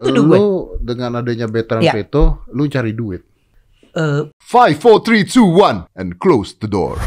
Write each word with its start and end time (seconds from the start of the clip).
Tuduh 0.00 0.22
gue. 0.26 0.36
Lu 0.36 0.44
dengan 0.82 1.14
adanya 1.16 1.46
Betran 1.46 1.80
Ya. 1.80 1.94
Veto, 1.94 2.42
lu 2.50 2.66
cari 2.66 2.90
duit. 2.90 3.22
Eh, 3.94 4.26
Five, 4.42 4.76
four, 4.82 4.98
three, 5.06 5.22
two, 5.22 5.46
one, 5.46 5.86
and 5.94 6.18
close 6.18 6.50
the 6.58 6.66
door. 6.66 6.98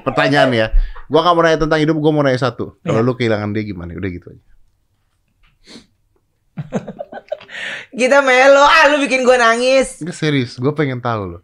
Pertanyaan 0.00 0.48
ya, 0.56 0.66
gua 1.12 1.20
gak 1.20 1.34
mau 1.36 1.44
nanya 1.44 1.60
tentang 1.68 1.80
hidup, 1.84 2.00
gua 2.00 2.12
mau 2.16 2.24
nanya 2.24 2.40
satu. 2.40 2.80
Kalau 2.80 3.04
Iya. 3.04 3.06
lu 3.06 3.12
kehilangan 3.12 3.52
dia 3.52 3.60
gimana? 3.60 3.92
Udah 3.92 4.08
gitu 4.08 4.32
aja. 4.32 4.44
kita 8.00 8.24
melo, 8.24 8.64
ah 8.64 8.88
lu 8.88 9.04
bikin 9.04 9.20
gue 9.20 9.36
nangis. 9.36 10.00
Enggak 10.00 10.16
serius, 10.16 10.56
gua 10.56 10.72
pengen 10.72 11.04
tahu 11.04 11.36
loh. 11.36 11.42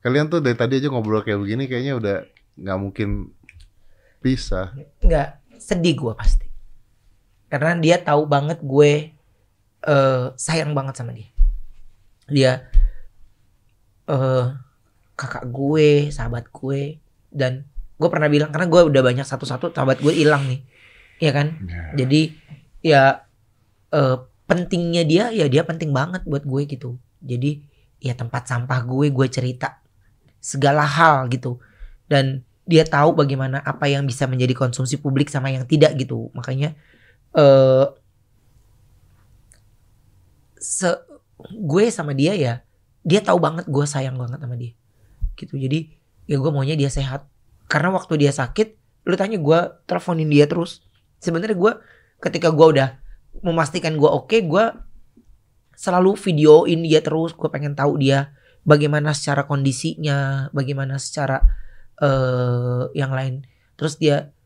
Kalian 0.00 0.32
tuh 0.32 0.40
dari 0.40 0.56
tadi 0.56 0.80
aja 0.80 0.88
ngobrol 0.88 1.20
kayak 1.20 1.36
begini, 1.36 1.68
kayaknya 1.68 2.00
udah 2.00 2.16
nggak 2.56 2.78
mungkin 2.80 3.28
bisa. 4.24 4.72
Nggak, 5.04 5.60
sedih 5.60 5.94
gue 6.00 6.12
pasti. 6.16 6.47
Karena 7.48 7.76
dia 7.80 7.96
tahu 8.00 8.28
banget 8.28 8.60
gue 8.60 9.12
eh 9.84 10.24
sayang 10.36 10.72
banget 10.76 10.94
sama 11.00 11.12
dia. 11.16 11.28
Dia 12.28 12.52
eh 14.08 14.46
kakak 15.18 15.50
gue, 15.50 16.14
sahabat 16.14 16.46
gue, 16.54 17.02
dan 17.34 17.66
gue 17.98 18.08
pernah 18.08 18.30
bilang 18.30 18.54
karena 18.54 18.70
gue 18.70 18.80
udah 18.86 19.02
banyak 19.02 19.26
satu-satu 19.26 19.74
sahabat 19.74 19.98
gue 19.98 20.14
hilang 20.14 20.46
nih, 20.46 20.62
Iya 21.18 21.32
kan? 21.34 21.46
Jadi 21.98 22.38
ya 22.86 23.26
eh, 23.90 24.16
pentingnya 24.46 25.02
dia 25.02 25.24
ya 25.34 25.50
dia 25.50 25.66
penting 25.66 25.90
banget 25.90 26.22
buat 26.24 26.46
gue 26.46 26.62
gitu. 26.70 26.96
Jadi 27.18 27.66
ya 27.98 28.14
tempat 28.14 28.46
sampah 28.46 28.86
gue 28.86 29.10
gue 29.10 29.26
cerita 29.26 29.82
segala 30.38 30.86
hal 30.86 31.26
gitu. 31.34 31.58
Dan 32.06 32.46
dia 32.68 32.86
tahu 32.86 33.18
bagaimana 33.18 33.58
apa 33.64 33.90
yang 33.90 34.06
bisa 34.06 34.30
menjadi 34.30 34.54
konsumsi 34.54 35.00
publik 35.02 35.26
sama 35.28 35.50
yang 35.50 35.66
tidak 35.66 35.98
gitu. 35.98 36.30
Makanya 36.32 36.78
eh 37.38 37.86
se 40.58 40.90
gue 41.54 41.84
sama 41.94 42.18
dia 42.18 42.34
ya 42.34 42.66
dia 43.06 43.22
tahu 43.22 43.38
banget 43.38 43.64
gue 43.70 43.86
sayang 43.88 44.18
banget 44.18 44.42
sama 44.42 44.58
dia. 44.58 44.74
Gitu. 45.38 45.54
Jadi 45.56 45.96
ya 46.28 46.36
gue 46.36 46.50
maunya 46.52 46.76
dia 46.76 46.90
sehat. 46.92 47.24
Karena 47.70 47.94
waktu 47.94 48.26
dia 48.26 48.34
sakit 48.34 48.76
lu 49.08 49.16
tanya 49.16 49.40
gue 49.40 49.58
teleponin 49.88 50.28
dia 50.28 50.44
terus. 50.44 50.84
Sebenarnya 51.22 51.56
gue 51.56 51.72
ketika 52.20 52.52
gue 52.52 52.66
udah 52.76 53.00
memastikan 53.40 53.96
gue 53.96 54.10
oke, 54.10 54.36
gue 54.44 54.64
selalu 55.78 56.18
videoin 56.20 56.84
dia 56.84 57.00
terus. 57.00 57.32
Gue 57.32 57.48
pengen 57.48 57.72
tahu 57.72 57.96
dia 57.96 58.36
bagaimana 58.66 59.16
secara 59.16 59.48
kondisinya, 59.48 60.50
bagaimana 60.52 61.00
secara 61.00 61.48
eh 62.02 62.92
yang 62.92 63.14
lain. 63.14 63.48
Terus 63.78 63.96
dia 63.96 64.36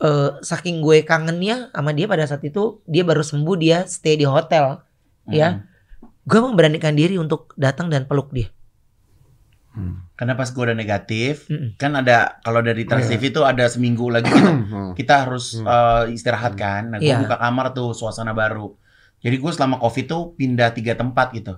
eh 0.00 0.30
saking 0.40 0.80
gue 0.80 1.04
kangennya 1.04 1.68
sama 1.70 1.92
dia 1.92 2.08
pada 2.08 2.24
saat 2.24 2.40
itu 2.40 2.80
dia 2.84 3.04
baru 3.04 3.20
sembuh 3.20 3.56
dia 3.56 3.84
stay 3.84 4.16
di 4.16 4.24
hotel. 4.24 4.80
Ya. 5.26 5.68
Gue 6.24 6.40
memberanikan 6.40 6.92
diri 6.92 7.16
untuk 7.16 7.52
datang 7.54 7.88
dan 7.88 8.04
peluk 8.04 8.30
dia. 8.30 8.48
Hmm. 9.70 10.02
Karena 10.14 10.34
pas 10.34 10.50
gue 10.50 10.58
udah 10.60 10.74
negatif, 10.74 11.46
Mm-mm. 11.46 11.78
kan 11.78 11.94
ada 11.94 12.42
kalau 12.42 12.58
dari 12.60 12.82
Trans 12.82 13.06
Iya. 13.06 13.16
TV 13.16 13.30
tuh 13.30 13.46
ada 13.46 13.64
seminggu 13.64 14.10
lagi 14.10 14.26
kita, 14.26 14.50
Hmm. 14.74 14.92
kita 14.92 15.14
harus 15.24 15.56
Hmm. 15.56 15.64
eh, 15.64 16.04
istirahat 16.12 16.58
kan. 16.58 16.90
Nah, 16.90 16.98
gue 16.98 17.06
Iya. 17.06 17.22
buka 17.22 17.38
kamar 17.38 17.70
tuh 17.70 17.94
suasana 17.94 18.34
baru. 18.34 18.74
Jadi 19.20 19.36
gue 19.36 19.52
selama 19.52 19.78
covid 19.78 20.06
tuh 20.06 20.22
pindah 20.34 20.74
tiga 20.74 20.92
tempat 20.94 21.30
gitu. 21.32 21.54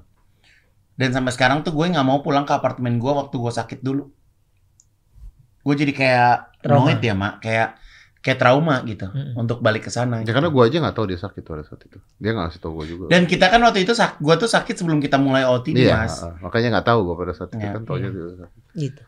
Dan 0.92 1.08
sampai 1.10 1.32
sekarang 1.32 1.64
tuh 1.64 1.72
gue 1.72 1.88
nggak 1.88 2.04
mau 2.04 2.20
pulang 2.20 2.44
ke 2.44 2.52
apartemen 2.52 3.00
gue 3.00 3.08
waktu 3.08 3.32
gue 3.32 3.50
sakit 3.50 3.80
dulu. 3.80 4.12
Gue 5.62 5.74
jadi 5.74 5.90
kayak 5.90 6.34
Trauma. 6.60 6.90
noid 6.90 7.00
ya 7.00 7.14
mak, 7.14 7.38
kayak 7.40 7.78
kayak 8.22 8.38
trauma 8.38 8.86
gitu 8.86 9.10
Mm-mm. 9.10 9.34
untuk 9.34 9.58
balik 9.58 9.82
ke 9.82 9.90
sana. 9.90 10.22
Ya 10.22 10.30
gitu. 10.30 10.38
karena 10.38 10.48
gua 10.48 10.70
aja 10.70 10.78
nggak 10.78 10.94
tahu 10.94 11.06
dia 11.10 11.18
sakit 11.18 11.42
pada 11.42 11.66
saat 11.66 11.82
itu. 11.82 11.98
Dia 12.16 12.30
nggak 12.30 12.44
ngasih 12.48 12.60
tahu 12.62 12.72
gua 12.78 12.86
juga. 12.86 13.04
Dan 13.10 13.26
kita 13.26 13.50
kan 13.50 13.58
waktu 13.60 13.82
itu 13.82 13.92
sak, 13.92 14.22
gue 14.22 14.34
tuh 14.38 14.46
sakit 14.46 14.74
sebelum 14.78 15.02
kita 15.02 15.18
mulai 15.18 15.42
OT 15.42 15.74
iya, 15.74 16.06
mas. 16.06 16.22
uh, 16.22 16.38
makanya 16.38 16.78
nggak 16.78 16.86
tahu 16.86 16.98
gua 17.02 17.14
pada 17.18 17.34
saat 17.34 17.50
itu 17.50 17.58
Iya. 17.60 17.74
kan 17.74 17.82
taunya 17.82 18.08
Iya. 18.08 18.14
dia 18.14 18.34
sakit. 18.40 18.62
gitu 18.78 19.02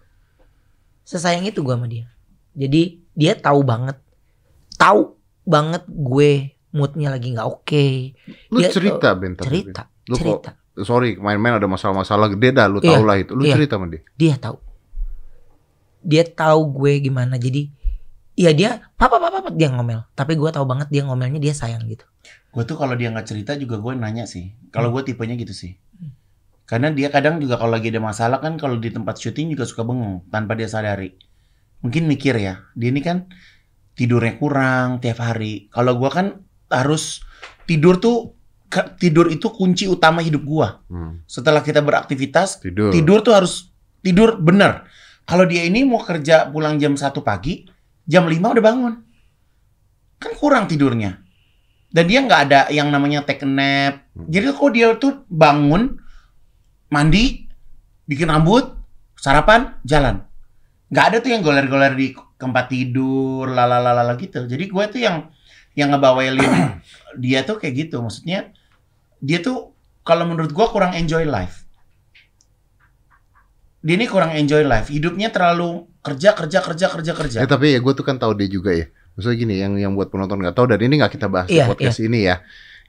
sesayang 1.04 1.44
itu 1.44 1.60
gue 1.60 1.74
sama 1.76 1.84
dia 1.84 2.08
jadi 2.56 2.82
dia 3.12 3.32
tahu 3.36 3.60
banget 3.60 4.00
tahu 4.74 5.14
banget 5.44 5.84
gue 5.84 6.30
moodnya 6.72 7.12
lagi 7.12 7.28
nggak 7.30 7.44
oke 7.44 7.86
Lu 8.48 8.58
Dia, 8.58 8.72
cerita 8.72 9.12
Ben 9.12 9.36
tapi, 9.36 9.46
cerita 9.68 9.84
Ben. 9.84 10.08
Lu 10.08 10.16
kok 10.16 10.24
cerita 10.42 10.50
sorry 10.80 11.14
main-main 11.14 11.60
ada 11.60 11.68
masalah-masalah 11.68 12.32
gede 12.32 12.50
dah 12.50 12.66
lu 12.66 12.80
Iya, 12.80 12.98
tau 12.98 13.04
lah 13.04 13.16
itu. 13.20 13.36
Lu 13.36 13.44
iya. 13.44 13.52
cerita 13.54 13.76
sama 13.76 13.86
dia. 13.86 14.00
dia 14.16 14.34
tahu 14.34 14.56
dia 16.00 16.24
tahu 16.24 16.60
gue 16.72 16.92
gimana 17.00 17.36
jadi 17.36 17.68
ya 18.34 18.50
dia 18.50 18.90
papa 18.98 19.18
papa 19.22 19.40
papa 19.42 19.54
dia 19.54 19.70
ngomel 19.70 20.02
tapi 20.18 20.34
gue 20.34 20.50
tahu 20.50 20.66
banget 20.66 20.90
dia 20.90 21.02
ngomelnya 21.06 21.38
dia 21.38 21.54
sayang 21.54 21.86
gitu 21.86 22.04
Gue 22.54 22.62
tuh 22.62 22.78
kalau 22.78 22.94
dia 22.94 23.10
nggak 23.10 23.26
cerita 23.26 23.58
juga 23.58 23.82
gue 23.82 23.98
nanya 23.98 24.30
sih. 24.30 24.54
Kalau 24.70 24.94
gue 24.94 25.02
tipenya 25.02 25.34
gitu 25.34 25.50
sih. 25.50 25.74
Karena 26.70 26.94
dia 26.94 27.10
kadang 27.10 27.42
juga 27.42 27.58
kalau 27.58 27.74
lagi 27.74 27.90
ada 27.90 27.98
masalah 27.98 28.38
kan 28.38 28.54
kalau 28.56 28.78
di 28.78 28.94
tempat 28.94 29.18
syuting 29.18 29.52
juga 29.52 29.66
suka 29.66 29.82
bengong 29.82 30.30
tanpa 30.30 30.54
dia 30.54 30.70
sadari. 30.70 31.18
Mungkin 31.82 32.06
mikir 32.06 32.38
ya, 32.38 32.62
dia 32.78 32.88
ini 32.94 33.02
kan 33.02 33.26
tidurnya 33.98 34.38
kurang 34.38 35.02
tiap 35.02 35.18
hari. 35.18 35.66
Kalau 35.74 35.98
gue 35.98 36.10
kan 36.14 36.46
harus 36.70 37.26
tidur 37.66 37.98
tuh 37.98 38.38
tidur 38.96 39.28
itu 39.34 39.50
kunci 39.50 39.90
utama 39.90 40.22
hidup 40.22 40.46
gue. 40.46 40.68
Hmm. 40.88 41.20
Setelah 41.26 41.60
kita 41.60 41.82
beraktivitas, 41.82 42.62
Tidur. 42.62 42.94
tidur 42.94 43.18
tuh 43.20 43.34
harus 43.34 43.74
tidur 44.00 44.38
bener. 44.40 44.86
Kalau 45.26 45.44
dia 45.44 45.66
ini 45.66 45.82
mau 45.84 46.00
kerja 46.00 46.48
pulang 46.54 46.78
jam 46.78 46.96
1 46.96 47.12
pagi, 47.20 47.66
jam 48.08 48.24
5 48.28 48.40
udah 48.40 48.64
bangun. 48.64 48.94
Kan 50.20 50.32
kurang 50.36 50.68
tidurnya. 50.68 51.20
Dan 51.94 52.04
dia 52.10 52.20
nggak 52.26 52.40
ada 52.50 52.60
yang 52.74 52.90
namanya 52.90 53.22
take 53.22 53.44
a 53.44 53.48
nap. 53.48 54.02
Hmm. 54.18 54.26
Jadi 54.26 54.44
kok 54.50 54.70
dia 54.74 54.98
tuh 54.98 55.22
bangun, 55.30 55.94
mandi, 56.90 57.46
bikin 58.10 58.30
rambut, 58.30 58.74
sarapan, 59.14 59.78
jalan. 59.86 60.26
Nggak 60.90 61.04
ada 61.06 61.16
tuh 61.22 61.30
yang 61.30 61.42
goler-goler 61.46 61.94
di 61.94 62.12
tempat 62.34 62.66
tidur, 62.66 63.46
lalalala 63.46 64.18
gitu. 64.18 64.44
Jadi 64.44 64.64
gue 64.66 64.84
tuh 64.90 65.00
yang 65.00 65.30
yang 65.78 65.94
ngebawelin 65.94 66.82
dia 67.22 67.46
tuh 67.46 67.62
kayak 67.62 67.88
gitu. 67.88 68.02
Maksudnya 68.02 68.50
dia 69.22 69.38
tuh 69.38 69.72
kalau 70.02 70.26
menurut 70.26 70.50
gue 70.50 70.66
kurang 70.68 70.98
enjoy 70.98 71.24
life. 71.24 71.64
Dia 73.84 73.94
ini 73.94 74.10
kurang 74.10 74.34
enjoy 74.34 74.66
life. 74.66 74.90
Hidupnya 74.90 75.30
terlalu 75.30 75.86
kerja, 76.04 76.36
kerja, 76.36 76.58
kerja, 76.60 76.86
kerja, 76.92 77.12
kerja. 77.16 77.36
Eh 77.40 77.48
tapi 77.48 77.72
ya 77.72 77.80
gue 77.80 77.92
tuh 77.92 78.04
kan 78.04 78.20
tahu 78.20 78.36
dia 78.36 78.46
juga 78.46 78.70
ya. 78.70 78.84
Maksudnya 79.16 79.36
gini, 79.36 79.54
yang 79.56 79.72
yang 79.74 79.92
buat 79.94 80.12
penonton 80.12 80.36
nggak 80.38 80.52
tahu 80.52 80.66
dan 80.68 80.78
ini 80.78 81.00
nggak 81.00 81.12
kita 81.12 81.26
bahas 81.26 81.48
Iya, 81.48 81.64
di 81.64 81.70
podcast 81.72 81.98
ini 81.98 82.20
ya. 82.26 82.38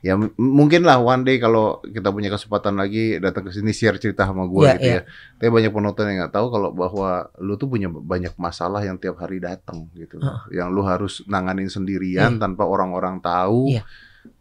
Ya 0.04 0.14
mungkin 0.38 0.86
lah 0.86 1.02
one 1.02 1.24
day 1.24 1.40
kalau 1.40 1.82
kita 1.82 2.14
punya 2.14 2.30
kesempatan 2.30 2.78
lagi 2.78 3.18
datang 3.18 3.42
ke 3.42 3.50
sini 3.50 3.74
share 3.74 3.98
cerita 3.98 4.28
sama 4.30 4.46
gue 4.46 4.62
Iya, 4.62 4.74
gitu 4.76 4.86
iya. 4.86 5.02
ya. 5.02 5.02
Tapi 5.40 5.50
banyak 5.50 5.72
penonton 5.72 6.04
yang 6.06 6.18
nggak 6.22 6.34
tahu 6.34 6.48
kalau 6.50 6.70
bahwa 6.70 7.10
lu 7.40 7.56
tuh 7.56 7.66
punya 7.66 7.90
banyak 7.90 8.36
masalah 8.36 8.82
yang 8.82 8.98
tiap 8.98 9.18
hari 9.18 9.42
datang 9.42 9.90
gitu. 9.94 10.22
Heeh. 10.22 10.62
Yang 10.62 10.68
lu 10.70 10.82
harus 10.84 11.14
nanganin 11.26 11.70
sendirian 11.70 12.38
Iya. 12.38 12.42
tanpa 12.42 12.68
orang-orang 12.68 13.18
tahu. 13.18 13.74
Iya. 13.74 13.82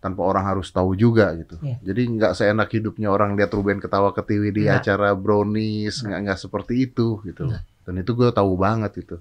Tanpa 0.00 0.24
orang 0.24 0.44
harus 0.44 0.68
tahu 0.68 0.92
juga 0.92 1.32
gitu. 1.32 1.56
Iya. 1.60 1.80
Jadi 1.80 2.02
nggak 2.12 2.32
seenak 2.34 2.68
hidupnya 2.68 3.08
orang 3.08 3.32
lihat 3.32 3.52
Ruben 3.52 3.80
ketawa 3.80 4.12
ke 4.12 4.20
TV 4.20 4.52
di 4.52 4.64
Nggak. 4.64 4.84
acara 4.84 5.16
brownies, 5.16 6.00
nggak 6.00 6.20
nggak 6.28 6.38
seperti 6.41 6.88
itu 6.88 7.24
gitu. 7.24 7.48
Nggak. 7.48 7.62
Dan 7.84 7.95
itu 7.99 8.12
gue 8.12 8.28
tahu 8.31 8.56
banget 8.56 8.93
itu. 8.99 9.17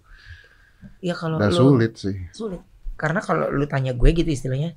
ya 0.99 1.13
kalau 1.13 1.37
Dan 1.37 1.47
lu 1.49 1.55
sulit 1.75 1.95
sih. 1.95 2.15
sulit 2.31 2.59
karena 2.93 3.19
kalau 3.19 3.47
lu 3.49 3.63
tanya 3.65 3.91
gue 3.91 4.09
gitu 4.11 4.27
istilahnya 4.27 4.75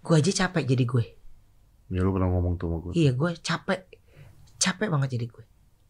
gue 0.00 0.14
aja 0.14 0.32
capek 0.44 0.64
jadi 0.66 0.84
gue 0.84 1.04
Ya 1.88 2.00
lu 2.00 2.10
pernah 2.10 2.26
ngomong 2.28 2.54
tuh 2.54 2.66
sama 2.66 2.76
gue. 2.80 2.92
iya 2.94 3.10
gue 3.10 3.30
capek 3.36 3.80
capek 4.56 4.88
banget 4.88 5.14
jadi 5.14 5.26
gue 5.26 5.44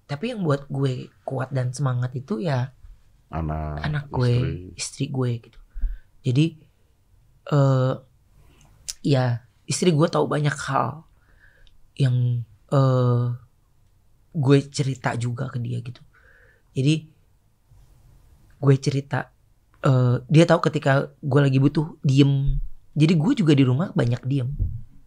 tapi 0.05 0.25
yang 0.28 0.41
buat 0.41 0.67
gue 0.67 1.09
kuat 1.23 1.49
dan 1.51 1.71
semangat 1.71 2.12
itu 2.12 2.39
ya 2.39 2.72
Anak, 3.31 3.81
anak 3.81 4.05
gue 4.09 4.31
istri. 4.75 4.75
istri, 4.75 5.05
gue 5.09 5.31
gitu 5.41 5.59
jadi 6.21 6.45
eh 7.49 7.95
ya 9.03 9.25
istri 9.65 9.91
gue 9.91 10.05
tahu 10.07 10.27
banyak 10.27 10.53
hal 10.53 11.07
yang 11.95 12.43
eh 12.69 13.25
gue 14.31 14.59
cerita 14.69 15.15
juga 15.15 15.47
ke 15.47 15.59
dia 15.59 15.81
gitu 15.81 16.03
jadi 16.71 16.95
gue 18.57 18.75
cerita 18.77 19.33
eh 19.81 20.21
dia 20.27 20.45
tahu 20.45 20.61
ketika 20.63 20.93
gue 21.19 21.41
lagi 21.41 21.57
butuh 21.57 21.97
diem 22.01 22.61
jadi 22.93 23.15
gue 23.15 23.33
juga 23.34 23.53
di 23.53 23.65
rumah 23.65 23.91
banyak 23.93 24.21
diem 24.25 24.51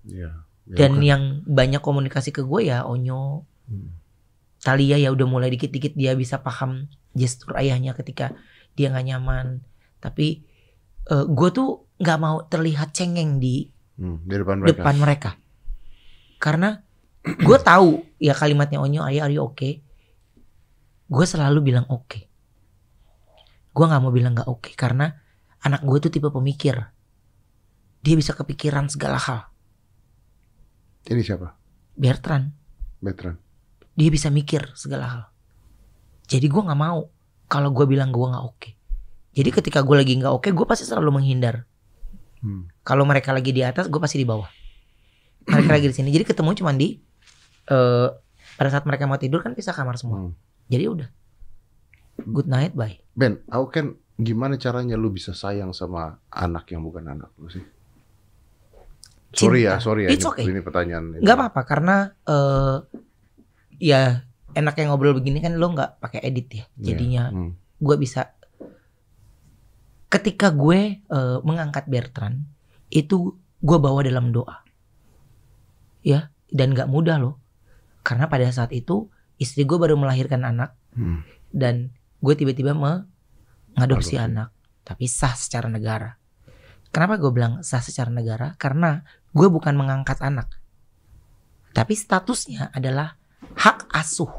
Iya. 0.04 0.44
Ya, 0.64 0.76
dan 0.80 0.96
bukan. 0.96 1.04
yang 1.04 1.24
banyak 1.44 1.80
komunikasi 1.80 2.32
ke 2.32 2.42
gue 2.42 2.68
ya 2.68 2.84
Onyo 2.84 3.44
Hmm. 3.64 3.96
Talia 4.60 4.96
ya 4.96 5.08
udah 5.08 5.24
mulai 5.24 5.48
dikit-dikit 5.50 5.92
dia 5.94 6.12
bisa 6.14 6.36
paham 6.38 6.88
gestur 7.12 7.56
ayahnya 7.56 7.92
ketika 7.94 8.36
dia 8.74 8.88
nggak 8.90 9.06
nyaman 9.06 9.60
tapi 10.00 10.44
eh, 11.06 11.26
gue 11.26 11.50
tuh 11.50 11.70
nggak 11.96 12.20
mau 12.20 12.44
terlihat 12.44 12.92
cengeng 12.92 13.38
di 13.38 13.68
Hmm, 13.94 14.20
di 14.20 14.34
depan 14.34 14.58
mereka. 14.58 14.72
depan 14.74 14.96
mereka 14.98 15.32
karena 16.38 16.82
gue 17.48 17.58
tahu 17.62 17.90
ya 18.18 18.34
kalimatnya 18.34 18.80
Onyo 18.80 19.04
ayah 19.04 19.28
are 19.28 19.34
you 19.34 19.44
okay 19.46 19.83
gue 21.14 21.26
selalu 21.30 21.60
bilang 21.62 21.86
oke 21.94 22.20
gue 23.74 23.86
nggak 23.86 24.02
mau 24.02 24.10
bilang 24.10 24.34
nggak 24.34 24.50
oke 24.50 24.74
karena 24.74 25.14
anak 25.62 25.86
gue 25.86 25.98
tuh 26.02 26.10
tipe 26.10 26.34
pemikir 26.34 26.94
dia 28.04 28.20
bisa 28.20 28.36
kepikiran 28.36 28.92
segala 28.92 29.16
hal. 29.16 29.48
Ini 31.08 31.24
siapa? 31.24 31.56
Bertrand, 31.96 32.52
Veteran. 33.00 33.40
dia 33.96 34.12
bisa 34.12 34.28
mikir 34.28 34.76
segala 34.76 35.06
hal. 35.08 35.22
Jadi 36.28 36.52
gue 36.52 36.62
nggak 36.62 36.80
mau 36.80 37.08
kalau 37.48 37.72
gue 37.72 37.88
bilang 37.88 38.12
gue 38.12 38.28
nggak 38.28 38.44
oke. 38.44 38.70
Jadi 39.34 39.50
ketika 39.56 39.80
gue 39.88 39.96
lagi 39.96 40.20
nggak 40.20 40.36
oke, 40.36 40.52
gue 40.52 40.66
pasti 40.68 40.84
selalu 40.84 41.24
menghindar. 41.24 41.64
Hmm. 42.44 42.68
Kalau 42.84 43.08
mereka 43.08 43.32
lagi 43.32 43.56
di 43.56 43.64
atas, 43.64 43.88
gue 43.88 44.00
pasti 44.04 44.20
di 44.20 44.28
bawah. 44.28 44.52
Mereka 45.48 45.72
lagi 45.72 45.88
di 45.88 45.96
sini. 45.96 46.12
Jadi 46.12 46.28
ketemu 46.28 46.52
cuma 46.60 46.76
di 46.76 47.00
eh 47.72 48.10
pada 48.60 48.70
saat 48.70 48.84
mereka 48.84 49.08
mau 49.08 49.16
tidur 49.16 49.40
kan 49.40 49.56
pisah 49.56 49.72
kamar 49.72 49.96
semua. 49.96 50.28
Hmm. 50.28 50.34
Jadi 50.70 50.84
udah. 50.88 51.10
Good 52.24 52.48
night, 52.48 52.74
bye. 52.78 52.98
Ben, 53.14 53.42
aku 53.50 53.66
kan 53.70 53.86
gimana 54.16 54.56
caranya 54.56 54.94
lu 54.96 55.10
bisa 55.10 55.34
sayang 55.34 55.74
sama 55.74 56.22
anak 56.30 56.70
yang 56.70 56.86
bukan 56.86 57.04
anak 57.10 57.34
lu 57.38 57.50
sih? 57.50 57.66
Sorry 59.34 59.66
ya, 59.66 59.82
Cinta. 59.82 59.86
sorry 59.86 60.02
ya. 60.06 60.10
It's 60.14 60.22
ini, 60.22 60.30
okay. 60.30 60.44
ini 60.46 60.62
pertanyaan. 60.62 61.04
ini. 61.18 61.26
Nggak 61.26 61.38
apa-apa 61.42 61.62
karena 61.66 61.96
eh 62.24 62.78
ya 63.82 64.02
enaknya 64.54 64.94
ngobrol 64.94 65.18
begini 65.18 65.42
kan 65.42 65.58
lo 65.58 65.74
nggak 65.74 65.98
pakai 65.98 66.22
edit 66.22 66.48
ya. 66.54 66.66
Iya. 66.78 66.86
Jadinya 66.94 67.24
Hmm. 67.34 67.52
gue 67.82 67.96
bisa 67.98 68.30
ketika 70.08 70.54
gue 70.54 71.02
eh, 71.02 71.38
mengangkat 71.42 71.90
Bertrand 71.90 72.46
itu 72.94 73.34
gue 73.58 73.78
bawa 73.82 74.06
dalam 74.06 74.30
doa 74.30 74.62
ya 76.06 76.30
dan 76.54 76.78
nggak 76.78 76.86
mudah 76.92 77.18
loh 77.18 77.42
karena 78.06 78.30
pada 78.30 78.46
saat 78.54 78.70
itu 78.70 79.10
istri 79.38 79.64
gue 79.64 79.76
baru 79.76 79.96
melahirkan 79.96 80.44
anak 80.44 80.76
Hmm. 80.94 81.26
dan 81.50 81.90
gue 82.20 82.34
tiba-tiba 82.34 82.78
mengadopsi 82.78 84.14
Adopsi. 84.14 84.22
anak 84.22 84.50
tapi 84.82 85.10
sah 85.10 85.34
secara 85.34 85.66
negara 85.66 86.22
kenapa 86.90 87.18
gue 87.18 87.30
bilang 87.30 87.60
sah 87.62 87.82
secara 87.82 88.14
negara 88.14 88.54
karena 88.56 89.02
gue 89.32 89.50
bukan 89.50 89.74
mengangkat 89.74 90.22
anak 90.22 90.54
tapi 91.72 91.98
statusnya 91.98 92.70
adalah 92.72 93.18
hak 93.58 93.90
asuh 93.90 94.30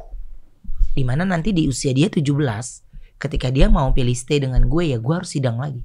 di 0.92 1.02
mana 1.02 1.26
nanti 1.26 1.50
di 1.50 1.66
usia 1.66 1.90
dia 1.90 2.06
17 2.06 2.22
ketika 3.18 3.50
dia 3.50 3.66
mau 3.66 3.90
pilih 3.90 4.14
stay 4.14 4.38
dengan 4.38 4.62
gue 4.64 4.94
ya 4.94 5.02
gue 5.02 5.14
harus 5.14 5.30
sidang 5.30 5.58
lagi 5.58 5.82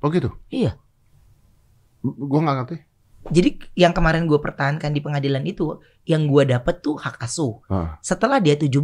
Oh 0.00 0.10
gitu? 0.10 0.34
Iya. 0.48 0.74
Gue 2.02 2.40
nggak 2.40 2.56
ngerti. 2.58 2.76
jadi 3.30 3.48
yang 3.78 3.94
kemarin 3.94 4.26
gue 4.26 4.34
pertahankan 4.34 4.90
di 4.90 4.98
pengadilan 4.98 5.46
itu 5.46 5.78
yang 6.04 6.26
gue 6.26 6.42
dapet 6.44 6.78
tuh 6.78 6.96
hak 6.96 7.18
asuh 7.18 7.62
Ah. 7.64 7.94
setelah 7.98 8.38
dia 8.38 8.54
17 8.54 8.74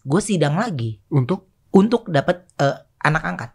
gue 0.00 0.20
sidang 0.20 0.54
lagi 0.54 1.02
Untuk? 1.08 1.50
untuk 1.70 2.06
dapat 2.06 2.46
eh, 2.56 2.76
anak 3.00 3.24
angkat 3.24 3.50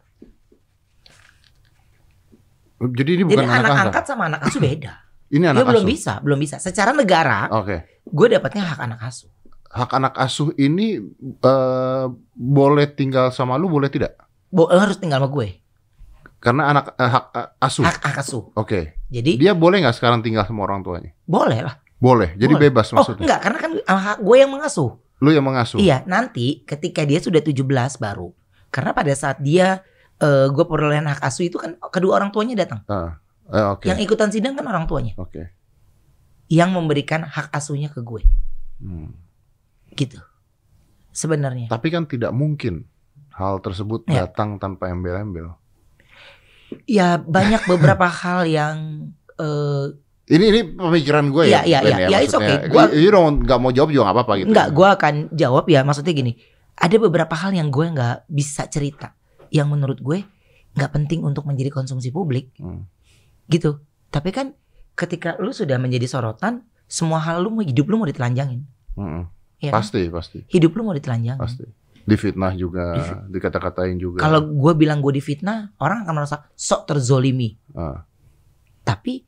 Jadi 2.84 3.12
ini 3.14 3.24
jadi 3.24 3.40
bukan 3.40 3.46
anak, 3.46 3.56
anak 3.56 3.70
angkat. 3.70 3.86
angkat 3.88 4.04
sama 4.06 4.24
anak 4.28 4.42
asuh 4.44 4.60
beda 4.62 4.94
Ini 5.34 5.40
dia 5.42 5.52
anak 5.52 5.66
belum 5.66 5.82
asuh. 5.82 5.90
bisa 5.90 6.14
belum 6.20 6.38
bisa 6.38 6.56
secara 6.60 6.92
negara 6.92 7.48
Oke. 7.54 8.04
gue 8.04 8.28
dapatnya 8.30 8.64
hak 8.66 8.80
anak 8.82 9.00
asuh 9.02 9.32
Hak 9.66 9.90
anak 9.92 10.14
asuh 10.16 10.52
ini 10.54 11.00
eh, 11.40 12.06
boleh 12.34 12.86
tinggal 12.88 13.32
sama 13.32 13.56
lu, 13.56 13.66
boleh 13.68 13.90
tidak? 13.90 14.14
Bo- 14.48 14.68
lo 14.68 14.78
harus 14.78 14.96
tinggal 14.96 15.18
sama 15.18 15.32
gue 15.32 15.58
Karena 16.38 16.70
anak 16.70 16.92
eh, 16.94 17.08
hak 17.08 17.26
eh, 17.32 17.48
asuh. 17.58 17.82
hak 17.82 17.98
hak 18.04 18.18
asuh 18.20 18.44
Oke. 18.54 19.00
jadi 19.08 19.32
Dia 19.34 19.54
boleh 19.56 19.80
nggak 19.80 19.96
sekarang 19.96 20.20
tinggal 20.20 20.44
sama 20.44 20.62
orang 20.64 20.84
tuanya? 20.84 21.16
boleh 21.24 21.64
lah 21.64 21.80
Boleh. 22.04 22.36
Jadi 22.36 22.52
Boleh. 22.60 22.64
bebas 22.68 22.92
oh 22.92 23.00
maksudnya. 23.00 23.24
enggak 23.24 23.40
karena 23.40 23.60
kan 23.64 23.72
ah, 23.88 24.20
gue 24.20 24.36
yang 24.36 24.52
mengasuh 24.52 25.00
Lu 25.24 25.32
yang 25.32 25.48
mengasuh. 25.48 25.80
Iya, 25.80 26.04
nanti 26.04 26.68
ketika 26.68 27.08
dia 27.08 27.24
sudah 27.24 27.40
17 27.40 27.64
baru. 27.96 28.36
Karena 28.68 28.92
pada 28.92 29.16
saat 29.16 29.40
dia 29.40 29.80
eh 30.20 30.48
gue 30.52 30.66
perolehan 30.68 31.08
hak 31.08 31.24
asuh 31.24 31.48
itu 31.48 31.56
kan 31.56 31.80
kedua 31.88 32.20
orang 32.20 32.36
tuanya 32.36 32.60
datang. 32.60 32.84
Ah. 32.92 33.24
Eh, 33.48 33.64
Oke. 33.72 33.88
Yang 33.88 34.04
ikutan 34.04 34.30
sidang 34.36 34.56
kan 34.60 34.68
orang 34.68 34.84
tuanya 34.84 35.16
Oke. 35.16 35.52
yang 36.52 36.76
memberikan 36.76 37.24
hak 37.24 37.56
asuhnya 37.56 37.88
ke 37.88 38.04
gue. 38.04 38.24
Hmm. 38.84 39.16
Gitu. 39.96 40.20
Sebenarnya. 41.16 41.72
Tapi 41.72 41.88
kan 41.88 42.04
tidak 42.04 42.36
mungkin 42.36 42.84
hal 43.32 43.64
tersebut 43.64 44.04
Ya. 44.12 44.28
datang 44.28 44.60
tanpa 44.60 44.92
embel-embel. 44.92 45.56
Ya 46.84 47.16
banyak 47.16 47.64
beberapa 47.64 48.12
hal 48.24 48.44
yang 48.44 49.08
eh 49.40 49.88
Ini 50.24 50.46
ini 50.46 50.60
pemikiran 50.72 51.28
gue 51.30 51.44
Iya, 51.46 51.62
ya. 51.62 51.62
iya, 51.64 51.80
Ben, 51.82 51.92
iya. 51.94 52.08
Ya, 52.08 52.18
it's 52.20 52.32
maksudnya. 52.32 52.58
okay. 52.58 52.72
Gua- 52.72 52.92
You 52.92 53.12
don't 53.12 53.44
nggak 53.44 53.60
mau 53.60 53.72
jawab 53.72 53.90
juga 53.92 54.04
nggak 54.08 54.16
apa-apa 54.16 54.34
gitu. 54.38 54.48
enggak 54.50 54.68
gue 54.72 54.88
akan 54.90 55.14
jawab 55.32 55.66
ya 55.68 55.80
maksudnya 55.84 56.14
gini. 56.14 56.32
Ada 56.74 56.96
beberapa 56.98 57.36
hal 57.36 57.52
yang 57.52 57.68
gue 57.70 57.86
nggak 57.86 58.32
bisa 58.32 58.66
cerita 58.66 59.14
yang 59.50 59.68
menurut 59.68 60.00
gue 60.00 60.24
nggak 60.74 60.92
penting 60.92 61.22
untuk 61.22 61.44
menjadi 61.44 61.70
konsumsi 61.70 62.10
publik. 62.10 62.56
Hmm. 62.56 62.88
Gitu. 63.46 63.84
Tapi 64.08 64.30
kan 64.32 64.56
ketika 64.94 65.36
lu 65.38 65.52
sudah 65.52 65.76
menjadi 65.76 66.08
sorotan, 66.08 66.64
semua 66.86 67.20
hal 67.20 67.42
lu 67.42 67.52
mau 67.52 67.62
hidup 67.62 67.84
lu 67.84 67.98
mau 67.98 68.08
ditelanjangin. 68.08 68.64
Mm-mm. 68.96 69.26
Ya 69.60 69.72
kan? 69.72 69.82
Pasti, 69.82 70.06
pasti, 70.08 70.40
hidup 70.48 70.72
lu 70.74 70.84
mau 70.84 70.94
ditelanjang. 70.94 71.36
pasti. 71.36 71.66
Difitnah 72.04 72.52
juga, 72.54 72.84
dikata-katain 73.26 73.96
juga. 73.96 74.20
Kalau 74.20 74.44
gue 74.44 74.74
bilang 74.76 75.00
gue 75.00 75.16
difitnah, 75.16 75.72
orang 75.80 76.04
akan 76.04 76.14
merasa 76.14 76.46
sok 76.52 76.84
terzolimi. 76.86 77.56
Ah. 77.72 78.04
Tapi 78.84 79.24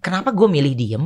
kenapa 0.00 0.32
gue 0.32 0.48
milih 0.48 0.74
diem 0.74 1.04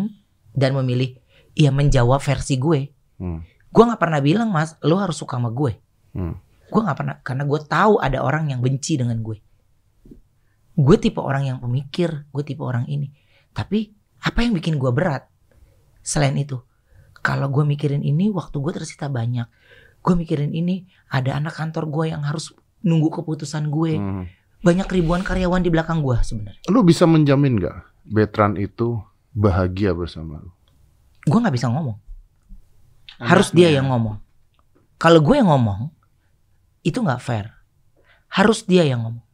dan 0.55 0.75
memilih 0.79 1.19
ya 1.55 1.71
menjawab 1.75 2.23
versi 2.23 2.59
gue? 2.59 2.81
Hmm. 3.19 3.43
Gue 3.71 3.83
nggak 3.83 4.01
pernah 4.01 4.23
bilang 4.23 4.49
mas, 4.55 4.79
lo 4.83 4.99
harus 5.03 5.19
suka 5.19 5.37
sama 5.37 5.51
gue. 5.51 5.79
Hmm. 6.15 6.39
Gue 6.71 6.81
nggak 6.81 6.99
pernah 6.99 7.17
karena 7.23 7.45
gue 7.47 7.61
tahu 7.67 7.99
ada 7.99 8.23
orang 8.23 8.55
yang 8.55 8.63
benci 8.63 8.99
dengan 8.99 9.19
gue. 9.21 9.39
Gue 10.75 10.97
tipe 10.99 11.23
orang 11.23 11.47
yang 11.47 11.59
pemikir, 11.63 12.27
gue 12.31 12.43
tipe 12.47 12.63
orang 12.63 12.87
ini. 12.91 13.11
Tapi 13.55 13.95
apa 14.27 14.43
yang 14.43 14.55
bikin 14.55 14.79
gue 14.79 14.91
berat? 14.91 15.31
Selain 16.03 16.35
itu, 16.35 16.59
kalau 17.23 17.47
gue 17.47 17.63
mikirin 17.63 18.03
ini, 18.03 18.31
waktu 18.35 18.59
gue 18.59 18.73
tersita 18.75 19.07
banyak. 19.07 19.47
Gue 20.03 20.15
mikirin 20.19 20.51
ini, 20.51 20.91
ada 21.09 21.39
anak 21.39 21.55
kantor 21.55 21.87
gue 21.89 22.05
yang 22.11 22.27
harus 22.27 22.51
nunggu 22.83 23.23
keputusan 23.23 23.71
gue. 23.71 23.95
Hmm. 23.95 24.27
Banyak 24.67 24.91
ribuan 24.91 25.23
karyawan 25.23 25.63
di 25.63 25.71
belakang 25.71 26.03
gue 26.03 26.19
sebenarnya. 26.27 26.67
Lu 26.75 26.83
bisa 26.83 27.07
menjamin 27.07 27.63
gak 27.63 27.94
Betran 28.05 28.61
itu 28.61 29.01
bahagia 29.33 29.97
bersama 29.97 30.39
lu? 30.41 30.53
Gue 31.25 31.41
nggak 31.41 31.57
bisa 31.57 31.73
ngomong. 31.73 31.97
Harus 33.17 33.49
dia 33.51 33.73
yang 33.73 33.89
ngomong. 33.89 34.21
Kalau 35.01 35.21
gue 35.25 35.37
yang 35.41 35.49
ngomong, 35.49 35.89
itu 36.85 37.01
nggak 37.01 37.21
fair. 37.21 37.49
Harus 38.29 38.65
dia 38.69 38.85
yang 38.85 39.03
ngomong. 39.03 39.25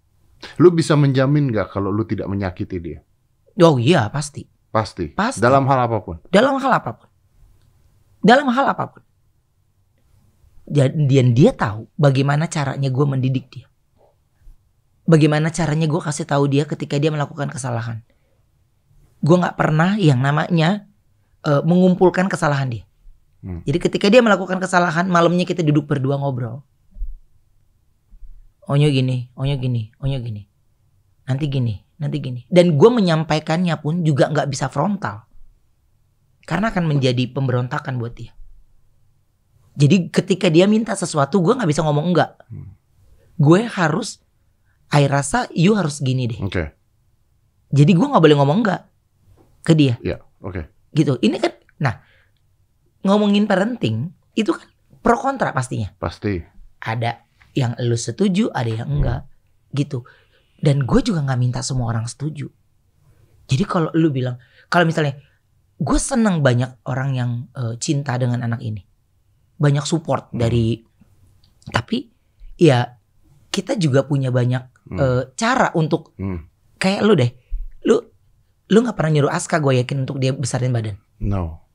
Lu 0.56 0.72
bisa 0.72 0.96
menjamin 0.96 1.52
gak 1.52 1.76
kalau 1.76 1.92
lu 1.92 2.04
tidak 2.08 2.24
menyakiti 2.28 2.80
dia? 2.80 2.98
Oh 3.60 3.76
iya 3.76 4.08
pasti. 4.08 4.48
Pasti. 4.72 5.12
Pasti. 5.12 5.42
Dalam 5.42 5.68
hal 5.68 5.84
apa 5.84 5.98
pun. 6.00 6.16
Dalam 6.32 6.56
hal 6.56 6.72
apa 6.72 6.90
pun. 6.96 7.08
Dalam 8.24 8.48
hal 8.48 8.66
apa 8.72 8.84
pun. 8.88 9.02
Dan 10.70 11.10
dia, 11.10 11.26
dia 11.26 11.50
tahu 11.50 11.90
bagaimana 11.98 12.46
caranya 12.46 12.88
gue 12.88 13.06
mendidik 13.08 13.50
dia. 13.50 13.66
Bagaimana 15.04 15.50
caranya 15.50 15.90
gue 15.90 15.98
kasih 15.98 16.28
tahu 16.28 16.46
dia 16.46 16.62
ketika 16.62 16.94
dia 16.96 17.10
melakukan 17.10 17.50
kesalahan. 17.50 18.06
Gue 19.20 19.36
nggak 19.36 19.56
pernah 19.56 20.00
yang 20.00 20.20
namanya 20.20 20.88
eh, 21.44 21.62
mengumpulkan 21.64 22.28
kesalahan 22.28 22.72
dia. 22.72 22.84
Hmm. 23.40 23.64
Jadi 23.64 23.78
ketika 23.80 24.06
dia 24.12 24.20
melakukan 24.20 24.60
kesalahan, 24.60 25.08
malamnya 25.08 25.48
kita 25.48 25.64
duduk 25.64 25.88
berdua 25.88 26.20
ngobrol. 26.20 26.60
Onyo 28.68 28.88
gini, 28.92 29.32
onyo 29.32 29.56
gini, 29.56 29.92
onyo 29.98 30.20
gini. 30.20 30.42
Nanti 31.24 31.48
gini, 31.48 31.74
nanti 31.96 32.16
gini. 32.20 32.40
Dan 32.52 32.76
gue 32.76 32.90
menyampaikannya 32.92 33.74
pun 33.80 34.04
juga 34.04 34.28
nggak 34.28 34.48
bisa 34.48 34.68
frontal. 34.68 35.24
Karena 36.44 36.68
akan 36.68 36.84
menjadi 36.84 37.32
pemberontakan 37.32 37.96
buat 37.96 38.12
dia. 38.12 38.32
Jadi 39.80 40.12
ketika 40.12 40.52
dia 40.52 40.68
minta 40.68 40.92
sesuatu, 40.92 41.40
gue 41.40 41.56
nggak 41.56 41.70
bisa 41.70 41.80
ngomong 41.80 42.12
enggak. 42.12 42.36
Hmm. 42.52 42.76
Gue 43.40 43.64
harus, 43.64 44.20
I 44.92 45.08
rasa 45.08 45.48
you 45.56 45.72
harus 45.80 46.04
gini 46.04 46.28
deh. 46.28 46.40
Oke. 46.44 46.76
Jadi 47.72 47.92
gue 47.96 48.06
nggak 48.06 48.20
boleh 48.20 48.36
ngomong 48.36 48.60
enggak 48.60 48.89
ke 49.60 49.72
dia. 49.74 49.96
Ya, 50.00 50.20
oke. 50.40 50.66
Gitu. 50.90 51.16
Ini 51.20 51.36
kan, 51.36 51.52
nah 51.78 51.94
ngomongin 53.02 53.48
parenting 53.48 54.12
itu 54.34 54.52
kan 54.52 54.68
pro 55.00 55.16
kontra 55.16 55.52
pastinya. 55.52 55.92
Pasti. 55.96 56.40
Ada 56.80 57.24
yang 57.52 57.76
lu 57.80 57.96
setuju, 57.96 58.48
ada 58.52 58.68
yang 58.68 58.88
enggak. 58.88 59.26
Gitu. 59.72 60.04
Dan 60.60 60.84
gue 60.84 61.00
juga 61.00 61.24
nggak 61.24 61.40
minta 61.40 61.60
semua 61.64 61.88
orang 61.88 62.04
setuju. 62.04 62.48
Jadi 63.48 63.64
kalau 63.64 63.90
lu 63.96 64.12
bilang, 64.12 64.38
kalau 64.68 64.84
misalnya 64.86 65.18
gue 65.80 65.98
seneng 65.98 66.44
banyak 66.44 66.84
orang 66.84 67.10
yang 67.16 67.30
eh, 67.56 67.74
cinta 67.80 68.14
dengan 68.20 68.44
anak 68.44 68.60
ini, 68.60 68.84
banyak 69.56 69.82
support 69.82 70.30
Hmm. 70.30 70.38
dari, 70.38 70.84
tapi 71.66 72.06
ya 72.60 72.96
kita 73.50 73.74
juga 73.74 74.04
punya 74.04 74.28
banyak 74.30 74.62
Hmm. 74.92 74.98
eh, 75.00 75.22
cara 75.34 75.72
untuk 75.74 76.12
Hmm. 76.20 76.46
kayak 76.76 77.00
lu 77.02 77.16
deh, 77.16 77.32
lu 78.70 78.80
nggak 78.80 78.94
pernah 78.94 79.12
nyuruh 79.12 79.32
Aska 79.32 79.58
gue 79.58 79.76
yakin 79.76 80.02
untuk 80.02 80.16
dia 80.16 80.30
besarin 80.30 80.70
badan. 80.70 80.96
No. 81.18 81.66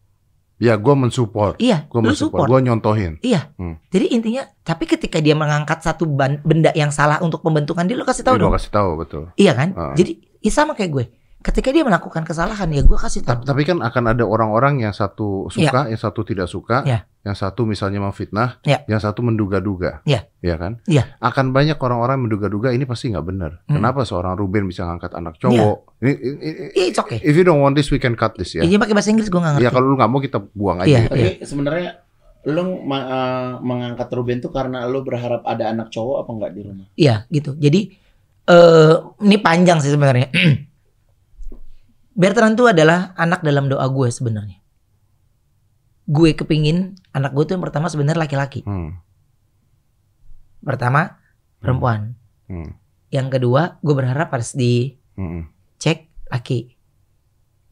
Ya, 0.55 0.79
gue 0.79 0.95
mensupport. 0.95 1.59
Iya, 1.59 1.83
Gue 1.85 1.99
mensupport. 1.99 2.47
support. 2.47 2.47
Gue 2.47 2.59
nyontohin. 2.63 3.19
Iya. 3.19 3.51
Hmm. 3.59 3.75
Jadi 3.91 4.07
intinya, 4.09 4.47
tapi 4.63 4.87
ketika 4.87 5.19
dia 5.19 5.35
mengangkat 5.35 5.83
satu 5.83 6.07
ban- 6.07 6.39
benda 6.41 6.71
yang 6.71 6.95
salah 6.95 7.19
untuk 7.19 7.43
pembentukan 7.43 7.83
dia, 7.83 7.93
lu 7.93 8.07
kasih 8.07 8.23
tahu 8.23 8.39
Gue 8.39 8.43
dong. 8.47 8.55
kasih 8.55 8.71
tahu 8.71 8.89
betul. 8.95 9.23
Iya 9.35 9.51
kan? 9.51 9.75
Ah. 9.75 9.91
Jadi 9.93 10.15
ya 10.39 10.49
sama 10.49 10.71
kayak 10.71 10.91
gue. 10.91 11.05
Ketika 11.45 11.69
dia 11.69 11.85
melakukan 11.85 12.25
kesalahan 12.25 12.65
ya 12.73 12.81
gue 12.81 12.97
kasih 12.97 13.21
tahu 13.21 13.45
Tapi, 13.45 13.45
tapi 13.45 13.61
kan 13.69 13.77
akan 13.85 14.03
ada 14.17 14.25
orang-orang 14.25 14.81
yang 14.81 14.89
satu 14.89 15.45
suka, 15.53 15.85
yang 15.93 16.01
satu 16.01 16.25
tidak 16.25 16.49
suka, 16.49 16.81
Ya. 16.81 17.05
yang 17.21 17.37
satu 17.37 17.69
misalnya 17.69 18.01
memfitnah, 18.01 18.57
Ya. 18.65 18.81
yang 18.89 18.97
satu 18.97 19.21
menduga-duga, 19.21 20.01
Ya. 20.09 20.25
ya 20.41 20.57
kan? 20.57 20.81
Ya. 20.89 21.13
Akan 21.21 21.53
banyak 21.53 21.77
orang-orang 21.77 22.25
menduga-duga 22.25 22.73
ini 22.73 22.89
pasti 22.89 23.13
nggak 23.13 23.21
benar. 23.21 23.61
Hmm. 23.69 23.77
Kenapa 23.77 24.01
seorang 24.01 24.33
Ruben 24.33 24.65
bisa 24.65 24.89
ngangkat 24.89 25.13
anak 25.13 25.37
cowok? 25.37 26.01
Ini, 26.01 26.11
ini- 26.11 26.39
ini- 26.41 26.71
Iya, 26.73 26.85
it's 26.89 26.97
okay. 26.97 27.21
if 27.21 27.37
you 27.37 27.45
don't 27.45 27.61
want 27.61 27.77
this, 27.77 27.93
we 27.93 28.01
can 28.01 28.17
cut 28.17 28.33
this 28.33 28.57
ya. 28.57 28.65
Ini 28.65 28.81
pakai 28.81 28.97
bahasa 28.97 29.13
Inggris 29.13 29.29
gue 29.29 29.37
gak 29.37 29.61
ngerti. 29.61 29.65
Ya 29.65 29.69
kalau 29.69 29.93
lu 29.93 29.95
nggak 30.01 30.09
mau 30.09 30.17
kita 30.17 30.41
buang 30.49 30.81
aja. 30.81 30.89
Iya, 30.89 31.01
gitu. 31.05 31.13
Tapi 31.13 31.29
sebenarnya 31.45 31.91
lu 32.45 32.61
eh, 32.83 33.51
mengangkat 33.61 34.09
Ruben 34.09 34.41
tuh 34.41 34.49
karena 34.49 34.85
lu 34.85 35.01
berharap 35.01 35.45
ada 35.45 35.69
anak 35.69 35.89
cowok 35.89 36.25
apa 36.25 36.29
enggak 36.33 36.51
di 36.53 36.61
rumah? 36.61 36.85
Iya 36.93 37.15
gitu. 37.29 37.53
Jadi 37.53 37.93
eh 38.45 38.93
ini 39.21 39.37
panjang 39.37 39.77
sih 39.77 39.93
sebenarnya. 39.93 40.29
Bertrand 42.15 42.55
itu 42.55 42.63
adalah 42.65 43.11
anak 43.13 43.43
dalam 43.43 43.67
doa 43.67 43.83
gue 43.85 44.07
sebenarnya. 44.07 44.63
Gue 46.05 46.31
kepingin 46.31 46.95
anak 47.11 47.35
gue 47.35 47.43
tuh 47.43 47.53
yang 47.53 47.63
pertama 47.63 47.91
sebenarnya 47.91 48.23
laki-laki. 48.23 48.63
Hmm. 48.63 49.03
Pertama 50.63 51.19
perempuan. 51.59 52.15
Hmm. 52.47 52.77
Yang 53.11 53.27
kedua 53.37 53.77
gue 53.79 53.93
berharap 53.93 54.31
harus 54.31 54.55
Hmm. 54.55 55.51
dicek 55.75 56.07
laki. 56.27 56.79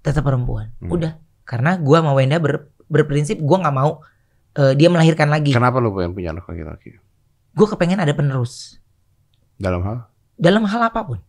Tetap 0.01 0.23
perempuan. 0.23 0.75
Hmm. 0.79 0.91
Udah. 0.91 1.15
Karena 1.43 1.75
gue 1.75 1.97
sama 1.97 2.11
Wenda 2.11 2.37
ber- 2.37 2.71
berprinsip 2.87 3.39
gue 3.39 3.57
nggak 3.57 3.75
mau 3.75 4.03
eh, 4.53 4.75
dia 4.75 4.85
melahirkan 4.85 5.31
lagi. 5.31 5.49
Kenapa 5.49 5.79
lu 5.79 5.89
pengen 5.91 6.13
punya 6.13 6.29
anak 6.29 6.45
laki-laki? 6.45 6.99
Gue 7.53 7.67
kepengen 7.67 7.97
ada 7.97 8.11
penerus 8.11 8.77
Dalam 9.55 9.81
hal? 9.81 9.97
dalam 10.35 10.65
hal 10.65 10.81
apa 10.83 10.99
pun. 11.01 11.19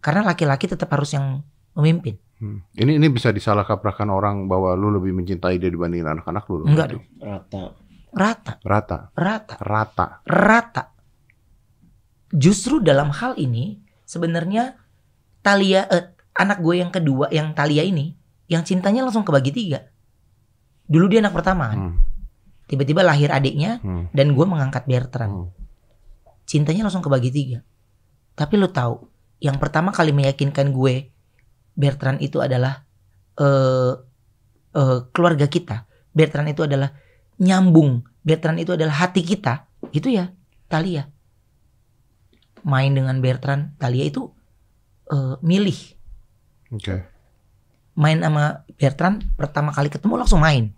Karena 0.00 0.24
laki-laki 0.24 0.66
tetap 0.66 0.88
harus 0.90 1.12
yang 1.12 1.42
memimpin. 1.74 2.16
Hmm. 2.42 2.58
Ini 2.74 2.98
ini 2.98 3.06
bisa 3.06 3.30
disalah 3.30 3.62
kaprahkan 3.62 4.10
orang 4.10 4.50
bahwa 4.50 4.74
lu 4.74 4.90
lebih 4.90 5.14
mencintai 5.14 5.62
dia 5.62 5.70
dibandingin 5.70 6.10
anak-anak 6.10 6.42
lu. 6.50 6.66
Enggak 6.66 6.98
dong. 6.98 7.04
Rata. 7.22 7.62
Rata, 8.12 8.52
Rata, 8.60 8.98
rata. 9.16 9.54
rata. 9.62 10.06
rata. 10.28 10.84
Justru 12.28 12.82
dalam 12.82 13.08
hal 13.08 13.38
ini 13.38 13.80
sebenarnya 14.04 14.76
Talia 15.40 15.88
eh, 15.88 16.12
anak 16.36 16.60
gue 16.60 16.82
yang 16.82 16.92
kedua 16.92 17.32
yang 17.32 17.56
Talia 17.56 17.80
ini 17.86 18.12
yang 18.50 18.66
cintanya 18.68 19.06
langsung 19.06 19.24
kebagi 19.24 19.54
tiga. 19.54 19.88
Dulu 20.84 21.08
dia 21.08 21.24
anak 21.24 21.32
pertama 21.32 21.72
kan. 21.72 21.78
Hmm. 21.78 21.94
Tiba-tiba 22.68 23.00
lahir 23.00 23.32
adiknya 23.32 23.80
Hmm. 23.80 24.12
dan 24.12 24.32
gue 24.36 24.44
mengangkat 24.44 24.84
Bertrand. 24.84 25.48
Hmm. 25.48 25.48
Cintanya 26.44 26.84
langsung 26.88 27.04
kebagi 27.04 27.32
tiga. 27.32 27.64
Tapi 28.32 28.60
lo 28.60 28.68
tahu, 28.68 29.08
yang 29.40 29.56
pertama 29.56 29.88
kali 29.92 30.12
meyakinkan 30.12 30.72
gue 30.72 31.11
Bertrand 31.72 32.20
itu 32.20 32.38
adalah 32.38 32.84
eh 33.38 33.94
eh, 34.76 34.98
keluarga 35.12 35.46
kita. 35.48 35.88
Bertrand 36.12 36.48
itu 36.48 36.64
adalah 36.64 36.92
nyambung. 37.40 38.04
Bertrand 38.22 38.60
itu 38.60 38.76
adalah 38.76 38.92
hati 39.06 39.24
kita. 39.24 39.68
Itu 39.92 40.12
ya 40.12 40.32
Talia. 40.68 41.08
Main 42.62 42.94
dengan 42.94 43.18
Bertrand, 43.18 43.74
Talia 43.80 44.04
itu 44.06 44.30
eh, 45.10 45.36
milih. 45.40 45.78
Oke. 46.72 47.04
Main 47.92 48.24
sama 48.24 48.64
Bertrand 48.80 49.20
pertama 49.36 49.72
kali 49.72 49.92
ketemu 49.92 50.24
langsung 50.24 50.40
main. 50.40 50.72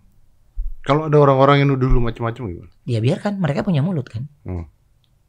Kalau 0.85 1.09
ada 1.09 1.17
orang-orang 1.17 1.65
yang 1.65 1.73
nuduh 1.73 1.89
lu 1.89 1.97
macam-macam 1.97 2.43
gimana? 2.45 2.71
Ya 2.85 3.01
biarkan 3.01 3.41
mereka 3.41 3.65
punya 3.65 3.81
mulut 3.81 4.05
kan. 4.05 4.29
Hmm. 4.45 4.69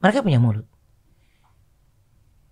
Mereka 0.05 0.21
punya 0.21 0.37
mulut. 0.37 0.69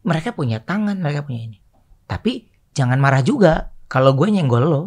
Mereka 0.04 0.32
punya 0.32 0.64
tangan, 0.64 0.96
mereka 1.00 1.24
punya 1.24 1.44
ini. 1.44 1.60
Tapi 2.08 2.48
jangan 2.74 2.98
marah 2.98 3.22
juga 3.22 3.72
kalau 3.86 4.12
gue 4.12 4.28
nyenggol 4.28 4.64
lo. 4.66 4.82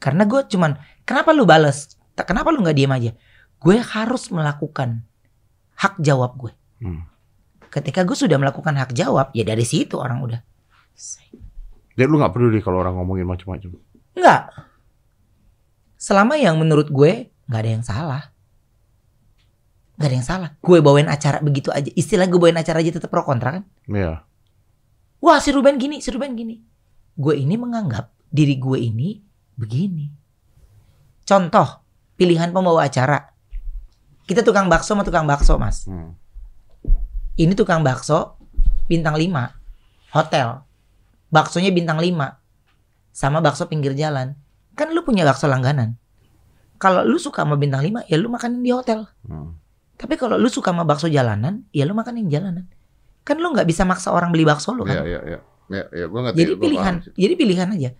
Karena 0.00 0.24
gue 0.28 0.40
cuman, 0.48 0.76
kenapa 1.04 1.32
lu 1.32 1.44
bales? 1.48 1.96
Kenapa 2.16 2.52
lu 2.52 2.60
nggak 2.60 2.76
diem 2.76 2.92
aja? 2.92 3.12
Gue 3.60 3.80
harus 3.80 4.28
melakukan 4.28 5.04
hak 5.76 6.00
jawab 6.00 6.36
gue. 6.36 6.52
Hmm. 6.84 7.08
Ketika 7.72 8.04
gue 8.04 8.16
sudah 8.16 8.36
melakukan 8.36 8.76
hak 8.76 8.92
jawab, 8.92 9.32
ya 9.32 9.42
dari 9.42 9.64
situ 9.64 9.96
orang 9.96 10.20
udah. 10.20 10.40
Jadi 11.94 12.06
lu 12.10 12.18
nggak 12.20 12.34
peduli 12.34 12.58
kalau 12.60 12.82
orang 12.82 12.98
ngomongin 12.98 13.26
macam-macam. 13.26 13.80
Enggak. 14.14 14.42
Selama 15.98 16.36
yang 16.36 16.60
menurut 16.60 16.92
gue 16.92 17.32
nggak 17.48 17.60
ada 17.60 17.70
yang 17.70 17.84
salah. 17.86 18.22
Nggak 19.96 20.08
ada 20.10 20.16
yang 20.16 20.26
salah. 20.26 20.50
Gue 20.60 20.78
bawain 20.84 21.08
acara 21.08 21.40
begitu 21.40 21.70
aja. 21.70 21.88
Istilah 21.94 22.26
gue 22.28 22.38
bawain 22.38 22.58
acara 22.58 22.82
aja 22.82 22.92
tetap 22.94 23.08
pro 23.08 23.24
kontra 23.24 23.58
kan? 23.58 23.64
Iya. 23.88 24.26
Wah 25.24 25.40
si 25.40 25.48
Ruben 25.56 25.80
gini, 25.80 26.04
si 26.04 26.12
Ruben 26.12 26.36
gini. 26.36 26.60
Gue 27.16 27.40
ini 27.40 27.56
menganggap 27.56 28.12
diri 28.28 28.60
gue 28.60 28.76
ini 28.76 29.24
begini. 29.56 30.12
Contoh, 31.24 31.80
pilihan 32.20 32.52
pembawa 32.52 32.84
acara. 32.84 33.32
Kita 34.28 34.44
tukang 34.44 34.68
bakso 34.68 34.92
sama 34.92 35.00
tukang 35.00 35.24
bakso 35.24 35.56
mas. 35.56 35.88
Hmm. 35.88 36.12
Ini 37.40 37.56
tukang 37.56 37.80
bakso 37.80 38.36
bintang 38.84 39.16
5. 39.16 40.12
Hotel. 40.12 40.60
Baksonya 41.32 41.72
bintang 41.72 42.04
5. 42.04 42.12
Sama 43.16 43.40
bakso 43.40 43.64
pinggir 43.64 43.96
jalan. 43.96 44.36
Kan 44.76 44.92
lu 44.92 45.08
punya 45.08 45.24
bakso 45.24 45.48
langganan. 45.48 45.96
Kalau 46.76 47.00
lu 47.00 47.16
suka 47.16 47.48
sama 47.48 47.56
bintang 47.56 47.80
5, 47.80 48.04
ya 48.12 48.16
lu 48.20 48.28
makanin 48.28 48.60
di 48.60 48.76
hotel. 48.76 49.08
Hmm. 49.24 49.56
Tapi 49.96 50.20
kalau 50.20 50.36
lu 50.36 50.52
suka 50.52 50.68
sama 50.68 50.84
bakso 50.84 51.08
jalanan, 51.08 51.64
ya 51.72 51.88
lu 51.88 51.96
makanin 51.96 52.28
jalanan. 52.28 52.68
Kan 53.24 53.40
lu 53.40 53.50
nggak 53.56 53.66
bisa 53.66 53.88
maksa 53.88 54.12
orang 54.12 54.30
beli 54.30 54.44
bakso 54.44 54.76
lu 54.76 54.84
kan. 54.84 55.00
Iya, 55.00 55.04
iya, 55.04 55.20
iya. 55.24 55.40
Ya, 55.64 55.82
ya, 55.88 56.04
gua 56.12 56.28
ngerti. 56.28 56.38
Jadi 56.44 56.52
gua 56.52 56.62
pilihan, 56.68 56.94
paham 57.00 57.16
jadi 57.16 57.34
pilihan 57.34 57.68
aja. 57.72 57.90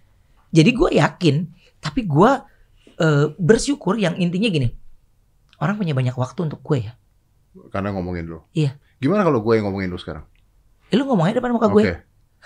Jadi 0.55 0.71
gue 0.71 0.91
yakin, 1.03 1.37
tapi 1.83 2.07
gue 2.07 2.31
eh, 3.03 3.27
bersyukur 3.35 3.99
yang 3.99 4.15
intinya 4.15 4.47
gini, 4.47 4.71
orang 5.59 5.75
punya 5.75 5.99
banyak 5.99 6.15
waktu 6.15 6.47
untuk 6.47 6.63
gue 6.63 6.87
ya. 6.87 6.95
Karena 7.75 7.91
ngomongin 7.91 8.31
lu. 8.31 8.39
Iya. 8.55 8.79
Gimana 9.03 9.27
kalau 9.27 9.43
gue 9.43 9.59
yang 9.59 9.67
ngomongin 9.67 9.91
lu 9.91 9.99
sekarang? 9.99 10.23
Eh, 10.93 10.95
lu 10.95 11.03
ngomongnya 11.11 11.43
depan 11.43 11.51
muka 11.51 11.67
Oke. 11.67 11.75
gue. 11.75 11.85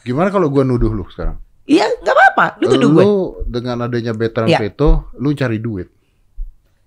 Gimana 0.08 0.32
kalau 0.32 0.48
gue 0.48 0.62
nuduh 0.64 0.88
lu 0.88 1.04
sekarang? 1.12 1.36
Iya, 1.68 1.84
nggak 2.00 2.14
apa-apa. 2.16 2.46
Lu 2.64 2.66
tuduh 2.72 2.88
gue. 2.96 3.04
dengan 3.44 3.84
adanya 3.84 4.16
Bertrand 4.16 4.48
Iya. 4.48 4.56
Peto, 4.64 5.12
lu 5.20 5.36
cari 5.36 5.60
duit. 5.60 5.92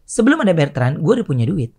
Sebelum 0.10 0.42
ada 0.42 0.58
Bertrand, 0.58 0.98
gue 0.98 1.14
udah 1.22 1.28
punya 1.28 1.46
duit. 1.46 1.70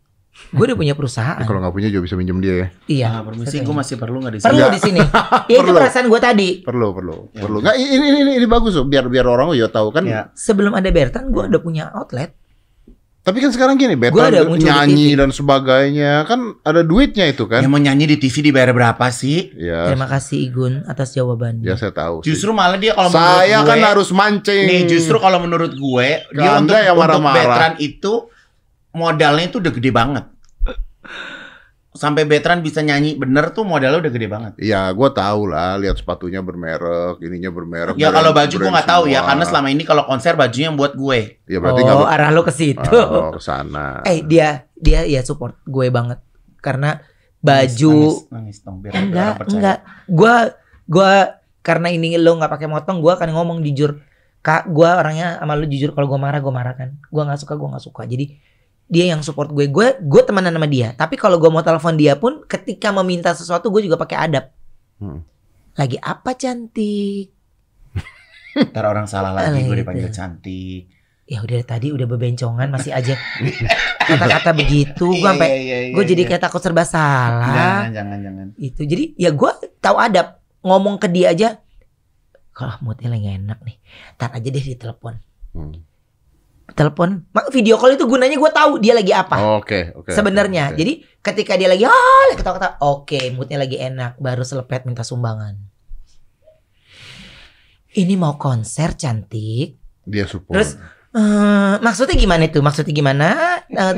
Gue 0.53 0.65
udah 0.65 0.77
punya 0.77 0.95
perusahaan. 0.97 1.37
Ya, 1.37 1.45
kalau 1.45 1.61
nggak 1.61 1.75
punya 1.77 1.89
juga 1.93 2.09
bisa 2.09 2.17
minjem 2.17 2.41
dia 2.41 2.55
ya. 2.57 2.67
Iya. 2.89 3.09
Ah, 3.09 3.21
permisi, 3.21 3.61
gue 3.61 3.75
masih 3.77 3.97
perlu 4.01 4.17
nggak 4.21 4.33
di 4.33 4.41
sini? 4.41 4.49
perlu 4.49 4.67
di 4.73 4.81
sini. 4.81 5.01
ya 5.53 5.57
itu 5.61 5.71
perasaan 5.73 6.07
gue 6.09 6.21
tadi. 6.21 6.49
Perlu, 6.65 6.89
perlu, 6.97 7.17
Ya, 7.37 7.41
perlu. 7.45 7.59
Nggak, 7.61 7.77
ini, 7.77 7.95
ini, 8.01 8.19
ini, 8.25 8.33
ini 8.41 8.47
bagus 8.49 8.73
loh. 8.77 8.89
Biar 8.89 9.05
biar 9.13 9.29
orang 9.29 9.53
ya 9.53 9.69
tahu 9.69 9.93
kan. 9.93 10.05
Ya. 10.09 10.33
Sebelum 10.33 10.73
ada 10.73 10.89
Bertrand, 10.89 11.29
gue 11.29 11.43
udah 11.53 11.61
punya 11.61 11.93
outlet. 11.93 12.33
Tapi 13.23 13.39
kan 13.39 13.55
sekarang 13.55 13.79
gini, 13.79 13.95
di 13.95 14.67
nyanyi 14.67 15.15
dan 15.15 15.31
sebagainya 15.31 16.27
kan 16.27 16.59
ada 16.67 16.83
duitnya 16.83 17.31
itu 17.31 17.47
kan. 17.47 17.63
Yang 17.63 17.71
mau 17.71 17.79
nyanyi 17.79 18.11
di 18.11 18.17
TV 18.19 18.51
dibayar 18.51 18.75
berapa 18.75 19.07
sih? 19.15 19.55
Ya, 19.55 19.95
Terima 19.95 20.11
kasih 20.11 20.51
Igun 20.51 20.83
atas 20.91 21.15
jawabannya. 21.15 21.63
ya 21.63 21.79
saya 21.79 21.95
tahu. 21.95 22.27
sih. 22.27 22.35
Justru 22.35 22.51
malah 22.51 22.83
dia 22.83 22.99
kalau 22.99 23.15
menurut 23.15 23.39
saya 23.39 23.59
gue, 23.63 23.69
kan 23.71 23.79
harus 23.79 24.11
mancing. 24.11 24.67
nih 24.67 24.81
justru 24.91 25.23
kalau 25.23 25.39
menurut 25.39 25.71
gue 25.71 26.09
dia 26.35 26.51
Anda 26.59 26.67
untuk, 26.67 26.75
yang 26.83 26.97
untuk 26.99 27.07
marah-marah. 27.07 27.39
Bertrand 27.47 27.77
itu 27.79 28.13
modalnya 28.93 29.49
itu 29.49 29.59
udah 29.59 29.73
gede 29.73 29.91
banget. 29.93 30.25
Sampai 31.93 32.25
Bertrand 32.25 32.65
bisa 32.65 32.81
nyanyi 32.81 33.21
bener 33.21 33.53
tuh 33.53 33.69
modalnya 33.69 34.01
udah 34.01 34.13
gede 34.13 34.29
banget. 34.29 34.53
Ya, 34.57 34.89
gue 34.89 35.09
tahu 35.13 35.53
lah. 35.53 35.77
Lihat 35.77 36.01
sepatunya 36.01 36.41
bermerek, 36.41 37.21
ininya 37.21 37.53
bermerek. 37.53 38.01
Ya 38.01 38.09
kalau 38.09 38.33
baju 38.33 38.57
gue 38.57 38.71
nggak 38.73 38.89
tahu 38.89 39.05
ya 39.13 39.21
karena 39.29 39.45
selama 39.45 39.69
ini 39.69 39.85
kalau 39.85 40.09
konser 40.09 40.33
bajunya 40.33 40.73
yang 40.73 40.79
buat 40.81 40.97
gue. 40.97 41.45
Ya 41.45 41.61
berarti 41.61 41.85
oh, 41.85 42.09
arah 42.09 42.33
lo 42.33 42.41
ke 42.45 42.53
situ. 42.53 42.97
Oh, 42.97 43.37
ke 43.37 43.41
sana. 43.45 44.01
Eh, 44.09 44.25
dia 44.25 44.65
dia 44.73 45.05
ya 45.05 45.21
support 45.21 45.61
gue 45.69 45.93
banget. 45.93 46.17
Karena 46.65 46.97
baju 47.43 47.95
nangis, 47.99 48.31
nangis 48.31 48.57
dong 48.63 48.79
biar 48.79 48.95
enggak 48.95 49.33
percaya. 49.43 49.53
enggak 49.59 49.79
gua 50.07 50.35
gua 50.87 51.11
karena 51.67 51.91
ini 51.91 52.15
lo 52.15 52.39
nggak 52.39 52.53
pakai 52.55 52.71
motong 52.71 53.03
gua 53.03 53.19
akan 53.19 53.35
ngomong 53.35 53.59
jujur 53.67 53.99
kak 54.47 54.71
gua 54.71 55.03
orangnya 55.03 55.43
sama 55.43 55.59
lu 55.59 55.67
jujur 55.67 55.91
kalau 55.91 56.07
gua 56.07 56.23
marah 56.23 56.39
gua 56.39 56.55
marah 56.55 56.75
kan 56.79 57.03
gua 57.11 57.27
nggak 57.27 57.43
suka 57.43 57.59
gua 57.59 57.75
nggak 57.75 57.85
suka 57.85 58.03
jadi 58.07 58.39
dia 58.93 59.09
yang 59.09 59.21
support 59.21 59.49
gue 59.49 59.67
gue 59.67 59.87
gue 59.99 60.23
temenan 60.23 60.53
sama 60.53 60.69
dia 60.69 60.93
tapi 60.93 61.17
kalau 61.17 61.37
gua 61.37 61.49
mau 61.51 61.61
telepon 61.61 61.97
dia 61.97 62.13
pun 62.15 62.45
ketika 62.45 62.93
meminta 62.93 63.33
sesuatu 63.33 63.67
gue 63.69 63.83
juga 63.83 63.97
pakai 63.97 64.19
adab 64.21 64.45
Hmm. 64.97 65.25
lagi 65.73 65.97
apa 65.97 66.31
cantik 66.33 67.33
Ntar 68.71 68.85
orang 68.85 69.07
salah 69.07 69.33
lagi 69.33 69.59
gue 69.59 69.67
Gitu. 69.67 69.81
dipanggil 69.81 70.09
cantik. 70.09 70.83
ya 71.25 71.41
udah 71.41 71.59
tadi 71.63 71.89
udah 71.89 72.05
bebencongan 72.05 72.69
masih 72.69 72.93
aja 72.93 73.17
kata-kata 74.05 74.53
begitu 74.53 75.09
gue 75.09 75.25
sampai 75.25 75.49
Iya, 75.49 75.57
iya, 75.57 75.77
gue 75.91 75.99
iya, 75.99 76.09
jadi 76.09 76.21
iya. 76.21 76.29
kayak 76.29 76.43
takut 76.43 76.61
serba 76.61 76.85
salah 76.85 77.49
jangan 77.49 77.91
jangan 77.91 78.19
jangan. 78.21 78.47
itu 78.61 78.83
jadi 78.85 79.05
ya 79.17 79.31
gue 79.31 79.51
tahu 79.79 79.97
adab 79.97 80.27
ngomong 80.61 80.95
ke 80.97 81.09
dia 81.09 81.33
aja 81.33 81.49
kalau 82.53 82.77
moodnya 82.81 83.09
lagi 83.09 83.33
enak 83.33 83.59
nih 83.59 83.77
tar 84.15 84.31
aja 84.31 84.45
deh 84.47 84.61
di 84.63 84.77
telepon 84.77 85.17
Hmm. 85.51 85.85
Telepon 86.73 87.25
mak 87.31 87.53
video 87.53 87.77
call 87.77 87.95
itu 87.95 88.05
gunanya 88.05 88.37
gue 88.37 88.53
tahu 88.53 88.73
dia 88.81 88.93
lagi 88.93 89.13
apa 89.13 89.37
Oke, 89.61 89.93
oke. 89.93 90.11
sebenarnya 90.11 90.73
oke. 90.73 90.79
jadi 90.81 90.93
ketika 91.21 91.53
dia 91.55 91.69
lagi 91.69 91.85
ah 91.85 91.93
lagi 92.29 92.37
ketawa-ketawa 92.41 92.75
oke 92.81 93.21
moodnya 93.33 93.59
lagi 93.61 93.77
enak 93.77 94.17
baru 94.17 94.43
selepet 94.43 94.89
minta 94.89 95.05
sumbangan 95.05 95.57
ini 97.93 98.17
mau 98.17 98.41
konser 98.41 98.97
cantik. 98.97 99.77
Dia 100.09 100.25
support. 100.25 100.57
Terus, 100.57 100.81
Eh, 101.13 101.75
maksudnya 101.85 102.17
gimana 102.17 102.49
itu? 102.49 102.65
Maksudnya 102.65 102.97
gimana? 102.97 103.29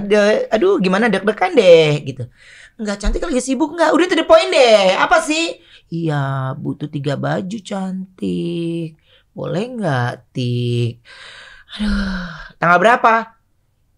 De- 0.02 0.50
aduh, 0.50 0.82
gimana 0.82 1.06
deg-degan 1.06 1.54
deh 1.54 2.02
gitu. 2.02 2.26
Enggak 2.74 2.98
cantik 2.98 3.22
lagi 3.22 3.38
sibuk 3.38 3.70
enggak? 3.70 3.94
Udah 3.94 4.06
to 4.10 4.18
the 4.18 4.26
point 4.26 4.50
deh. 4.50 4.98
Apa 4.98 5.22
sih? 5.22 5.62
Iya, 5.94 6.58
butuh 6.58 6.90
tiga 6.90 7.14
baju 7.14 7.54
cantik. 7.62 8.98
Boleh 9.30 9.62
nggak, 9.78 10.34
Tik? 10.34 11.06
Aduh, 11.74 12.30
tanggal 12.62 12.78
berapa? 12.78 13.34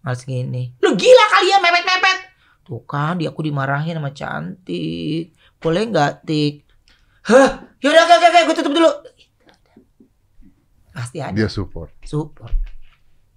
Males 0.01 0.23
gini. 0.25 0.73
Lu 0.81 0.97
gila 0.97 1.25
kali 1.29 1.47
ya 1.53 1.57
mepet-mepet. 1.61 2.17
Tuh 2.65 2.81
kan, 2.83 3.21
dia 3.21 3.29
aku 3.29 3.45
dimarahin 3.45 4.01
sama 4.01 4.11
cantik. 4.17 5.37
Boleh 5.61 5.83
nggak, 5.85 6.25
Tik? 6.25 6.65
Hah? 7.29 7.69
Yaudah, 7.83 8.01
oke, 8.07 8.13
oke, 8.17 8.27
oke, 8.27 8.39
gue 8.49 8.55
tutup 8.57 8.73
dulu. 8.73 8.91
Pasti 10.97 11.21
ada 11.21 11.37
dia 11.37 11.45
support. 11.45 11.93
support. 12.01 12.49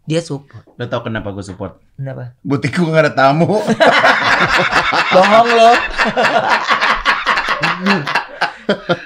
Dia 0.08 0.24
support. 0.24 0.64
Lo 0.80 0.88
tau 0.88 1.04
kenapa 1.04 1.28
gue 1.36 1.44
support? 1.44 1.76
Kenapa? 2.00 2.32
Butik 2.40 2.72
gue 2.72 2.88
gak 2.88 3.12
ada 3.12 3.12
tamu. 3.12 3.44
Bohong 5.14 5.48
lo. 5.52 5.72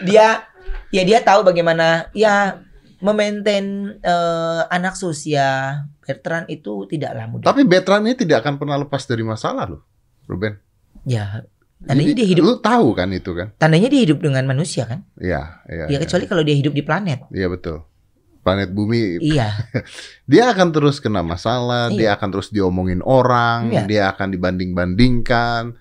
dia 0.06 0.46
ya 0.94 1.02
dia 1.02 1.18
tahu 1.26 1.42
bagaimana 1.42 2.06
ya 2.14 2.62
memaintain 3.04 3.66
eh, 4.00 4.62
anak 4.72 4.96
Susia 4.96 5.76
Bertrand 6.00 6.48
itu 6.48 6.88
tidaklah 6.88 7.28
mudah. 7.28 7.44
Tapi 7.44 7.68
Bertrand 7.68 8.08
ini 8.08 8.16
tidak 8.16 8.40
akan 8.40 8.56
pernah 8.56 8.80
lepas 8.80 9.04
dari 9.04 9.20
masalah 9.20 9.68
loh, 9.68 9.84
Ruben. 10.24 10.56
Ya, 11.04 11.44
tandanya 11.84 12.16
Jadi, 12.16 12.20
dia 12.24 12.28
hidup 12.32 12.42
Lu 12.48 12.54
tahu 12.64 12.96
kan 12.96 13.12
itu 13.12 13.36
kan? 13.36 13.52
tandanya 13.60 13.92
dia 13.92 14.00
hidup 14.08 14.24
dengan 14.24 14.48
manusia 14.48 14.88
kan? 14.88 15.04
Iya, 15.20 15.60
iya. 15.68 15.84
Ya 15.92 15.98
kecuali 16.00 16.24
kalau 16.24 16.40
dia 16.40 16.56
hidup 16.56 16.72
di 16.72 16.80
planet. 16.80 17.28
Iya 17.28 17.52
betul. 17.52 17.84
Planet 18.40 18.72
bumi 18.72 19.20
Iya. 19.20 19.52
dia 20.32 20.48
akan 20.52 20.68
terus 20.72 20.96
kena 20.96 21.20
masalah, 21.20 21.92
Iya. 21.92 21.96
dia 21.96 22.08
akan 22.16 22.28
terus 22.32 22.48
diomongin 22.48 23.04
orang, 23.04 23.68
Iya. 23.68 23.84
dia 23.84 24.02
akan 24.12 24.32
dibanding-bandingkan. 24.32 25.76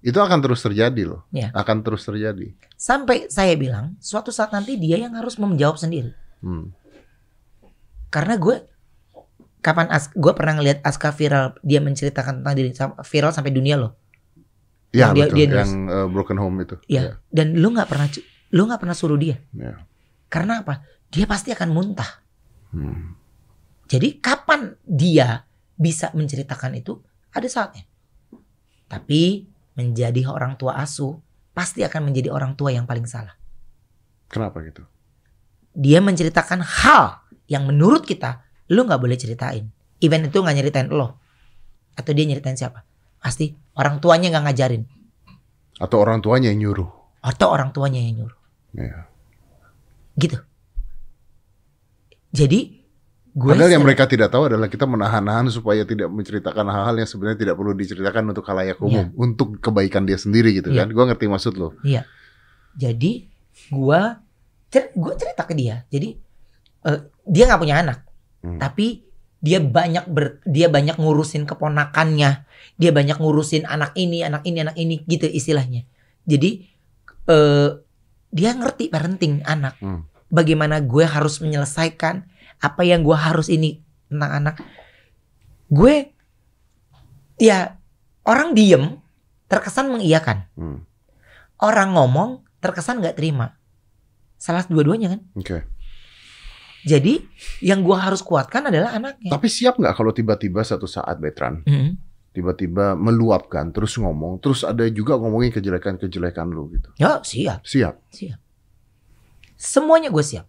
Itu 0.00 0.18
akan 0.18 0.38
terus 0.40 0.62
terjadi 0.62 1.02
loh. 1.02 1.26
Iya. 1.30 1.50
Akan 1.50 1.82
terus 1.82 2.06
terjadi. 2.06 2.54
Sampai 2.74 3.26
saya 3.28 3.52
bilang 3.54 3.98
suatu 3.98 4.30
saat 4.30 4.50
nanti 4.50 4.74
dia 4.74 4.96
yang 4.96 5.12
harus 5.14 5.34
menjawab 5.36 5.76
sendiri. 5.76 6.14
Hmm. 6.40 6.72
Karena 8.10 8.34
gue 8.36 8.66
kapan 9.60 9.92
as 9.92 10.08
gue 10.16 10.32
pernah 10.32 10.56
ngelihat 10.56 10.80
Aska 10.80 11.12
viral 11.12 11.52
dia 11.60 11.84
menceritakan 11.84 12.40
tentang 12.40 12.54
diri 12.56 12.72
viral 13.04 13.32
sampai 13.32 13.52
dunia 13.52 13.76
loh. 13.76 13.92
Ya 14.90 15.12
Yang 15.12 15.14
dia- 15.14 15.24
betul. 15.24 15.36
dia 15.36 15.46
nulis. 15.46 15.60
yang 15.70 15.74
uh, 15.86 16.08
broken 16.10 16.38
home 16.40 16.56
itu. 16.64 16.76
Ya. 16.90 17.22
Dan 17.30 17.54
lu 17.60 17.70
nggak 17.70 17.86
pernah 17.86 18.08
lu 18.50 18.62
nggak 18.66 18.80
pernah 18.82 18.96
suruh 18.96 19.20
dia. 19.20 19.38
Iya. 19.54 19.84
Karena 20.26 20.64
apa? 20.66 20.82
Dia 21.12 21.26
pasti 21.30 21.54
akan 21.54 21.68
muntah. 21.70 22.10
Hmm. 22.74 23.14
Jadi 23.90 24.22
kapan 24.22 24.74
dia 24.86 25.46
bisa 25.74 26.10
menceritakan 26.14 26.78
itu? 26.78 26.98
Ada 27.30 27.46
saatnya. 27.46 27.86
Tapi 28.90 29.46
menjadi 29.78 30.26
orang 30.26 30.58
tua 30.58 30.78
asuh 30.82 31.18
pasti 31.54 31.82
akan 31.86 32.10
menjadi 32.10 32.30
orang 32.30 32.54
tua 32.58 32.74
yang 32.74 32.86
paling 32.86 33.06
salah. 33.06 33.34
Kenapa 34.30 34.62
gitu? 34.62 34.86
Dia 35.74 36.02
menceritakan 36.02 36.60
hal 36.62 37.22
yang 37.46 37.66
menurut 37.66 38.06
kita 38.06 38.42
lu 38.70 38.86
nggak 38.86 39.00
boleh 39.02 39.18
ceritain. 39.18 39.66
Event 40.00 40.30
itu 40.30 40.38
nggak 40.40 40.56
nyeritain 40.56 40.88
lo. 40.90 41.18
Atau 41.98 42.14
dia 42.14 42.24
nyeritain 42.24 42.56
siapa? 42.56 42.86
Pasti 43.20 43.52
orang 43.76 44.00
tuanya 44.00 44.30
nggak 44.32 44.44
ngajarin. 44.50 44.82
Atau 45.76 46.00
orang 46.00 46.20
tuanya 46.24 46.48
yang 46.52 46.60
nyuruh. 46.68 46.88
Atau 47.20 47.52
orang 47.52 47.70
tuanya 47.74 48.00
yang 48.00 48.24
nyuruh. 48.24 48.38
Iya. 48.76 49.00
Gitu. 50.16 50.38
Jadi 52.30 52.60
gue 53.30 53.50
Padahal 53.54 53.70
yang 53.70 53.86
mereka 53.86 54.10
tidak 54.10 54.30
tahu 54.34 54.50
adalah 54.50 54.66
kita 54.66 54.86
menahan-nahan 54.90 55.50
supaya 55.54 55.86
tidak 55.86 56.10
menceritakan 56.10 56.66
hal-hal 56.66 56.94
yang 56.98 57.06
sebenarnya 57.10 57.38
tidak 57.38 57.54
perlu 57.58 57.72
diceritakan 57.78 58.22
untuk 58.34 58.42
halayak 58.46 58.78
umum, 58.82 59.06
untuk 59.14 59.58
kebaikan 59.62 60.02
dia 60.02 60.18
sendiri 60.18 60.50
gitu 60.58 60.70
Iya. 60.70 60.86
kan. 60.86 60.88
Gua 60.94 61.04
ngerti 61.10 61.26
maksud 61.30 61.54
lo. 61.58 61.74
Jadi 62.78 63.26
gua 63.70 64.22
cer 64.70 64.94
gua 64.94 65.18
cerita 65.18 65.44
ke 65.44 65.54
dia. 65.54 65.84
Jadi 65.90 66.16
eh, 66.86 67.00
dia 67.28 67.44
nggak 67.46 67.60
punya 67.60 67.76
anak, 67.84 67.98
Hmm. 68.40 68.56
tapi 68.56 69.04
dia 69.40 69.60
banyak 69.60 70.08
ber, 70.08 70.40
dia 70.48 70.68
banyak 70.72 70.96
ngurusin 70.96 71.44
keponakannya, 71.44 72.44
dia 72.80 72.90
banyak 72.92 73.20
ngurusin 73.20 73.68
anak 73.68 73.92
ini, 73.96 74.24
anak 74.24 74.44
ini, 74.48 74.58
anak 74.64 74.76
ini 74.80 75.04
gitu 75.04 75.28
istilahnya. 75.28 75.84
Jadi 76.24 76.64
eh, 77.28 77.70
dia 78.32 78.50
ngerti 78.56 78.88
parenting 78.88 79.44
anak. 79.44 79.76
Hmm. 79.80 80.08
Bagaimana 80.30 80.78
gue 80.80 81.04
harus 81.04 81.42
menyelesaikan 81.42 82.24
apa 82.62 82.82
yang 82.86 83.02
gua 83.04 83.18
harus 83.18 83.50
ini 83.50 83.82
tentang 84.08 84.30
anak. 84.30 84.56
Gue 85.68 86.14
ya 87.36 87.76
orang 88.24 88.52
diem 88.56 89.00
terkesan 89.50 89.90
mengiyakan 89.90 90.46
Hmm. 90.56 90.84
orang 91.60 91.92
ngomong 91.92 92.44
terkesan 92.60 93.04
nggak 93.04 93.20
terima. 93.20 93.59
Salah 94.40 94.64
dua-duanya 94.64 95.12
kan. 95.12 95.20
Oke. 95.36 95.58
Jadi 96.80 97.20
yang 97.60 97.84
gua 97.84 98.00
harus 98.00 98.24
kuatkan 98.24 98.72
adalah 98.72 98.96
anaknya. 98.96 99.28
Tapi 99.28 99.46
siap 99.46 99.76
nggak 99.76 99.92
kalau 99.92 100.16
tiba-tiba 100.16 100.64
satu 100.64 100.88
saat 100.88 101.20
Betran 101.20 101.60
Mhm. 101.60 102.08
tiba-tiba 102.32 102.96
meluapkan 102.96 103.68
terus 103.68 104.00
ngomong 104.00 104.40
terus 104.40 104.64
ada 104.64 104.88
juga 104.88 105.20
ngomongin 105.20 105.52
kejelekan-kejelekan 105.52 106.48
lu 106.48 106.72
gitu. 106.72 106.88
Ya 106.96 107.20
siap, 107.20 107.68
Siap. 107.68 108.00
siap. 108.08 108.40
Semuanya 109.60 110.08
gue 110.08 110.24
siap. 110.24 110.48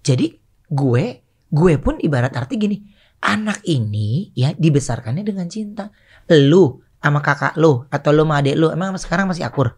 Jadi 0.00 0.40
gue, 0.68 1.04
gue 1.50 1.74
pun 1.76 2.00
ibarat 2.00 2.32
arti 2.32 2.56
gini. 2.56 2.80
Anak 3.20 3.64
ini 3.64 4.32
ya 4.32 4.52
dibesarkannya 4.52 5.20
dengan 5.20 5.48
cinta. 5.48 5.88
Lu 6.28 6.80
sama 6.96 7.20
kakak 7.20 7.56
lu 7.56 7.84
atau 7.88 8.10
lu 8.12 8.24
sama 8.24 8.40
adik 8.40 8.56
lu 8.56 8.68
emang 8.68 8.96
sekarang 8.96 9.28
masih 9.28 9.44
akur. 9.44 9.76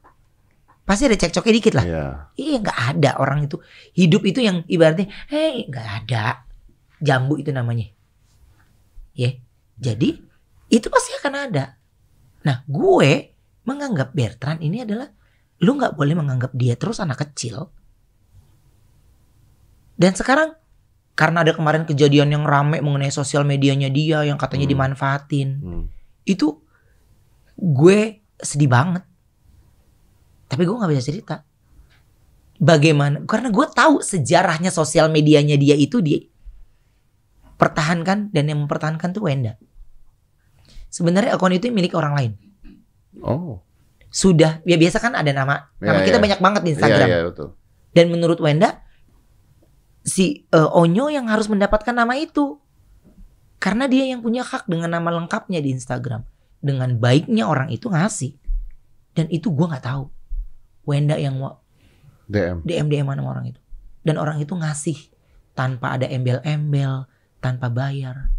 Pasti 0.86 1.02
ada 1.10 1.18
cekcoknya 1.18 1.54
dikit 1.58 1.74
lah. 1.74 1.84
Iya. 1.84 2.06
Iya 2.38 2.56
nggak 2.62 2.78
ada 2.94 3.10
orang 3.18 3.50
itu 3.50 3.58
hidup 3.98 4.22
itu 4.22 4.38
yang 4.38 4.62
ibaratnya, 4.70 5.10
hei 5.26 5.66
nggak 5.66 5.88
ada 6.06 6.46
jambu 7.02 7.36
itu 7.36 7.50
namanya, 7.50 7.90
ya. 9.12 9.34
Jadi 9.76 10.16
itu 10.70 10.86
pasti 10.88 11.10
akan 11.18 11.34
ada. 11.50 11.76
Nah 12.46 12.62
gue 12.70 13.34
menganggap 13.66 14.14
Bertrand 14.14 14.62
ini 14.62 14.86
adalah 14.86 15.10
lu 15.60 15.74
nggak 15.74 15.98
boleh 15.98 16.14
menganggap 16.14 16.54
dia 16.54 16.78
terus 16.78 17.02
anak 17.02 17.18
kecil. 17.26 17.74
Dan 19.98 20.14
sekarang 20.14 20.54
karena 21.16 21.40
ada 21.42 21.56
kemarin 21.56 21.88
kejadian 21.88 22.28
yang 22.30 22.44
rame 22.44 22.78
mengenai 22.84 23.08
sosial 23.10 23.42
medianya 23.42 23.88
dia 23.88 24.22
yang 24.22 24.36
katanya 24.36 24.68
Hmm. 24.68 24.74
dimanfaatin, 24.76 25.48
Hmm. 25.64 25.84
itu 26.28 26.60
gue 27.56 28.20
sedih 28.36 28.68
banget. 28.68 29.02
Tapi 30.46 30.62
gue 30.62 30.76
nggak 30.76 30.90
bisa 30.94 31.04
cerita. 31.04 31.36
Bagaimana? 32.56 33.26
Karena 33.28 33.52
gue 33.52 33.66
tahu 33.68 34.00
sejarahnya 34.00 34.72
sosial 34.72 35.12
medianya 35.12 35.60
dia 35.60 35.76
itu 35.76 36.00
dia 36.00 36.24
pertahankan 37.56 38.32
dan 38.32 38.44
yang 38.48 38.64
mempertahankan 38.64 39.12
tuh 39.16 39.28
Wenda. 39.28 39.56
Sebenarnya 40.92 41.36
akun 41.36 41.52
itu 41.52 41.68
milik 41.72 41.92
orang 41.96 42.12
lain. 42.16 42.32
Oh. 43.20 43.60
Sudah, 44.08 44.64
ya 44.64 44.80
biasa 44.80 44.96
kan 45.00 45.12
ada 45.12 45.28
nama. 45.32 45.68
Nama 45.76 46.00
Iya, 46.00 46.06
kita 46.08 46.18
iya. 46.20 46.24
banyak 46.24 46.40
banget 46.40 46.60
di 46.64 46.68
Iya 46.72 46.74
Instagram. 46.80 47.06
iya 47.08 47.18
betul. 47.28 47.48
Dan 47.92 48.06
menurut 48.12 48.38
Wenda, 48.40 48.80
si 50.00 50.48
eh, 50.48 50.68
Onyo 50.80 51.12
yang 51.12 51.28
harus 51.28 51.48
mendapatkan 51.52 51.92
nama 51.92 52.16
itu. 52.16 52.60
Karena 53.56 53.88
dia 53.88 54.04
yang 54.04 54.20
punya 54.20 54.44
hak 54.44 54.68
dengan 54.68 54.92
nama 54.92 55.08
lengkapnya 55.16 55.60
di 55.64 55.72
Instagram. 55.72 56.24
Dengan 56.60 56.96
baiknya 56.96 57.48
orang 57.48 57.72
itu 57.72 57.88
ngasih. 57.88 58.36
Dan 59.16 59.28
itu 59.32 59.48
gua 59.52 59.72
nggak 59.76 59.84
tahu. 59.84 60.04
Wenda 60.86 61.18
yang 61.18 61.36
DM. 62.30 62.62
DM 62.62 62.86
DM 62.86 63.06
sama 63.10 63.30
orang 63.36 63.50
itu. 63.50 63.60
Dan 64.06 64.22
orang 64.22 64.38
itu 64.38 64.54
ngasih 64.54 64.98
tanpa 65.52 65.98
ada 65.98 66.06
embel-embel, 66.06 67.10
tanpa 67.42 67.66
bayar. 67.66 68.30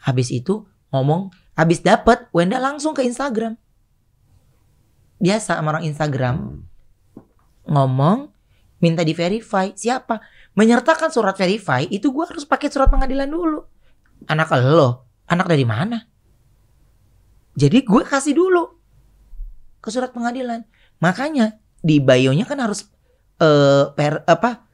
Habis 0.00 0.32
itu 0.32 0.64
ngomong, 0.88 1.28
habis 1.52 1.84
dapat 1.84 2.26
Wenda 2.32 2.56
langsung 2.56 2.96
ke 2.96 3.04
Instagram. 3.04 3.60
Biasa 5.20 5.60
sama 5.60 5.76
orang 5.76 5.84
Instagram 5.84 6.36
Hmm. 6.38 6.64
ngomong 7.68 8.32
minta 8.80 9.04
di 9.04 9.12
verify 9.12 9.76
siapa 9.76 10.24
menyertakan 10.56 11.12
surat 11.12 11.36
verify 11.36 11.84
itu 11.84 12.08
gua 12.08 12.24
harus 12.24 12.48
pakai 12.48 12.72
surat 12.72 12.88
pengadilan 12.88 13.28
dulu 13.28 13.60
anak 14.24 14.48
lo 14.56 15.04
anak 15.28 15.46
dari 15.52 15.68
mana 15.68 16.08
jadi 17.58 17.84
gue 17.84 18.02
kasih 18.06 18.38
dulu 18.38 18.70
ke 19.82 19.88
surat 19.90 20.14
pengadilan 20.14 20.64
makanya 20.98 21.56
di 21.78 21.98
bio-nya 21.98 22.42
kan 22.42 22.58
harus 22.58 22.86
eh 23.38 23.84
per, 23.92 24.22
apa 24.24 24.66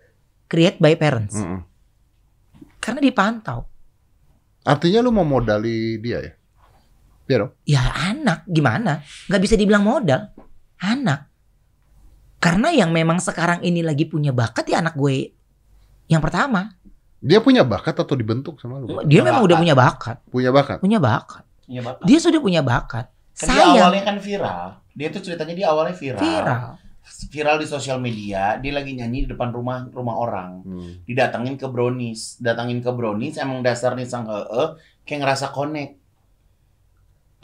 create 0.44 0.80
by 0.80 0.96
parents 0.96 1.36
Mm-mm. 1.36 1.60
karena 2.78 3.00
dipantau 3.00 3.68
Artinya 4.64 5.04
lu 5.04 5.12
mau 5.12 5.28
modali 5.28 6.00
dia 6.00 6.24
ya? 6.24 6.32
Iya 7.24 7.36
dong. 7.38 7.52
ya 7.64 7.82
anak 8.08 8.48
gimana 8.48 9.04
nggak 9.28 9.40
bisa 9.40 9.54
dibilang 9.54 9.84
modal 9.84 10.32
anak 10.78 11.28
Karena 12.36 12.68
yang 12.68 12.92
memang 12.92 13.20
sekarang 13.20 13.60
ini 13.60 13.80
lagi 13.80 14.04
punya 14.04 14.28
bakat 14.28 14.68
ya 14.68 14.84
anak 14.84 14.96
gue 14.96 15.32
yang 16.04 16.20
pertama. 16.20 16.76
Dia 17.16 17.40
punya 17.40 17.64
bakat 17.64 17.96
atau 17.96 18.12
dibentuk 18.12 18.60
sama 18.60 18.76
lu? 18.76 19.00
Dia 19.08 19.24
Punya 19.24 19.32
memang 19.32 19.42
udah 19.48 19.56
bakat. 19.56 19.60
punya 19.64 19.74
bakat, 19.74 20.16
Punya 20.28 20.50
bakat. 20.52 20.78
punya 20.80 20.98
bakat. 21.00 21.44
Iya, 21.64 21.80
Bapak. 21.80 22.04
Dia 22.04 22.18
sudah 22.20 22.40
punya 22.44 22.60
bakat. 22.60 23.06
Kan 23.34 23.46
dia 23.50 23.66
Sayang 23.66 23.74
awalnya 23.82 24.02
kan 24.06 24.16
viral. 24.22 24.66
Dia 24.94 25.08
tuh 25.10 25.22
ceritanya 25.26 25.54
dia 25.58 25.66
awalnya 25.74 25.96
viral. 25.98 26.22
viral. 26.22 26.68
Viral 27.04 27.56
di 27.60 27.66
sosial 27.68 28.00
media, 28.00 28.56
dia 28.62 28.72
lagi 28.72 28.96
nyanyi 28.96 29.26
di 29.26 29.28
depan 29.34 29.52
rumah 29.52 29.90
rumah 29.92 30.16
orang. 30.16 30.64
Hmm. 30.64 30.90
Didatengin 31.04 31.60
ke 31.60 31.66
Brownies, 31.68 32.40
datangin 32.40 32.80
ke 32.80 32.88
Brownies 32.88 33.36
emang 33.36 33.60
dasarnya 33.60 34.08
sang 34.08 34.24
heeh 34.24 34.78
kayak 35.04 35.20
ngerasa 35.20 35.52
connect. 35.52 36.00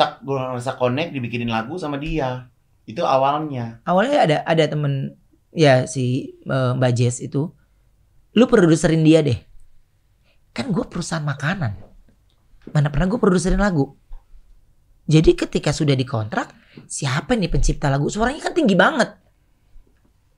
Tak 0.01 0.25
gue 0.25 0.33
ngerasa 0.33 0.81
connect 0.81 1.13
dibikinin 1.13 1.53
lagu 1.53 1.77
sama 1.77 2.01
dia. 2.01 2.49
Itu 2.89 3.05
awalnya. 3.05 3.85
Awalnya 3.85 4.19
ada 4.25 4.37
ada 4.49 4.65
temen 4.65 5.13
ya 5.53 5.85
si 5.85 6.39
eh, 6.41 6.73
Mbak 6.73 6.93
Jess 6.97 7.21
itu, 7.21 7.53
lu 8.33 8.45
produserin 8.49 9.05
dia 9.05 9.21
deh. 9.21 9.37
Kan 10.57 10.73
gue 10.73 10.89
perusahaan 10.89 11.23
makanan. 11.23 11.77
Mana 12.73 12.89
pernah 12.89 13.13
gue 13.13 13.21
produserin 13.21 13.61
lagu. 13.61 14.00
Jadi 15.07 15.31
ketika 15.37 15.71
sudah 15.71 15.97
dikontrak, 15.97 16.53
siapa 16.87 17.37
nih 17.39 17.51
pencipta 17.51 17.89
lagu? 17.89 18.07
Suaranya 18.11 18.51
kan 18.51 18.55
tinggi 18.55 18.77
banget. 18.77 19.17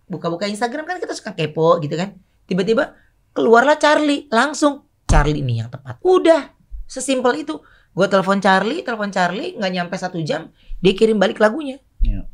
Buka-buka 0.09 0.44
Instagram 0.44 0.85
kan 0.85 0.96
kita 1.01 1.16
suka 1.16 1.33
kepo 1.33 1.81
gitu 1.81 1.96
kan. 1.96 2.16
Tiba-tiba 2.44 2.96
keluarlah 3.33 3.81
Charlie, 3.81 4.29
langsung 4.29 4.87
Charlie 5.09 5.40
ini 5.40 5.61
yang 5.61 5.68
tepat. 5.72 6.01
Udah, 6.05 6.53
sesimpel 6.88 7.44
itu. 7.44 7.61
Gue 7.92 8.09
telepon 8.09 8.40
Charlie, 8.40 8.81
telepon 8.81 9.12
Charlie, 9.12 9.53
nggak 9.57 9.72
nyampe 9.72 9.94
satu 10.01 10.16
jam, 10.25 10.48
dia 10.81 10.92
kirim 10.96 11.20
balik 11.20 11.37
lagunya. 11.37 11.77
Iya. 12.01 12.25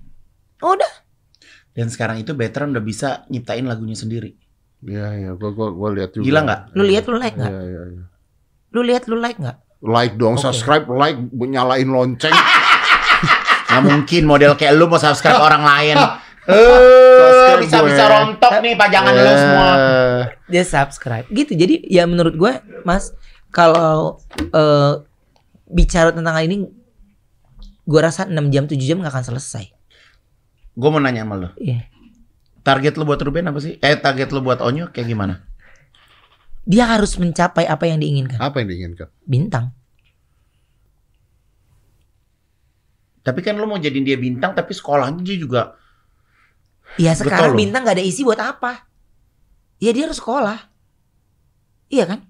Udah. 0.62 0.92
Dan 1.74 1.90
sekarang 1.90 2.22
itu 2.22 2.34
veteran 2.34 2.70
udah 2.74 2.82
bisa 2.82 3.26
nyiptain 3.30 3.66
lagunya 3.66 3.98
sendiri. 3.98 4.34
Iya, 4.86 5.06
iya. 5.18 5.30
Gua, 5.34 5.50
gua, 5.50 5.74
gua 5.74 5.90
lihat 5.94 6.14
juga. 6.14 6.22
Gila 6.26 6.40
nggak? 6.46 6.60
Lu 6.78 6.82
lihat, 6.86 7.04
lu 7.10 7.16
like 7.18 7.34
nggak? 7.38 7.50
Iya, 7.50 7.62
iya, 7.66 7.82
iya. 7.90 8.04
Lu 8.70 8.80
lihat, 8.86 9.02
lu 9.10 9.16
like 9.18 9.38
nggak? 9.38 9.58
Like 9.78 10.18
dong, 10.18 10.34
Oke. 10.34 10.42
subscribe, 10.50 10.90
like, 10.90 11.18
nyalain 11.30 11.86
lonceng. 11.86 12.34
Nggak 13.68 13.82
mungkin 13.84 14.22
model 14.26 14.52
kayak 14.58 14.74
lu 14.74 14.90
mau 14.90 14.98
subscribe 14.98 15.38
orang 15.38 15.62
lain. 15.62 15.96
Eh, 16.48 17.60
bisa 17.60 17.84
gue. 17.84 17.92
bisa 17.92 18.08
rontok 18.08 18.64
nih 18.64 18.72
pajangan 18.72 19.12
lu 19.12 19.32
semua. 19.36 19.68
Eh, 19.68 20.22
Dia 20.48 20.64
subscribe. 20.64 21.28
Gitu. 21.28 21.52
Jadi 21.52 21.84
ya 21.84 22.08
menurut 22.08 22.40
gue, 22.40 22.52
Mas, 22.88 23.12
kalau 23.52 24.16
eh, 24.40 24.92
bicara 25.68 26.08
tentang 26.08 26.32
hal 26.32 26.48
ini, 26.48 26.64
gue 27.84 28.00
rasa 28.00 28.24
6 28.24 28.32
jam 28.48 28.64
7 28.64 28.80
jam 28.80 28.96
gak 29.04 29.12
akan 29.12 29.28
selesai. 29.28 29.68
Gue 30.72 30.88
mau 30.88 31.04
nanya 31.04 31.28
sama 31.28 31.36
lu. 31.36 31.48
Iya. 31.60 31.84
Target 32.64 32.96
lu 32.96 33.04
buat 33.04 33.20
Ruben 33.20 33.44
apa 33.44 33.60
sih? 33.60 33.76
Eh 33.84 34.00
target 34.00 34.32
lu 34.32 34.40
buat 34.40 34.64
Onyo 34.64 34.88
kayak 34.88 35.04
gimana? 35.04 35.44
Dia 36.64 36.84
harus 36.88 37.14
mencapai 37.16 37.64
apa 37.64 37.84
yang 37.84 37.98
diinginkan. 37.98 38.38
apa 38.38 38.58
yang 38.58 38.68
diinginkan? 38.68 39.08
Bintang. 39.22 39.72
Tapi 43.20 43.40
kan 43.44 43.54
lu 43.54 43.68
mau 43.68 43.76
jadiin 43.76 44.04
dia 44.04 44.16
bintang 44.16 44.52
tapi 44.52 44.72
sekolahnya 44.72 45.20
dia 45.20 45.36
juga 45.36 45.62
Ya 46.96 47.12
Betul 47.12 47.28
sekarang 47.28 47.52
loh. 47.52 47.58
bintang 47.60 47.84
gak 47.84 48.00
ada 48.00 48.04
isi 48.04 48.24
buat 48.24 48.40
apa? 48.40 48.88
Ya 49.76 49.92
dia 49.92 50.08
harus 50.08 50.16
sekolah. 50.16 50.56
Iya 51.92 52.04
kan? 52.08 52.20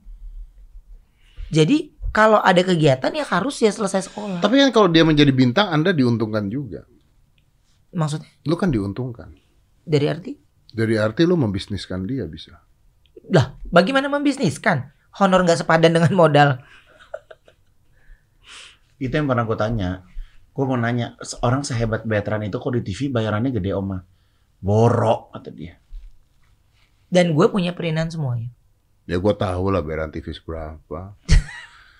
Jadi 1.48 1.94
kalau 2.10 2.42
ada 2.42 2.58
kegiatan 2.60 3.14
ya 3.14 3.22
harus 3.22 3.62
ya 3.62 3.70
selesai 3.70 4.10
sekolah. 4.10 4.42
Tapi 4.42 4.58
kan 4.58 4.74
kalau 4.74 4.90
dia 4.90 5.06
menjadi 5.06 5.30
bintang, 5.30 5.70
Anda 5.70 5.94
diuntungkan 5.94 6.50
juga. 6.50 6.82
Maksudnya 7.94 8.28
Lu 8.44 8.58
kan 8.58 8.68
diuntungkan. 8.68 9.30
dari 9.80 10.04
arti? 10.10 10.34
Dari 10.68 10.98
arti 11.00 11.22
lu 11.24 11.38
membisniskan 11.38 12.04
dia 12.04 12.26
bisa. 12.26 12.58
Lah, 13.28 13.56
bagaimana 13.64 14.08
membisniskan? 14.08 14.90
Honor 15.18 15.42
nggak 15.42 15.60
sepadan 15.60 15.92
dengan 15.92 16.12
modal. 16.12 16.50
itu 18.98 19.14
yang 19.14 19.30
pernah 19.30 19.46
gue 19.46 19.54
tanya. 19.54 20.02
Gue 20.50 20.64
mau 20.66 20.74
nanya, 20.74 21.14
orang 21.40 21.62
sehebat 21.62 22.02
veteran 22.02 22.42
itu 22.42 22.58
kok 22.58 22.74
di 22.74 22.82
TV 22.82 23.06
bayarannya 23.08 23.54
gede 23.54 23.70
oma? 23.70 24.02
Borok 24.58 25.30
kata 25.30 25.54
dia. 25.54 25.78
Dan 27.06 27.30
gue 27.30 27.46
punya 27.46 27.72
perinan 27.72 28.10
semuanya. 28.10 28.50
Ya 29.08 29.16
gua 29.16 29.32
tahu 29.32 29.72
lah 29.72 29.80
bayaran 29.80 30.12
TV 30.12 30.30
seberapa. 30.30 31.14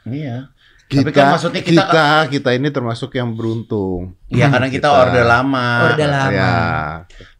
Iya. 0.09 0.49
Kita, 0.89 1.05
Tapi 1.05 1.13
kan 1.13 1.37
maksudnya 1.37 1.61
kita- 1.61 1.85
kita, 1.85 2.07
kita 2.33 2.51
ini 2.57 2.73
termasuk 2.73 3.13
yang 3.13 3.37
beruntung. 3.37 4.17
Iya 4.33 4.49
karena 4.49 4.73
kita, 4.73 4.89
Kita- 4.89 5.01
order 5.05 5.25
lama. 5.29 5.69
Orde 5.85 6.07
lama. 6.09 6.33
Ya, 6.33 6.53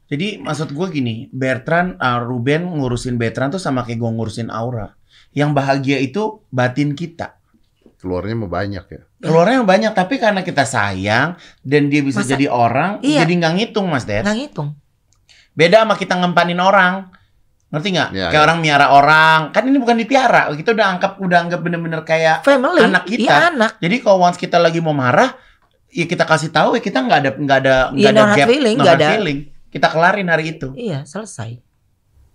Jadi 0.09 0.41
maksud 0.41 0.73
gue 0.73 0.87
gini, 0.89 1.15
Bertrand, 1.29 1.97
uh, 1.97 2.19
Ruben 2.19 2.65
ngurusin 2.67 3.15
Bertrand 3.15 3.53
tuh 3.53 3.61
sama 3.61 3.85
kayak 3.85 3.99
gue 3.99 4.11
ngurusin 4.11 4.49
Aura. 4.49 4.97
Yang 5.31 5.51
bahagia 5.53 5.99
itu 5.99 6.23
batin 6.49 6.93
kita. 6.93 7.37
keluarnya 7.99 8.37
mau 8.37 8.47
banyak 8.47 8.85
ya. 8.87 9.03
Keluarnya 9.19 9.67
banyak, 9.67 9.91
tapi 9.91 10.17
karena 10.17 10.41
kita 10.41 10.63
sayang 10.63 11.35
dan 11.61 11.91
dia 11.91 11.99
bisa 11.99 12.23
Masa- 12.23 12.31
jadi 12.31 12.47
orang, 12.47 13.03
Iya. 13.03 13.27
jadi 13.27 13.33
nggak 13.37 13.55
ngitung 13.59 13.91
Mas 13.91 14.07
Ded. 14.07 14.23
Nggak 14.23 14.39
ngitung. 14.39 14.69
Beda 15.53 15.83
sama 15.83 15.99
kita 15.99 16.15
ngempanin 16.15 16.63
orang. 16.63 17.11
Ngerti 17.69 17.89
nggak? 17.91 18.11
Ya, 18.15 18.31
kayak 18.31 18.39
ya. 18.39 18.47
orang 18.47 18.59
miara 18.63 18.87
orang. 18.89 19.51
Kan 19.51 19.67
ini 19.67 19.77
bukan 19.77 19.99
dipiara. 19.99 20.47
Kita 20.55 20.71
udah 20.71 20.87
anggap 20.89 21.13
udah 21.19 21.39
anggap 21.43 21.59
bener-bener 21.59 22.01
kayak 22.01 22.47
Family. 22.47 22.81
Anak 22.81 23.03
kita. 23.05 23.27
Iya 23.27 23.35
anak. 23.51 23.73
Jadi 23.77 23.97
kalau 23.99 24.23
once 24.23 24.39
kita 24.39 24.57
lagi 24.57 24.79
mau 24.79 24.95
marah, 24.95 25.35
ya 25.91 26.07
kita 26.07 26.23
kasih 26.23 26.49
tahu 26.49 26.79
ya 26.79 26.81
kita 26.81 27.03
nggak 27.03 27.19
ada 27.19 27.31
nggak 27.35 27.59
ada 27.59 27.77
nggak 27.91 27.99
Iya, 27.99 28.09
ada 28.09 28.15
no 28.15 28.25
hard 28.25 28.39
gap, 28.39 28.47
feeling, 28.47 28.75
no 28.75 28.83
nggak 28.87 28.95
hard 28.95 29.03
ada. 29.03 29.11
feeling. 29.13 29.39
Kita 29.79 29.89
kelarin 29.89 30.27
hari 30.27 30.53
itu. 30.53 30.75
Iya 30.75 31.03
selesai. 31.05 31.63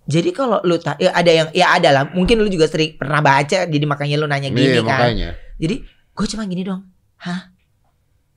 Jadi 0.04 0.30
kalau 0.32 0.60
lu 0.60 0.76
ta- 0.76 0.96
ya 0.96 1.12
ada 1.12 1.28
yang 1.28 1.48
ya 1.52 1.72
ada 1.72 1.88
lah. 1.90 2.04
Mungkin 2.10 2.36
lu 2.36 2.48
juga 2.48 2.64
sering 2.66 2.96
pernah 2.96 3.20
baca. 3.20 3.64
Jadi 3.64 3.84
makanya 3.84 4.16
lu 4.16 4.26
nanya 4.26 4.48
gini 4.48 4.68
Iya, 4.70 4.80
kan. 4.80 5.00
makanya. 5.00 5.28
Jadi 5.56 5.76
gue 5.86 6.26
cuma 6.28 6.44
gini 6.44 6.62
dong. 6.62 6.82
Hah? 7.20 7.52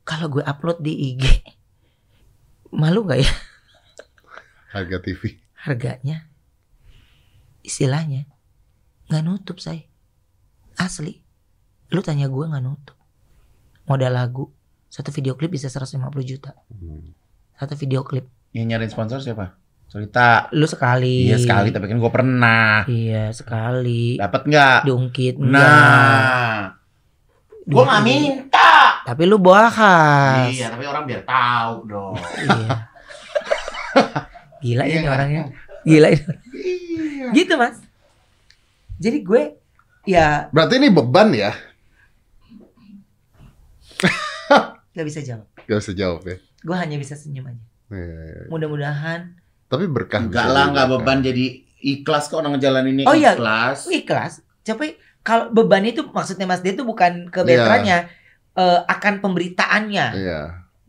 Kalau 0.02 0.28
gue 0.30 0.40
upload 0.40 0.80
di 0.80 1.12
IG, 1.12 1.24
malu 2.72 3.04
nggak 3.04 3.20
ya 3.20 3.32
Harga 4.72 4.98
TV. 5.02 5.36
harganya? 5.58 6.32
Istilahnya 7.60 8.24
nggak 9.08 9.24
nutup 9.24 9.60
saya. 9.60 9.84
Asli. 10.76 11.20
Lu 11.92 12.00
tanya 12.00 12.28
gue 12.28 12.44
nggak 12.44 12.64
nutup. 12.64 12.96
Modal 13.84 14.16
lagu 14.16 14.52
satu 14.88 15.12
video 15.12 15.36
klip 15.36 15.52
bisa 15.52 15.68
150 15.68 16.00
juta. 16.24 16.56
Hmm. 16.72 17.12
Satu 17.60 17.76
video 17.76 18.08
klip. 18.08 18.32
Yang 18.58 18.66
nyariin 18.74 18.90
sponsor 18.90 19.22
siapa? 19.22 19.54
Cerita. 19.86 20.50
Lu 20.58 20.66
sekali. 20.66 21.30
Iya 21.30 21.38
sekali, 21.38 21.70
tapi 21.70 21.86
kan 21.86 22.02
gue 22.02 22.10
pernah. 22.10 22.90
Iya 22.90 23.30
sekali. 23.30 24.18
Dapat 24.18 24.42
nggak? 24.50 24.80
Diungkit 24.90 25.38
enggak. 25.38 25.62
Nah, 25.62 26.74
gue 27.70 27.84
nggak 27.86 28.04
minta. 28.04 29.06
Tapi 29.06 29.24
lu 29.30 29.38
bahas. 29.38 30.50
Iya, 30.50 30.74
tapi 30.74 30.90
orang 30.90 31.06
biar 31.06 31.22
tahu 31.22 31.86
dong. 31.86 32.18
Iya. 32.18 32.70
Gila 34.58 34.84
Iya 34.90 34.98
ini 35.06 35.08
orangnya. 35.08 35.44
Gila 35.86 36.08
ini. 36.10 36.26
Iya. 36.58 37.28
Gitu 37.38 37.54
mas. 37.62 37.78
Jadi 38.98 39.22
gue 39.22 39.54
ya 40.10 40.50
Berarti 40.50 40.82
ini 40.82 40.90
beban 40.90 41.30
ya? 41.30 41.54
gak 44.98 45.06
bisa 45.06 45.22
jawab. 45.22 45.46
Gak 45.70 45.78
usah 45.78 45.94
jawab 45.94 46.26
ya. 46.26 46.42
Gue 46.66 46.74
hanya 46.74 46.98
bisa 46.98 47.14
senyum 47.14 47.46
aja. 47.46 47.62
Iya, 47.90 48.04
iya, 48.04 48.24
iya. 48.26 48.46
Mudah-mudahan 48.48 49.20
Tapi 49.66 49.84
berkah. 49.86 50.22
Enggak 50.22 50.48
lah, 50.48 50.72
enggak 50.72 50.86
kan. 50.86 50.94
beban 50.98 51.20
jadi 51.22 51.46
ikhlas 51.78 52.28
kok 52.28 52.40
orang 52.40 52.56
ngejalaninnya 52.56 53.04
Oh 53.04 53.14
iya. 53.14 53.34
ikhlas. 53.34 53.88
ikhlas. 53.88 54.34
Tapi 54.62 54.96
kalau 55.22 55.50
beban 55.50 55.84
itu 55.84 56.04
maksudnya 56.06 56.44
mas 56.44 56.60
dia 56.60 56.72
itu 56.72 56.82
bukan 56.82 57.28
ke 57.28 57.42
Iya. 57.42 57.48
veterannya, 57.54 57.98
eh, 58.54 58.80
akan 58.82 59.14
pemberitaannya. 59.20 60.08
Iya. 60.14 60.42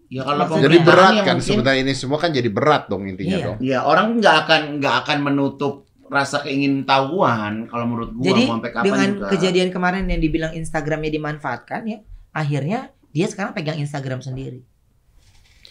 Ya 0.08 0.22
kalau 0.24 0.40
Maksudnya- 0.40 0.64
Jadi 0.64 0.76
pemberitaan 0.78 0.88
berat 0.88 1.12
kan 1.18 1.37
mungkin- 1.37 1.44
sebenarnya 1.44 1.80
ini 1.80 1.92
semua 1.92 2.16
kan 2.16 2.30
jadi 2.30 2.48
berat 2.48 2.82
dong 2.87 3.04
intinya 3.04 3.37
Iya. 3.37 3.44
dong. 3.44 3.56
Ya 3.61 3.78
orang 3.82 4.06
nggak 4.16 4.37
akan 4.42 4.61
nggak 4.78 4.94
akan 5.04 5.18
menutup 5.20 5.74
rasa 6.08 6.40
keingin 6.40 6.82
tahuan 6.82 7.66
kalau 7.66 7.84
menurut 7.84 8.16
gua 8.16 8.24
Jadi 8.24 8.42
mau 8.42 8.52
sampai 8.56 8.70
kapan 8.72 8.87
dengan 8.87 9.08
juga. 9.12 9.26
kejadian 9.28 9.68
kemarin 9.68 10.04
yang 10.06 10.16
dibilang 10.18 10.52
Instagramnya 10.52 11.11
dimanfaatkan 11.12 11.80
ya, 11.84 11.98
akhirnya 12.32 12.80
dia 13.11 13.26
sekarang 13.26 13.52
pegang 13.52 13.76
Instagram 13.76 14.18
sendiri. 14.18 14.64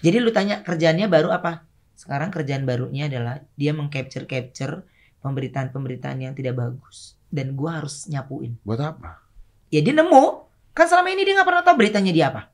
Jadi 0.02 0.18
lu 0.22 0.30
tanya 0.30 0.62
kerjaannya 0.62 1.08
baru 1.10 1.34
apa? 1.34 1.66
Sekarang 1.98 2.30
kerjaan 2.30 2.64
barunya 2.64 3.10
adalah 3.10 3.42
dia 3.58 3.74
mengcapture 3.74 4.30
capture 4.30 4.86
pemberitaan-pemberitaan 5.26 6.22
yang 6.22 6.34
tidak 6.38 6.58
bagus 6.58 7.18
dan 7.34 7.58
gua 7.58 7.82
harus 7.82 8.06
nyapuin. 8.08 8.54
Buat 8.62 8.82
apa? 8.96 9.22
Ya 9.74 9.82
dia 9.82 9.98
nemu. 9.98 10.46
Kan 10.78 10.86
selama 10.86 11.10
ini 11.10 11.26
dia 11.26 11.34
nggak 11.34 11.48
pernah 11.50 11.64
tahu 11.66 11.76
beritanya 11.82 12.14
dia 12.14 12.30
apa. 12.30 12.54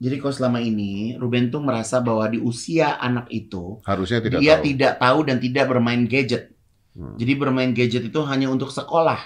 Jadi 0.00 0.16
kalau 0.16 0.32
selama 0.32 0.58
ini 0.64 1.18
Ruben 1.20 1.52
tuh 1.52 1.60
merasa 1.60 2.00
bahwa 2.00 2.24
di 2.30 2.40
usia 2.40 2.96
anak 2.96 3.28
itu 3.28 3.84
Harusnya 3.84 4.24
tidak 4.24 4.40
dia 4.40 4.56
tahu. 4.56 4.64
tidak 4.64 4.92
tahu 4.96 5.18
dan 5.28 5.36
tidak 5.36 5.64
bermain 5.68 6.02
gadget. 6.08 6.56
Hmm. 6.96 7.20
Jadi 7.20 7.32
bermain 7.36 7.70
gadget 7.76 8.08
itu 8.08 8.20
hanya 8.24 8.48
untuk 8.48 8.72
sekolah. 8.72 9.20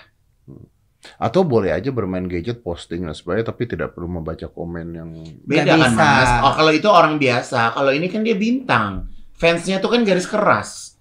Atau 1.17 1.45
boleh 1.45 1.69
aja 1.71 1.89
bermain 1.89 2.25
gadget 2.25 2.61
posting 2.61 3.05
dan 3.05 3.13
sebagainya 3.13 3.53
tapi 3.53 3.65
tidak 3.65 3.93
perlu 3.93 4.09
membaca 4.11 4.47
komen 4.47 4.87
yang 4.91 5.11
Beda 5.45 5.77
kan 5.77 5.93
bisa. 5.93 6.01
mas? 6.01 6.31
Oh 6.41 6.53
kalau 6.53 6.73
itu 6.73 6.89
orang 6.89 7.17
biasa. 7.17 7.73
Kalau 7.73 7.93
ini 7.93 8.09
kan 8.09 8.21
dia 8.21 8.35
bintang. 8.35 9.13
Fansnya 9.35 9.79
tuh 9.79 9.93
kan 9.93 10.01
garis 10.03 10.25
keras. 10.25 10.97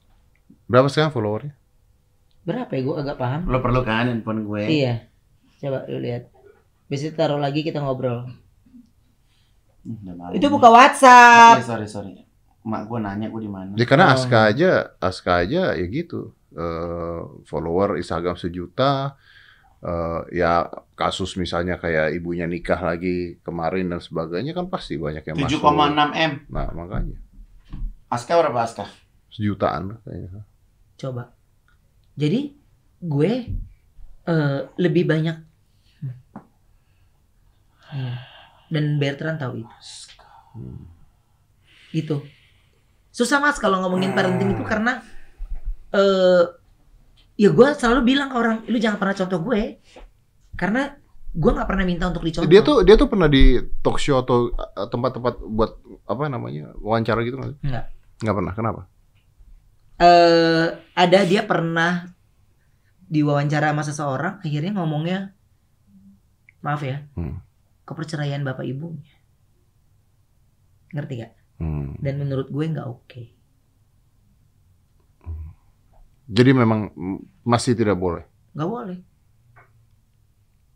Berapa 0.67 0.87
sekarang 0.87 1.11
followernya? 1.11 1.53
Berapa 2.43 2.71
ya 2.73 2.81
gue 2.83 2.95
agak 2.99 3.15
paham. 3.15 3.41
Lo 3.47 3.63
perlu 3.63 3.79
kan 3.81 4.11
handphone 4.11 4.43
gue? 4.43 4.63
Iya. 4.67 4.93
Coba 5.59 5.87
lu 5.87 5.99
lihat. 5.99 6.27
Bisa 6.87 7.07
taruh 7.09 7.39
lagi 7.39 7.63
kita 7.63 7.79
ngobrol. 7.79 8.27
Hmm, 9.83 10.31
Itu 10.31 10.47
buka 10.47 10.67
WhatsApp. 10.67 11.63
Sorry, 11.63 11.87
sorry, 11.87 11.87
sorry. 11.87 12.13
Mak 12.63 12.87
gue 12.87 12.99
nanya 12.99 13.27
gue 13.27 13.41
di 13.43 13.51
mana. 13.51 13.75
Ya 13.75 13.83
karena 13.83 14.11
Oh. 14.11 14.15
Aska 14.15 14.47
aja, 14.47 14.95
Aska 14.99 15.43
aja 15.43 15.75
ya 15.75 15.85
gitu. 15.87 16.31
Eh, 16.55 17.21
follower 17.43 17.99
Instagram 17.99 18.35
sejuta. 18.35 19.19
Eh, 19.83 20.39
ya 20.39 20.63
kasus 20.95 21.35
misalnya 21.35 21.75
kayak 21.75 22.15
ibunya 22.15 22.47
nikah 22.47 22.79
lagi 22.79 23.35
kemarin 23.43 23.91
dan 23.91 23.99
sebagainya 23.99 24.55
kan 24.55 24.71
pasti 24.71 24.95
banyak 24.95 25.27
yang 25.27 25.35
7,6 25.35 25.59
masuk. 25.59 26.15
M. 26.15 26.31
Nah 26.47 26.71
makanya 26.71 27.19
Aska 28.07 28.39
berapa 28.39 28.63
Aska? 28.63 28.87
sejutaan 29.27 29.99
kayaknya. 30.07 30.47
Coba. 30.95 31.35
Jadi 32.15 32.55
gue 33.03 33.31
eh, 34.23 34.59
lebih 34.79 35.03
banyak 35.03 35.37
Hmm. 37.93 38.17
dan 38.73 38.97
Bertrand 38.97 39.37
tahu 39.37 39.61
itu. 39.61 39.75
Hmm. 40.55 40.87
Gitu. 41.91 42.23
Susah 43.11 43.37
mas 43.37 43.59
kalau 43.59 43.83
ngomongin 43.83 44.15
parenting 44.15 44.55
itu 44.55 44.63
karena 44.63 45.03
eh 45.91 46.41
ya 47.33 47.49
gue 47.49 47.67
selalu 47.73 48.01
bilang 48.05 48.29
ke 48.29 48.37
orang, 48.37 48.57
lu 48.69 48.77
jangan 48.77 48.97
pernah 49.01 49.15
contoh 49.17 49.39
gue, 49.41 49.61
karena 50.53 50.93
gue 51.33 51.51
nggak 51.53 51.65
pernah 51.65 51.85
minta 51.85 52.05
untuk 52.09 52.21
dicontoh. 52.21 52.45
Dia 52.45 52.61
tuh 52.61 52.85
dia 52.85 52.93
tuh 52.93 53.09
pernah 53.09 53.25
di 53.25 53.57
talk 53.81 53.97
show 53.97 54.21
atau 54.21 54.53
eh, 54.53 54.87
tempat-tempat 54.87 55.41
buat 55.41 55.71
apa 56.05 56.29
namanya 56.29 56.77
wawancara 56.77 57.25
gitu 57.25 57.41
nggak? 57.41 57.57
Nggak. 57.65 57.85
Nggak 58.21 58.35
pernah. 58.37 58.53
Kenapa? 58.53 58.81
eh 59.93 60.67
ada 60.97 61.19
dia 61.23 61.45
pernah 61.45 62.09
diwawancara 63.05 63.69
sama 63.71 63.83
seseorang 63.85 64.33
akhirnya 64.41 64.73
ngomongnya 64.73 65.37
maaf 66.65 66.81
ya 66.81 67.05
Hmm. 67.13 67.37
keperceraian 67.85 68.41
bapak 68.41 68.65
ibunya 68.65 69.13
ngerti 70.91 71.13
gak 71.21 71.33
Hmm. 71.61 71.93
dan 72.01 72.17
menurut 72.17 72.49
gue 72.49 72.65
nggak 72.65 72.89
oke 72.89 73.23
Jadi 76.25 76.51
memang 76.51 76.87
masih 77.41 77.73
tidak 77.73 77.95
boleh 77.95 78.23
nggak 78.51 78.69
boleh 78.69 78.97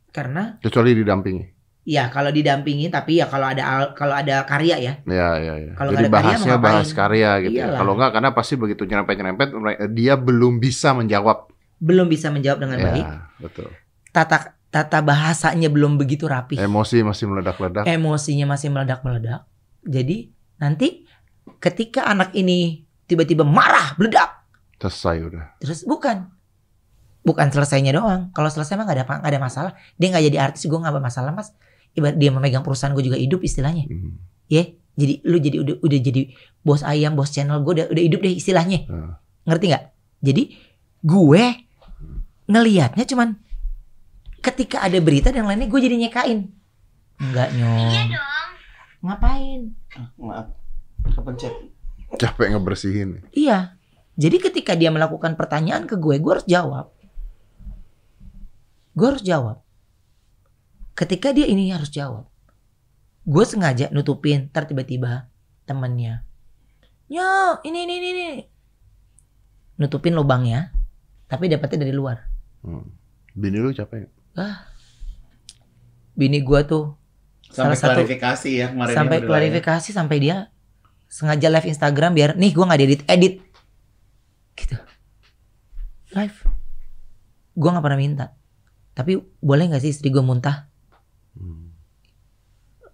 karena 0.10 0.58
kecuali 0.60 0.92
didampingi. 0.94 1.46
ya 1.86 2.10
kalau 2.10 2.28
didampingi 2.30 2.90
tapi 2.90 3.16
ya 3.16 3.26
kalau 3.26 3.48
ada 3.48 3.64
al- 3.64 3.94
kalau 3.94 4.12
ada 4.12 4.44
karya 4.44 4.76
ya 4.76 4.94
Ya 5.06 5.30
ya 5.38 5.54
ya. 5.58 5.72
Kalau 5.74 5.92
Jadi 5.94 6.04
ada 6.04 6.10
karya, 6.10 6.18
bahasnya 6.28 6.50
ngapain? 6.52 6.66
bahas 6.68 6.90
karya 6.92 7.30
gitu. 7.40 7.54
ya. 7.54 7.60
Iyalah. 7.64 7.78
Kalau 7.78 7.94
nggak 7.94 8.12
karena 8.12 8.30
pasti 8.34 8.54
begitu 8.56 8.82
nyerempet-nyerempet 8.84 9.48
dia 9.90 10.14
belum 10.16 10.58
bisa 10.58 10.92
menjawab. 10.92 11.48
belum 11.78 12.10
bisa 12.10 12.28
menjawab 12.28 12.58
dengan 12.60 12.78
baik 12.82 13.06
Ya 13.06 13.22
betul. 13.38 13.70
tata 14.10 14.38
tata 14.68 15.00
bahasanya 15.00 15.70
belum 15.70 15.96
begitu 15.96 16.26
rapi 16.26 16.58
Emosi 16.58 17.00
masih 17.00 17.24
meledak-ledak. 17.26 17.86
emosinya 17.86 18.50
masih 18.50 18.68
meledak-meledak 18.68 19.46
jadi 19.80 20.28
nanti 20.58 21.06
ketika 21.58 22.04
anak 22.04 22.34
ini 22.34 22.82
tiba-tiba 23.06 23.46
marah 23.46 23.94
meledak 23.96 24.47
Selesai 24.78 25.16
udah. 25.26 25.46
Terus 25.62 25.84
bukan. 25.84 26.30
Bukan 27.26 27.48
selesainya 27.52 27.92
doang. 27.92 28.32
Kalau 28.32 28.48
selesai 28.48 28.80
mah 28.80 28.88
gak 28.88 28.98
ada 29.02 29.06
nggak 29.06 29.32
ada 29.36 29.42
masalah. 29.42 29.72
Dia 30.00 30.08
nggak 30.14 30.24
jadi 30.32 30.38
artis, 30.40 30.64
gue 30.64 30.80
nggak 30.80 30.94
ada 30.94 31.04
masalah 31.04 31.32
mas. 31.36 31.52
Ibarat 31.98 32.16
dia 32.16 32.30
memegang 32.30 32.64
perusahaan 32.64 32.94
gue 32.94 33.04
juga 33.04 33.18
hidup 33.20 33.42
istilahnya. 33.44 33.90
Hmm. 33.90 34.22
Ya, 34.48 34.70
jadi 34.96 35.20
lu 35.28 35.38
jadi 35.42 35.58
udah 35.60 35.76
udah 35.82 36.00
jadi 36.00 36.22
bos 36.64 36.86
ayam, 36.86 37.18
bos 37.18 37.34
channel 37.34 37.60
gue 37.66 37.74
udah 37.84 37.86
udah 37.92 38.04
hidup 38.06 38.22
deh 38.24 38.34
istilahnya. 38.38 38.86
Hmm. 38.88 39.18
Ngerti 39.44 39.66
nggak? 39.74 39.86
Jadi 40.24 40.44
gue 41.04 41.44
ngelihatnya 42.48 43.06
cuman 43.06 43.30
ketika 44.40 44.82
ada 44.82 44.98
berita 45.04 45.30
dan 45.30 45.46
lainnya 45.46 45.68
gue 45.68 45.80
jadi 45.82 45.96
nyekain. 46.00 46.48
Enggak 47.18 47.50
nyong. 47.58 48.14
Ngapain? 49.02 49.62
Ah, 49.94 50.10
Maaf. 50.18 50.48
Kepencet. 51.14 51.54
Capek 52.18 52.56
ngebersihin. 52.56 53.26
Iya. 53.34 53.77
Jadi 54.18 54.38
ketika 54.42 54.74
dia 54.74 54.90
melakukan 54.90 55.38
pertanyaan 55.38 55.86
ke 55.86 55.94
gue, 55.94 56.18
gue 56.18 56.32
harus 56.34 56.48
jawab. 56.50 56.90
Gue 58.98 59.08
harus 59.14 59.22
jawab. 59.22 59.62
Ketika 60.98 61.30
dia 61.30 61.46
ini 61.46 61.70
harus 61.70 61.94
jawab. 61.94 62.26
Gue 63.24 63.46
sengaja 63.46 63.94
nutupin, 63.94 64.50
ntar 64.50 64.66
tiba-tiba 64.66 65.30
temennya. 65.70 66.26
Ya, 67.06 67.62
ini, 67.62 67.86
ini, 67.86 67.94
ini, 68.02 68.10
ini. 68.10 68.28
Nutupin 69.78 70.18
lubangnya, 70.18 70.74
tapi 71.30 71.46
dapetnya 71.46 71.86
dari 71.86 71.94
luar. 71.94 72.26
Hmm. 72.66 72.90
Bini 73.38 73.62
lu 73.62 73.70
capek 73.70 74.10
nggak? 74.34 74.54
Bini 76.18 76.42
gue 76.42 76.62
tuh 76.66 76.98
Sampai 77.48 77.78
Salah 77.78 77.78
satu- 77.78 77.90
klarifikasi 78.04 78.50
ya 78.50 78.68
kemarin 78.74 78.96
sampai 78.98 79.18
ya. 79.18 79.24
klarifikasi 79.24 79.90
sampai 79.94 80.18
dia 80.20 80.38
sengaja 81.08 81.48
live 81.48 81.70
Instagram 81.72 82.12
biar 82.12 82.30
nih 82.36 82.52
gue 82.52 82.60
nggak 82.60 82.82
edit 82.84 83.02
edit 83.08 83.34
gitu. 84.58 84.78
Live 86.18 86.58
gue 87.58 87.70
nggak 87.74 87.84
pernah 87.84 88.00
minta. 88.00 88.26
Tapi 88.94 89.18
boleh 89.42 89.66
nggak 89.74 89.82
sih 89.82 89.92
istri 89.92 90.14
gue 90.14 90.22
muntah? 90.22 90.70
Hmm. 91.34 91.74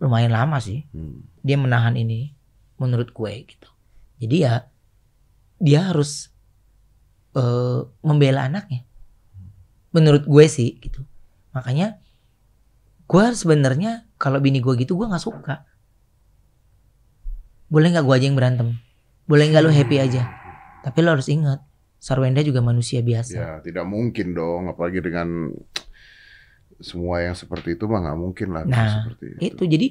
lumayan 0.04 0.36
lama 0.36 0.60
sih. 0.60 0.84
Hmm. 0.92 1.24
dia 1.44 1.56
menahan 1.56 1.96
ini 1.96 2.36
menurut 2.80 3.12
gue 3.12 3.32
gitu. 3.48 3.70
Jadi 4.20 4.36
ya 4.48 4.68
dia 5.60 5.92
harus 5.92 6.32
eh, 7.36 7.82
membela 8.04 8.48
anaknya. 8.48 8.88
Menurut 9.92 10.24
gue 10.28 10.46
sih 10.48 10.80
gitu. 10.80 11.04
Makanya 11.52 12.00
gue 13.08 13.24
sebenarnya 13.36 14.08
kalau 14.16 14.40
bini 14.40 14.64
gue 14.64 14.76
gitu 14.80 14.96
gue 14.96 15.08
nggak 15.08 15.24
suka. 15.24 15.68
Boleh 17.68 17.92
nggak 17.96 18.04
gue 18.08 18.16
aja 18.16 18.26
yang 18.28 18.40
berantem? 18.40 18.80
Boleh 19.24 19.52
nggak 19.52 19.64
lu 19.64 19.72
happy 19.72 19.98
aja 20.04 20.43
tapi 20.84 21.00
lo 21.00 21.16
harus 21.16 21.32
ingat 21.32 21.64
Sarwenda 22.04 22.44
juga 22.44 22.60
manusia 22.60 23.00
biasa. 23.00 23.32
Ya 23.32 23.52
tidak 23.64 23.88
mungkin 23.88 24.36
dong, 24.36 24.68
apalagi 24.68 25.00
dengan 25.00 25.56
semua 26.84 27.24
yang 27.24 27.32
seperti 27.32 27.80
itu 27.80 27.88
mah 27.88 28.04
nggak 28.04 28.20
mungkin 28.20 28.48
lah 28.52 28.68
Nah, 28.68 29.08
seperti 29.08 29.40
itu. 29.40 29.40
itu. 29.56 29.64
Jadi 29.64 29.88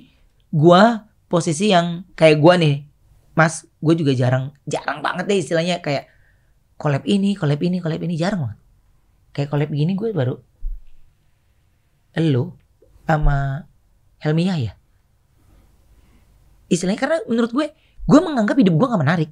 gua 0.52 1.08
posisi 1.32 1.72
yang 1.72 2.04
kayak 2.12 2.36
gua 2.36 2.60
nih 2.60 2.84
mas 3.32 3.64
gue 3.80 3.96
juga 3.96 4.12
jarang 4.12 4.52
jarang 4.68 5.00
banget 5.00 5.24
deh 5.24 5.40
istilahnya 5.40 5.80
kayak 5.80 6.04
collab 6.76 7.00
ini 7.08 7.32
collab 7.32 7.56
ini 7.64 7.80
collab 7.80 8.04
ini 8.04 8.20
jarang 8.20 8.44
banget. 8.44 8.60
Kayak 9.32 9.48
collab 9.48 9.70
gini 9.72 9.96
gue 9.96 10.12
baru 10.12 10.36
elo 12.12 12.60
sama 13.08 13.64
Helmia 14.20 14.60
ya. 14.60 14.76
Istilahnya 16.68 17.00
karena 17.00 17.16
menurut 17.24 17.56
gue 17.56 17.72
gue 18.04 18.20
menganggap 18.20 18.56
hidup 18.60 18.76
gue 18.76 18.86
nggak 18.92 19.02
menarik 19.02 19.30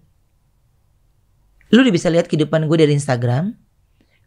lu 1.71 1.87
udah 1.87 1.95
bisa 1.95 2.11
lihat 2.11 2.27
kehidupan 2.27 2.67
gue 2.67 2.77
dari 2.79 2.93
Instagram 2.95 3.55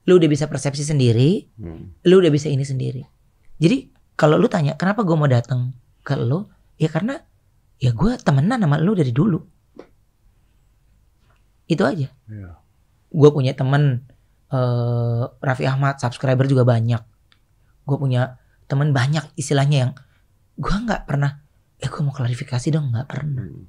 lu 0.03 0.19
udah 0.19 0.29
bisa 0.31 0.51
persepsi 0.51 0.83
sendiri 0.83 1.47
Hmm. 1.55 1.95
lu 2.03 2.19
udah 2.19 2.31
bisa 2.31 2.51
ini 2.51 2.67
sendiri. 2.67 3.07
Jadi 3.59 3.87
kalau 4.19 4.35
lu 4.35 4.51
tanya 4.51 4.75
kenapa 4.75 5.07
gue 5.07 5.15
mau 5.15 5.29
datang 5.31 5.71
ke 6.03 6.19
lu, 6.19 6.43
ya 6.75 6.91
karena 6.91 7.23
ya 7.79 7.95
gue 7.95 8.11
temenan 8.19 8.59
sama 8.59 8.77
lu 8.83 8.91
dari 8.93 9.15
dulu. 9.15 9.39
Itu 11.67 11.87
aja. 11.87 12.11
Iya. 12.11 12.51
Gue 13.13 13.29
punya 13.31 13.55
temen 13.55 14.03
eh 14.53 15.23
Raffi 15.39 15.65
Ahmad, 15.65 15.97
subscriber 16.03 16.45
juga 16.45 16.67
banyak. 16.67 17.01
Gue 17.87 17.97
punya 17.97 18.37
temen 18.67 18.91
banyak 18.91 19.23
istilahnya 19.39 19.77
yang 19.87 19.91
gue 20.59 20.75
nggak 20.75 21.07
pernah. 21.07 21.39
Eh 21.79 21.87
gue 21.87 22.01
mau 22.03 22.11
klarifikasi 22.13 22.67
dong 22.75 22.91
nggak 22.91 23.07
pernah. 23.07 23.47
Hmm. 23.47 23.65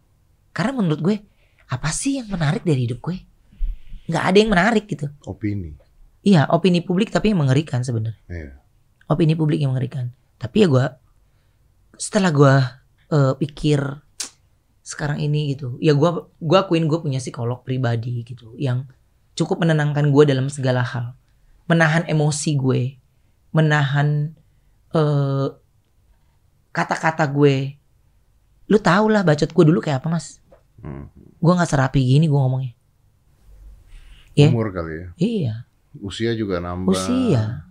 Karena 0.50 0.72
menurut 0.82 1.00
gue 1.00 1.16
apa 1.70 1.88
sih 1.94 2.18
yang 2.20 2.28
menarik 2.28 2.66
dari 2.66 2.90
hidup 2.90 3.00
gue? 3.00 3.16
Nggak 4.10 4.24
ada 4.24 4.36
yang 4.36 4.50
menarik 4.52 4.84
gitu. 4.88 5.06
Opini. 5.24 5.76
Iya 6.24 6.48
opini 6.48 6.80
publik 6.80 7.12
tapi 7.12 7.32
yang 7.32 7.44
mengerikan 7.44 7.84
sebenarnya. 7.84 8.20
Iya. 8.28 8.52
opini 9.04 9.36
publik 9.36 9.60
yang 9.60 9.76
mengerikan. 9.76 10.16
Tapi 10.40 10.64
ya 10.64 10.68
gue 10.68 10.86
setelah 12.00 12.32
gue 12.32 12.54
eh, 13.12 13.32
pikir 13.36 13.80
sekarang 14.84 15.16
ini 15.16 15.56
gitu, 15.56 15.80
ya 15.80 15.96
gue 15.96 16.28
gua 16.28 16.58
akuin 16.68 16.84
gue 16.84 17.00
punya 17.00 17.16
psikolog 17.16 17.64
pribadi 17.64 18.20
gitu 18.20 18.52
yang 18.60 18.84
cukup 19.32 19.64
menenangkan 19.64 20.12
gue 20.12 20.24
dalam 20.28 20.52
segala 20.52 20.84
hal, 20.84 21.16
menahan 21.64 22.04
emosi 22.04 22.52
gue, 22.60 23.00
menahan 23.56 24.36
eh, 24.92 25.48
kata-kata 26.74 27.24
gue. 27.32 27.80
Lu 28.68 28.76
tau 28.76 29.08
lah 29.08 29.24
bacot 29.24 29.48
gue 29.48 29.64
dulu 29.64 29.80
kayak 29.80 30.04
apa 30.04 30.08
mas? 30.12 30.44
Hmm. 30.84 31.08
Gue 31.16 31.52
nggak 31.56 31.70
serapi 31.70 32.00
gini 32.04 32.28
gue 32.28 32.36
ngomongnya. 32.36 32.73
Ya. 34.34 34.50
Umur 34.50 34.74
kali 34.74 34.92
ya. 34.98 35.08
Iya. 35.18 35.54
Usia 36.02 36.34
juga 36.34 36.58
nambah. 36.58 36.90
Usia. 36.94 37.70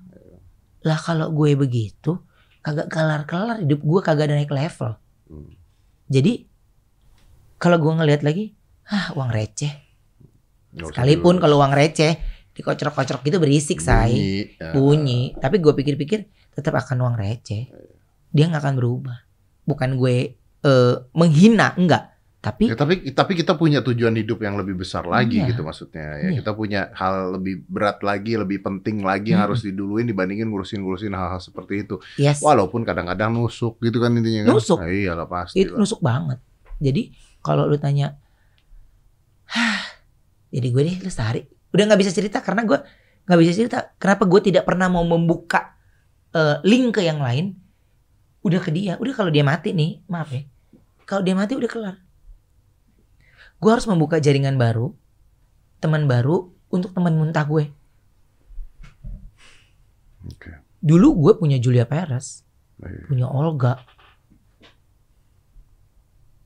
Lah 0.84 1.00
kalau 1.00 1.32
gue 1.32 1.56
begitu, 1.56 2.20
kagak 2.64 2.88
kelar-kelar 2.92 3.64
hidup 3.64 3.84
gue 3.84 4.00
kagak 4.04 4.32
ada 4.32 4.36
naik 4.40 4.52
level. 4.52 4.96
Hmm. 5.28 5.52
Jadi 6.08 6.48
kalau 7.60 7.80
gue 7.80 7.94
ngelihat 7.96 8.24
lagi, 8.24 8.56
ah 8.88 9.12
uang 9.16 9.32
receh. 9.32 9.72
Usah 10.74 10.90
Sekalipun 10.90 11.38
kalau 11.40 11.60
uang 11.60 11.72
receh 11.76 12.20
dikocok-kocok 12.54 13.20
gitu 13.28 13.38
berisik 13.42 13.80
say. 13.82 14.12
Bunyi, 14.14 14.36
ya. 14.60 14.72
Bunyi. 14.76 15.22
Tapi 15.40 15.60
gue 15.60 15.74
pikir-pikir 15.76 16.28
tetap 16.54 16.76
akan 16.80 17.04
uang 17.04 17.16
receh. 17.20 17.68
Dia 18.32 18.46
nggak 18.48 18.62
akan 18.64 18.76
berubah. 18.80 19.18
Bukan 19.68 20.00
gue 20.00 20.40
eh, 20.64 20.96
menghina, 21.16 21.76
enggak. 21.76 22.13
Tapi 22.44 22.68
Ya, 22.68 22.76
tapi 22.76 23.00
tapi 23.16 23.40
kita 23.40 23.56
punya 23.56 23.80
tujuan 23.80 24.12
hidup 24.14 24.44
yang 24.44 24.60
lebih 24.60 24.76
besar 24.76 25.08
lagi 25.08 25.40
Iya. 25.40 25.56
gitu 25.56 25.64
maksudnya 25.64 26.20
ya 26.20 26.28
Iya. 26.28 26.44
kita 26.44 26.52
punya 26.52 26.92
hal 26.92 27.40
lebih 27.40 27.64
berat 27.66 28.04
lagi 28.04 28.36
lebih 28.36 28.60
penting 28.60 29.00
lagi 29.00 29.32
yang 29.32 29.48
harus 29.48 29.64
diduluin 29.64 30.04
dibandingin 30.04 30.52
ngurusin-ngurusin 30.52 31.16
hal-hal 31.16 31.40
seperti 31.40 31.88
itu 31.88 32.04
yes, 32.20 32.44
walaupun 32.44 32.84
kadang-kadang 32.84 33.32
nusuk 33.32 33.80
gitu 33.80 34.04
kan 34.04 34.12
intinya 34.14 34.44
kan 34.44 34.60
Nusuk. 34.60 34.76
Nah, 34.76 34.92
iyalah 34.92 35.24
pasti 35.26 35.56
itu 35.58 35.72
lah. 35.72 35.80
nusuk 35.80 36.04
banget. 36.04 36.44
Jadi 36.84 37.02
kalau 37.40 37.64
lu 37.64 37.80
tanya, 37.80 38.20
Hah, 39.46 39.84
jadi 40.50 40.68
gue 40.68 40.82
deh 40.84 40.98
lestari. 41.00 41.48
Udah 41.72 41.84
nggak 41.88 42.02
bisa 42.02 42.12
cerita 42.12 42.44
karena 42.44 42.68
gue 42.68 42.76
nggak 43.24 43.40
bisa 43.40 43.52
cerita. 43.56 43.96
Kenapa 43.96 44.28
gue 44.28 44.42
tidak 44.44 44.68
pernah 44.68 44.92
mau 44.92 45.08
membuka 45.08 45.80
eh, 46.34 46.60
link 46.68 47.00
ke 47.00 47.08
yang 47.08 47.24
lain? 47.24 47.56
Udah 48.44 48.60
ke 48.60 48.68
dia. 48.68 49.00
Udah 49.00 49.16
kalau 49.16 49.32
dia 49.32 49.48
mati 49.48 49.72
nih, 49.72 50.04
maaf 50.12 50.28
ya. 50.28 50.44
Kalau 51.08 51.24
dia 51.24 51.32
mati 51.32 51.56
udah 51.56 51.72
kelar. 51.72 51.96
Gue 53.64 53.72
harus 53.72 53.88
membuka 53.88 54.20
jaringan 54.20 54.60
baru, 54.60 54.92
teman 55.80 56.04
baru 56.04 56.52
untuk 56.68 56.92
teman 56.92 57.16
muntah 57.16 57.48
gue. 57.48 57.72
Oke. 60.28 60.52
Dulu 60.84 61.08
gue 61.16 61.34
punya 61.40 61.56
Julia 61.64 61.88
Perez, 61.88 62.44
Iya. 62.84 63.08
punya 63.08 63.28
Olga. 63.32 63.80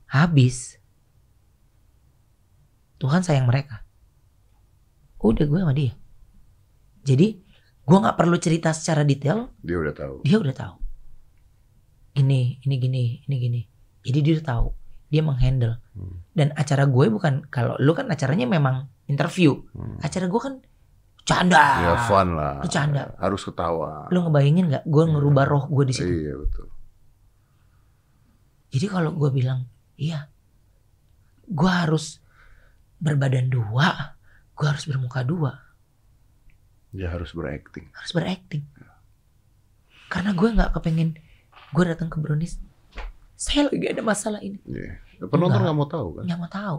Habis. 0.06 0.78
Tuhan 3.02 3.26
sayang 3.26 3.50
mereka. 3.50 3.82
Udah 5.18 5.42
gue 5.42 5.58
sama 5.58 5.74
dia. 5.74 5.98
Jadi 7.02 7.42
gue 7.82 7.98
nggak 7.98 8.14
perlu 8.14 8.38
cerita 8.38 8.70
secara 8.70 9.02
detail, 9.02 9.50
dia 9.58 9.74
udah 9.80 9.94
tahu 9.96 10.14
dia 10.22 10.38
udah 10.38 10.54
tahu. 10.54 10.76
Ini, 12.18 12.62
ini 12.62 12.74
gini, 12.78 13.04
ini 13.26 13.36
gini. 13.42 13.60
Jadi 14.06 14.18
dia 14.22 14.32
udah 14.38 14.46
tahu. 14.46 14.66
Dia 15.10 15.22
menghandle. 15.22 15.78
Hmm. 15.98 16.22
Dan 16.30 16.54
acara 16.54 16.86
gue 16.86 17.10
bukan 17.10 17.50
kalau 17.50 17.74
lu 17.76 17.90
kan 17.90 18.06
acaranya 18.06 18.46
memang 18.46 18.86
interview. 19.04 19.58
Hmm. 19.74 19.98
Acara 19.98 20.30
gue 20.30 20.38
kan 20.38 20.54
canda. 21.26 21.64
ya 21.82 21.92
fun 22.06 22.38
lah 22.38 22.62
Bercanda. 22.62 23.12
harus 23.20 23.42
ketawa 23.42 24.06
Lu 24.08 24.22
ngebayangin 24.22 24.70
nggak? 24.70 24.84
Gue 24.86 25.04
ngerubah 25.04 25.44
roh 25.44 25.64
gue 25.66 25.84
di 25.84 25.92
situ. 25.92 26.08
iya 26.08 26.32
betul 26.32 26.66
Jadi 28.68 28.86
kalau 28.86 29.10
gue 29.12 29.28
bilang, 29.28 29.64
iya, 29.96 30.28
gue 31.44 31.72
harus 31.72 32.20
berbadan 32.96 33.48
dua, 33.48 34.16
gue 34.52 34.66
harus 34.66 34.84
bermuka 34.84 35.24
dua, 35.24 35.56
dia 36.88 37.08
harus 37.08 37.32
berakting 37.32 37.88
harus 37.92 38.12
berakting. 38.12 38.64
Karena 40.08 40.32
gue 40.32 40.48
nggak 40.48 40.72
kepengen 40.72 41.16
gue 41.72 41.84
datang 41.84 42.08
ke 42.08 42.16
Brownies, 42.16 42.60
saya 43.36 43.68
lagi 43.68 43.86
ada 43.86 44.00
masalah 44.00 44.40
ini, 44.40 44.60
Iya. 44.64 45.00
Penonton 45.26 45.60
nggak 45.66 45.76
mau 45.76 45.88
tahu 45.90 46.08
kan 46.18 46.24
nggak 46.24 46.38
mau 46.38 46.50
tahu. 46.50 46.78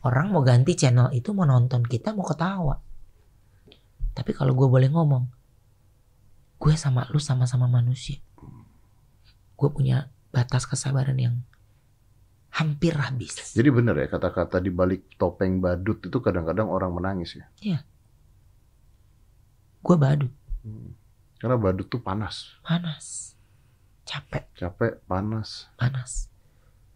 Orang 0.00 0.32
mau 0.32 0.40
ganti 0.40 0.72
channel 0.72 1.12
itu 1.12 1.36
mau 1.36 1.44
nonton 1.44 1.84
kita 1.84 2.16
mau 2.16 2.24
ketawa. 2.24 2.80
Tapi 4.16 4.32
kalau 4.32 4.56
gue 4.56 4.64
boleh 4.64 4.88
ngomong, 4.88 5.28
gue 6.56 6.74
sama 6.74 7.04
lu 7.12 7.20
sama-sama 7.20 7.68
manusia. 7.68 8.16
Gue 9.60 9.68
punya 9.68 10.08
batas 10.32 10.64
kesabaran 10.64 11.20
yang 11.20 11.36
hampir 12.50 12.98
habis. 12.98 13.54
jadi 13.54 13.70
bener 13.70 13.94
ya 13.94 14.06
kata-kata 14.10 14.58
di 14.58 14.74
balik 14.74 15.14
topeng 15.14 15.62
badut 15.62 16.02
itu 16.02 16.18
kadang-kadang 16.18 16.66
orang 16.66 16.90
menangis 16.90 17.38
ya 17.38 17.78
Gue 19.80 19.96
badut, 19.96 20.34
Hmm. 20.60 20.92
karena 21.40 21.56
badut 21.56 21.88
tuh 21.88 22.02
panas 22.04 22.52
panas, 22.60 23.32
capek, 24.04 24.44
capek 24.58 25.00
panas 25.08 25.70
panas. 25.80 26.28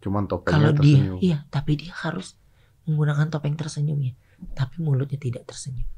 Cuman 0.05 0.29
topengnya 0.29 0.69
Kalau 0.69 0.71
dia, 0.77 0.77
tersenyum 0.77 1.17
iya, 1.17 1.37
tapi 1.49 1.71
dia 1.81 1.93
harus 2.05 2.37
menggunakan 2.85 3.33
topeng 3.33 3.57
tersenyumnya, 3.57 4.13
tapi 4.53 4.85
mulutnya 4.85 5.17
tidak 5.17 5.49
tersenyum. 5.49 5.89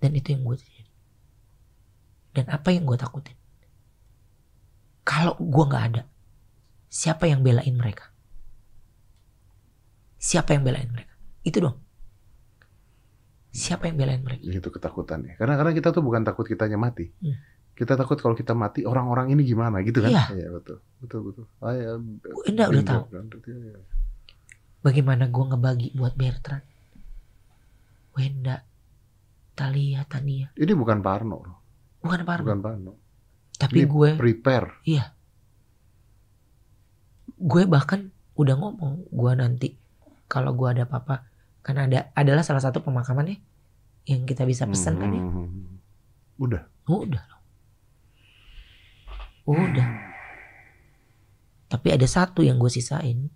Dan 0.00 0.16
itu 0.16 0.32
yang 0.32 0.48
gue 0.48 0.56
terjadi. 0.56 0.92
Dan 2.32 2.44
apa 2.48 2.72
yang 2.72 2.88
gue 2.88 2.96
takutin? 2.96 3.36
Kalau 5.04 5.36
gue 5.36 5.64
nggak 5.68 5.84
ada, 5.92 6.02
siapa 6.88 7.28
yang 7.28 7.44
belain 7.44 7.76
mereka? 7.76 8.08
Siapa 10.16 10.56
yang 10.56 10.64
belain 10.64 10.88
mereka? 10.88 11.12
Itu 11.44 11.60
dong. 11.60 11.76
Siapa 13.52 13.88
yang 13.88 13.96
belain 14.00 14.22
mereka? 14.22 14.44
itu 14.44 14.68
ketakutannya 14.70 15.34
karena 15.40 15.56
karena 15.56 15.72
kita 15.72 15.88
tuh 15.90 16.04
bukan 16.04 16.22
takut 16.22 16.44
kitanya 16.46 16.76
mati 16.78 17.10
Hmm. 17.18 17.36
Kita 17.78 17.94
takut 17.94 18.18
kalau 18.18 18.34
kita 18.34 18.58
mati 18.58 18.82
orang-orang 18.82 19.30
ini 19.30 19.46
gimana? 19.46 19.78
Gitu 19.86 20.02
kan? 20.02 20.10
Iya. 20.10 20.50
betul. 20.50 20.82
Betul 20.98 21.20
betul. 21.30 21.46
Ah, 21.62 21.70
ya, 21.78 21.94
udah 21.94 22.66
bingo 22.74 22.82
tahu. 22.82 23.02
kan. 23.06 23.24
Iya. 23.46 23.78
Bagaimana 24.82 25.30
gue 25.30 25.44
ngebagi 25.46 25.88
buat 25.94 26.18
Bertrand, 26.18 26.66
Wenda, 28.18 28.66
Talia, 29.54 30.02
Tania, 30.10 30.50
ini 30.58 30.72
bukan 30.74 30.98
Parno 30.98 31.38
bukan 32.02 32.22
Parno, 32.26 32.46
bukan 32.46 32.60
Parno. 32.62 32.92
Tapi 33.58 33.86
ini 33.86 33.90
gue 33.90 34.10
prepare. 34.18 34.82
Gue 37.38 37.62
bahkan 37.70 38.10
udah 38.34 38.54
ngomong 38.58 39.06
gue 39.10 39.32
nanti 39.38 39.68
kalau 40.26 40.54
gue 40.54 40.66
ada 40.66 40.82
apa-apa 40.86 41.26
kan 41.62 41.78
ada 41.78 42.10
adalah 42.14 42.42
salah 42.42 42.62
satu 42.62 42.82
pemakaman 42.82 43.34
ya 43.34 43.36
yang 44.14 44.26
kita 44.26 44.46
bisa 44.46 44.66
pesan 44.66 44.98
kan 44.98 45.10
ya. 45.14 45.22
Hmm. 45.22 45.78
udah. 46.38 46.62
Udah. 46.86 47.22
loh 47.22 47.37
udah. 49.56 49.88
Tapi 51.68 51.88
ada 51.92 52.04
satu 52.08 52.44
yang 52.44 52.56
gue 52.60 52.68
sisain. 52.68 53.28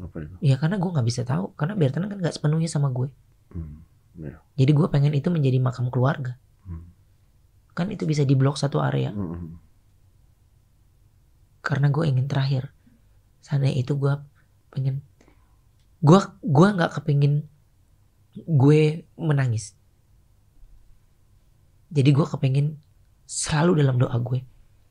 Apa 0.00 0.16
itu? 0.22 0.34
Ya 0.42 0.56
karena 0.58 0.78
gue 0.78 0.90
nggak 0.90 1.06
bisa 1.06 1.22
tahu. 1.22 1.52
Karena 1.54 1.74
Bertrand 1.76 2.08
kan 2.10 2.18
nggak 2.18 2.34
sepenuhnya 2.34 2.70
sama 2.70 2.90
gue 2.90 3.10
Hmm. 3.50 3.82
jadi 4.54 4.70
gue 4.70 4.86
pengen 4.94 5.10
itu 5.10 5.26
menjadi 5.26 5.58
makam 5.58 5.90
keluarga. 5.90 6.38
Hmm. 6.62 6.86
kan 7.74 7.90
itu 7.90 8.06
bisa 8.06 8.22
diblok 8.22 8.54
satu 8.54 8.78
area. 8.78 9.10
Hmm. 9.10 9.58
karena 11.60 11.90
gue 11.90 12.04
ingin 12.06 12.30
terakhir 12.30 12.70
sana 13.42 13.68
itu 13.68 13.92
gue 13.98 14.14
pengen 14.70 15.02
gue 16.00 16.20
gua 16.40 16.68
nggak 16.72 17.00
kepingin 17.00 17.44
gue 18.46 19.04
menangis. 19.18 19.74
Jadi 21.90 22.10
gue 22.14 22.26
kepingin 22.26 22.78
selalu 23.30 23.78
dalam 23.78 23.94
doa 23.94 24.18
gue 24.18 24.42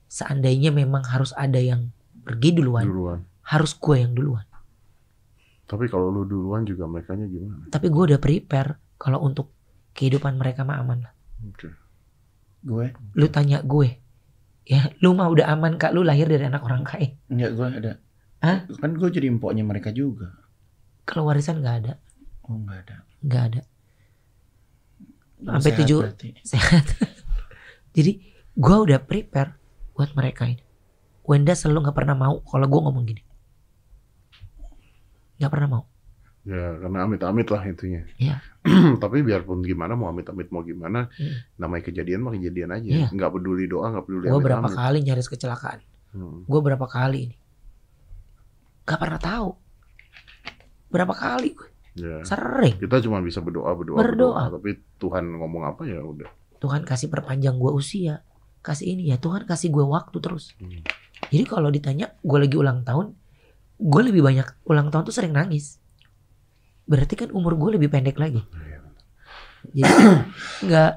seandainya 0.07 0.71
memang 0.71 1.03
harus 1.03 1.35
ada 1.35 1.59
yang 1.59 1.91
pergi 2.23 2.55
duluan 2.55 2.87
duluan 2.87 3.19
harus 3.43 3.75
gue 3.75 3.95
yang 3.97 4.15
duluan 4.15 4.47
tapi 5.65 5.85
kalau 5.85 6.07
lu 6.09 6.23
duluan 6.23 6.63
juga 6.63 6.87
mereka 6.87 7.13
gimana 7.13 7.67
tapi 7.67 7.91
gue 7.91 8.03
udah 8.07 8.17
prepare 8.17 8.79
kalau 8.95 9.19
untuk 9.19 9.51
kehidupan 9.91 10.33
mereka 10.33 10.63
mah 10.63 10.79
aman 10.79 11.03
lah 11.03 11.13
Oke. 11.45 11.67
Gue? 12.61 12.95
lu 13.13 13.27
tanya 13.27 13.59
gue 13.61 13.99
ya 14.63 14.87
lu 14.99 15.11
mah 15.11 15.27
udah 15.27 15.49
aman 15.49 15.75
kak 15.75 15.91
lu 15.91 16.01
lahir 16.01 16.25
dari 16.25 16.43
anak 16.43 16.61
orang 16.61 16.83
kaya 16.83 17.11
Enggak, 17.27 17.51
gue 17.53 17.67
ada. 17.75 17.93
Hah? 18.39 18.63
Kan 18.71 18.95
gue 18.95 19.09
jadi 19.09 19.27
empoknya 19.27 19.61
mereka 19.61 19.91
juga. 19.91 20.31
kalau 21.03 21.27
warisan 21.27 21.59
nggak 21.59 21.75
ada 21.81 21.93
Oh, 22.43 22.55
enggak 22.55 22.87
ada. 22.87 22.95
nggak 23.19 23.43
ada 23.45 23.61
Sampai 25.39 25.71
tujuh- 25.73 26.03
berarti. 26.03 26.29
sehat. 26.51 26.85
Jadi 27.91 28.11
gue 28.51 28.77
udah 28.79 28.99
prepare 28.99 29.55
buat 29.91 30.13
mereka 30.13 30.45
ini. 30.45 30.61
Wenda 31.23 31.53
selalu 31.53 31.85
nggak 31.85 31.97
pernah 31.97 32.15
mau 32.15 32.35
kalau 32.41 32.65
gue 32.65 32.81
ngomong 32.81 33.03
gini. 33.03 33.21
Nggak 35.37 35.51
pernah 35.51 35.69
mau. 35.69 35.83
ya 36.39 36.79
karena 36.79 37.03
amit-amit 37.03 37.45
lah 37.45 37.61
intinya 37.61 37.99
Iya. 38.15 38.39
tapi 39.03 39.21
biarpun 39.21 39.59
gimana 39.61 39.93
mau 39.93 40.07
amit-amit 40.07 40.49
mau 40.49 40.63
gimana 40.63 41.11
Hmm. 41.11 41.35
namanya 41.59 41.83
kejadian 41.83 42.23
mah 42.23 42.31
kejadian 42.31 42.71
aja 42.71 42.89
Iya. 42.89 43.07
nggak 43.11 43.29
peduli 43.29 43.67
doa 43.67 43.91
nggak 43.91 44.05
peduli 44.07 44.25
Gue 44.25 44.41
berapa 44.41 44.65
kali 44.65 44.97
nyaris 45.03 45.27
kecelakaan. 45.27 45.83
Hmm. 46.09 46.47
Gue 46.47 46.59
berapa 46.63 46.81
kali 46.81 47.19
ini. 47.21 47.35
Gak 48.81 48.97
pernah 48.97 49.21
tahu. 49.21 49.49
Berapa 50.89 51.13
kali 51.13 51.53
gue. 51.53 51.69
Ya. 51.99 52.23
Sering. 52.23 52.79
Kita 52.79 52.97
cuma 52.99 53.21
bisa 53.21 53.43
berdoa, 53.43 53.69
berdoa, 53.75 53.99
Berdoa. 53.99 54.43
berdoa. 54.49 54.55
Tapi 54.57 54.69
Tuhan 54.97 55.23
ngomong 55.35 55.63
apa 55.67 55.85
ya 55.85 56.01
udah. 56.01 56.29
Tuhan 56.59 56.83
kasih 56.83 57.07
perpanjang 57.07 57.55
gue 57.55 57.71
usia. 57.71 58.23
Kasih 58.59 58.95
ini 58.95 59.11
ya. 59.11 59.17
Tuhan 59.17 59.47
kasih 59.47 59.71
gue 59.71 59.83
waktu 59.83 60.17
terus. 60.19 60.53
Hmm. 60.59 60.83
Jadi 61.31 61.43
kalau 61.47 61.71
ditanya 61.71 62.11
gue 62.19 62.37
lagi 62.39 62.55
ulang 62.59 62.83
tahun. 62.83 63.15
Gue 63.79 64.01
lebih 64.03 64.19
banyak 64.19 64.67
ulang 64.67 64.91
tahun 64.91 65.07
tuh 65.07 65.15
sering 65.15 65.31
nangis. 65.31 65.79
Berarti 66.83 67.15
kan 67.15 67.29
umur 67.31 67.55
gue 67.55 67.79
lebih 67.79 67.87
pendek 67.87 68.19
lagi. 68.19 68.43
Iya. 68.43 68.79
Jadi 69.71 69.93
nggak 70.67 70.93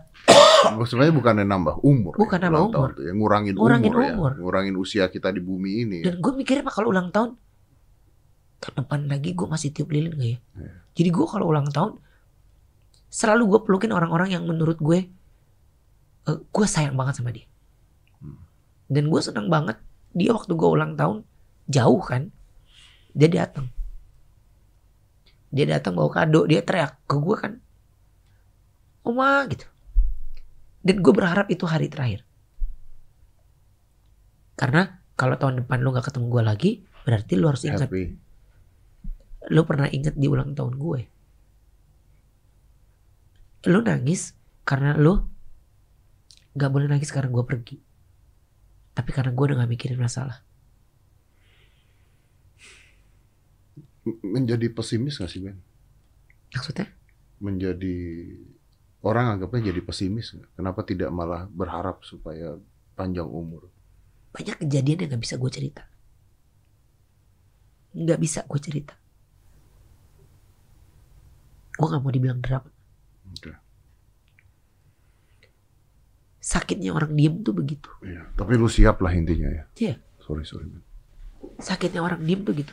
Sebenarnya 0.63 1.15
bukan 1.15 1.35
nambah 1.43 1.83
umur. 1.83 2.15
Bukan 2.15 2.39
ya, 2.39 2.47
nambah 2.47 2.63
umur. 2.71 2.89
tuh 2.95 3.03
ya. 3.03 3.13
Ngurangin, 3.15 3.55
Ngurangin 3.59 3.93
umur, 3.93 4.03
ya. 4.03 4.13
umur. 4.15 4.33
Ngurangin 4.39 4.75
usia 4.79 5.05
kita 5.11 5.35
di 5.35 5.43
bumi 5.43 5.83
ini 5.83 5.97
ya. 6.03 6.11
Dan 6.15 6.23
gue 6.23 6.33
mikirnya 6.39 6.63
pak 6.63 6.75
kalau 6.79 6.95
ulang 6.95 7.11
tahun 7.11 7.35
tahun 8.63 8.75
depan 8.87 9.11
lagi 9.11 9.35
gue 9.35 9.47
masih 9.51 9.75
tiup 9.75 9.91
lilin 9.91 10.15
gak 10.15 10.23
ya? 10.23 10.39
Iya. 10.39 10.73
Jadi 10.95 11.09
gue 11.11 11.27
kalau 11.27 11.51
ulang 11.51 11.67
tahun 11.67 11.99
selalu 13.11 13.43
gue 13.51 13.61
pelukin 13.67 13.91
orang-orang 13.91 14.39
yang 14.39 14.47
menurut 14.47 14.79
gue 14.79 15.11
eh, 16.29 16.39
gue 16.39 16.67
sayang 16.67 16.95
banget 16.95 17.19
sama 17.19 17.31
dia. 17.35 17.47
Dan 18.93 19.09
gue 19.09 19.21
senang 19.25 19.49
banget 19.49 19.81
dia 20.13 20.37
waktu 20.37 20.53
gue 20.53 20.69
ulang 20.69 20.95
tahun 20.95 21.25
jauh 21.67 22.03
kan, 22.05 22.29
dia 23.17 23.29
datang. 23.33 23.73
Dia 25.53 25.69
datang 25.69 25.97
bawa 25.97 26.13
kado, 26.13 26.45
dia 26.45 26.61
teriak 26.61 26.97
ke 27.09 27.17
gue 27.17 27.37
kan, 27.37 27.53
Oma 29.03 29.47
gitu. 29.51 29.67
Dan 30.83 31.03
gue 31.03 31.13
berharap 31.15 31.51
itu 31.51 31.67
hari 31.67 31.91
terakhir. 31.91 32.23
Karena 34.55 35.03
kalau 35.19 35.35
tahun 35.39 35.65
depan 35.65 35.83
lu 35.83 35.91
gak 35.91 36.07
ketemu 36.11 36.27
gue 36.31 36.43
lagi, 36.43 36.71
berarti 37.03 37.33
lu 37.35 37.51
harus 37.51 37.67
ingat 37.67 37.91
Happy. 37.91 38.15
lu 39.51 39.63
pernah 39.67 39.91
inget 39.91 40.15
di 40.15 40.27
ulang 40.31 40.55
tahun 40.55 40.79
gue. 40.79 41.01
Lu 43.71 43.79
nangis 43.83 44.35
karena 44.63 44.95
lu 44.95 45.32
gak 46.53 46.71
boleh 46.73 46.89
nangis 46.89 47.09
karena 47.09 47.33
gue 47.33 47.45
pergi. 47.45 47.77
Tapi 48.93 49.11
karena 49.13 49.33
gue 49.33 49.45
udah 49.49 49.57
gak 49.65 49.73
mikirin 49.73 50.01
masalah. 50.01 50.45
Menjadi 54.05 54.69
pesimis 54.69 55.17
gak 55.17 55.31
sih 55.33 55.41
Ben? 55.41 55.57
Maksudnya? 56.53 56.93
Menjadi 57.41 57.97
orang 59.01 59.39
anggapnya 59.39 59.73
jadi 59.73 59.81
pesimis? 59.81 60.37
Kenapa 60.53 60.85
tidak 60.85 61.09
malah 61.09 61.49
berharap 61.49 62.05
supaya 62.05 62.61
panjang 62.93 63.27
umur? 63.27 63.73
Banyak 64.37 64.61
kejadian 64.61 65.07
yang 65.07 65.11
gak 65.17 65.23
bisa 65.25 65.41
gue 65.41 65.51
cerita. 65.51 65.83
Gak 67.97 68.21
bisa 68.21 68.45
gue 68.45 68.61
cerita. 68.61 68.95
Gue 71.73 71.87
gak 71.89 72.03
mau 72.05 72.13
dibilang 72.13 72.45
drama. 72.45 72.69
Oke. 73.33 73.62
Sakitnya 76.43 76.91
orang 76.91 77.15
diem 77.15 77.39
tuh 77.47 77.55
begitu. 77.55 77.87
Iya. 78.03 78.27
Tapi 78.35 78.59
lu 78.59 78.67
siap 78.67 78.99
lah 78.99 79.15
intinya 79.15 79.47
ya. 79.47 79.63
Iya. 79.79 79.95
Sorry 80.19 80.43
sorry 80.43 80.67
Ben. 80.67 80.83
sakitnya 81.59 81.99
orang 82.03 82.23
diem 82.23 82.43
tuh 82.43 82.55
gitu 82.55 82.71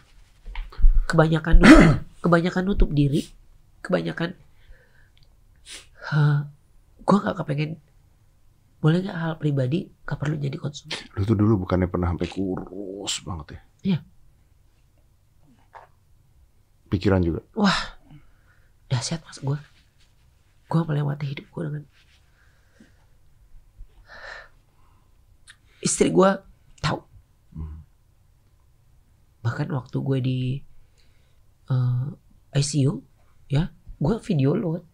kebanyakan 1.10 1.58
nutup, 1.58 1.98
kebanyakan 2.24 2.64
nutup 2.70 2.90
diri 2.94 3.26
kebanyakan 3.82 4.38
gue 7.02 7.18
gak 7.18 7.38
kepengen 7.42 7.82
boleh 8.80 9.02
gak 9.02 9.18
hal 9.18 9.34
pribadi 9.42 9.90
gak 10.06 10.22
perlu 10.22 10.38
jadi 10.38 10.54
konsumsi 10.58 11.10
Lu 11.18 11.26
tuh 11.26 11.34
dulu 11.34 11.66
bukannya 11.66 11.90
pernah 11.90 12.14
sampai 12.14 12.30
kurus 12.30 13.26
banget 13.26 13.48
ya? 13.50 13.62
Iya. 13.82 14.00
Pikiran 16.90 17.22
juga. 17.22 17.42
dahsyat 18.90 19.22
mas 19.22 19.38
gue 19.42 19.58
gue 20.70 20.82
melewati 20.86 21.26
hidup 21.30 21.46
gue 21.50 21.64
dengan 21.66 21.84
istri 25.90 26.14
gue 26.14 26.30
tahu. 26.86 27.02
Hmm. 27.58 27.82
bahkan 29.42 29.66
waktu 29.74 29.98
gue 29.98 30.20
di 30.22 30.40
eh, 31.74 32.08
ICU 32.54 32.94
ya 33.50 33.74
gue 33.74 34.16
video 34.22 34.54
load 34.54 34.86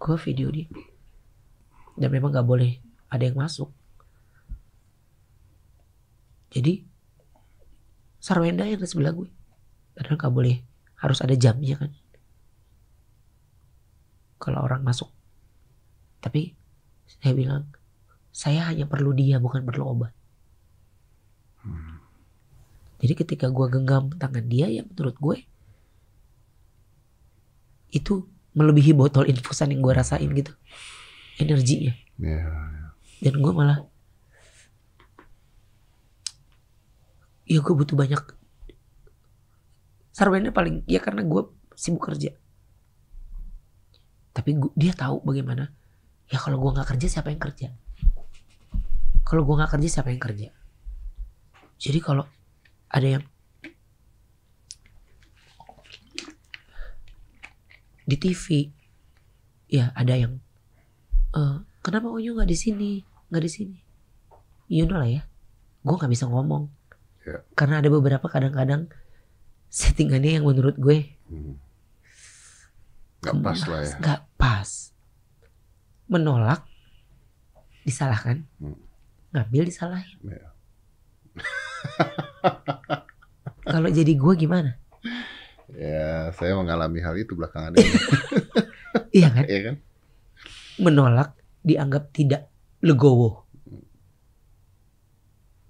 gue 0.00 0.16
video 0.30 0.48
dia. 0.54 0.70
Dan 1.98 2.08
memang 2.08 2.32
gak 2.32 2.46
boleh 2.48 2.80
ada 3.12 3.20
yang 3.26 3.36
masuk. 3.36 3.68
Jadi 6.54 6.88
Sarwenda 8.16 8.64
yang 8.64 8.80
di 8.80 8.88
sebelah 8.88 9.12
gue 9.12 9.28
karena 9.98 10.14
gak 10.16 10.32
boleh 10.32 10.56
harus 11.02 11.20
ada 11.20 11.36
jamnya 11.36 11.76
kan. 11.76 11.92
Kalau 14.40 14.64
orang 14.64 14.80
masuk. 14.80 15.12
Tapi 16.24 16.56
saya 17.04 17.36
bilang 17.36 17.68
saya 18.32 18.70
hanya 18.72 18.88
perlu 18.88 19.12
dia 19.12 19.36
bukan 19.36 19.66
perlu 19.66 19.84
obat 19.84 20.14
Hmm. 21.60 22.00
jadi 23.04 23.12
ketika 23.20 23.46
gue 23.52 23.66
genggam 23.68 24.08
tangan 24.16 24.48
dia 24.48 24.68
ya 24.72 24.82
menurut 24.88 25.16
gue 25.20 25.36
itu 27.90 28.24
melebihi 28.54 28.94
botol 28.94 29.26
infusan 29.26 29.70
yang 29.74 29.82
gue 29.82 29.94
rasain 29.94 30.30
gitu. 30.30 30.52
Energinya. 31.38 31.94
Ya. 32.20 32.44
dan 33.20 33.36
gue 33.36 33.52
malah 33.52 33.84
ya 37.44 37.60
gue 37.60 37.74
butuh 37.76 37.96
banyak 37.96 38.20
Sarwenda 40.12 40.52
paling 40.52 40.84
ya 40.84 41.00
karena 41.00 41.24
gue 41.24 41.48
sibuk 41.76 42.04
kerja. 42.12 42.36
Tapi 44.36 44.56
gua- 44.56 44.72
dia 44.76 44.92
tahu 44.92 45.24
bagaimana 45.24 45.72
ya 46.28 46.36
kalau 46.40 46.60
gue 46.60 46.70
nggak 46.76 46.88
kerja 46.96 47.06
siapa 47.08 47.32
yang 47.32 47.40
kerja? 47.40 47.72
Kalau 49.24 49.44
gue 49.48 49.54
nggak 49.56 49.72
kerja 49.76 49.88
siapa 49.88 50.12
yang 50.12 50.20
kerja 50.20 50.48
jadi 51.80 51.98
kalau 51.98 52.28
ada 52.86 53.08
yang 53.08 53.24
di 58.04 58.16
TV 58.18 58.68
ya 59.66 59.94
ada 59.94 60.12
yang 60.12 60.42
eh 61.30 61.56
kenapa 61.80 62.10
Onyo 62.10 62.34
nggak 62.34 62.50
di 62.50 62.58
sini 62.58 62.90
nggak 63.30 63.42
di 63.42 63.50
sini 63.50 63.78
you 64.66 64.82
know 64.84 64.98
lah 64.98 65.06
ya 65.06 65.22
gue 65.80 65.94
nggak 65.94 66.12
bisa 66.12 66.26
ngomong 66.26 66.68
Ya. 67.20 67.36
karena 67.52 67.84
ada 67.84 67.92
beberapa 67.92 68.24
kadang-kadang 68.26 68.88
settingannya 69.68 70.40
yang 70.40 70.44
menurut 70.44 70.74
gue 70.76 71.14
Hmm. 71.30 71.60
Gak 73.20 73.36
pas 73.38 73.60
lah 73.68 73.80
ya. 73.84 73.94
nggak 74.00 74.20
pas 74.34 74.70
menolak 76.08 76.64
disalahkan 77.84 78.48
Hmm. 78.56 78.74
ngambil 79.30 79.68
disalahin 79.68 80.16
Ya. 80.26 80.48
kalau 83.72 83.88
jadi 83.88 84.12
gue 84.12 84.34
gimana 84.36 84.76
Ya, 85.70 86.34
saya 86.34 86.58
mengalami 86.58 86.98
hal 86.98 87.14
itu 87.14 87.32
belakangan 87.32 87.72
ini. 87.72 87.86
iya 89.16 89.28
kan 89.30 89.44
Iya 89.46 89.60
kan? 89.62 89.76
menolak 90.76 91.30
dianggap 91.60 92.10
tidak 92.10 92.50
legowo 92.80 93.46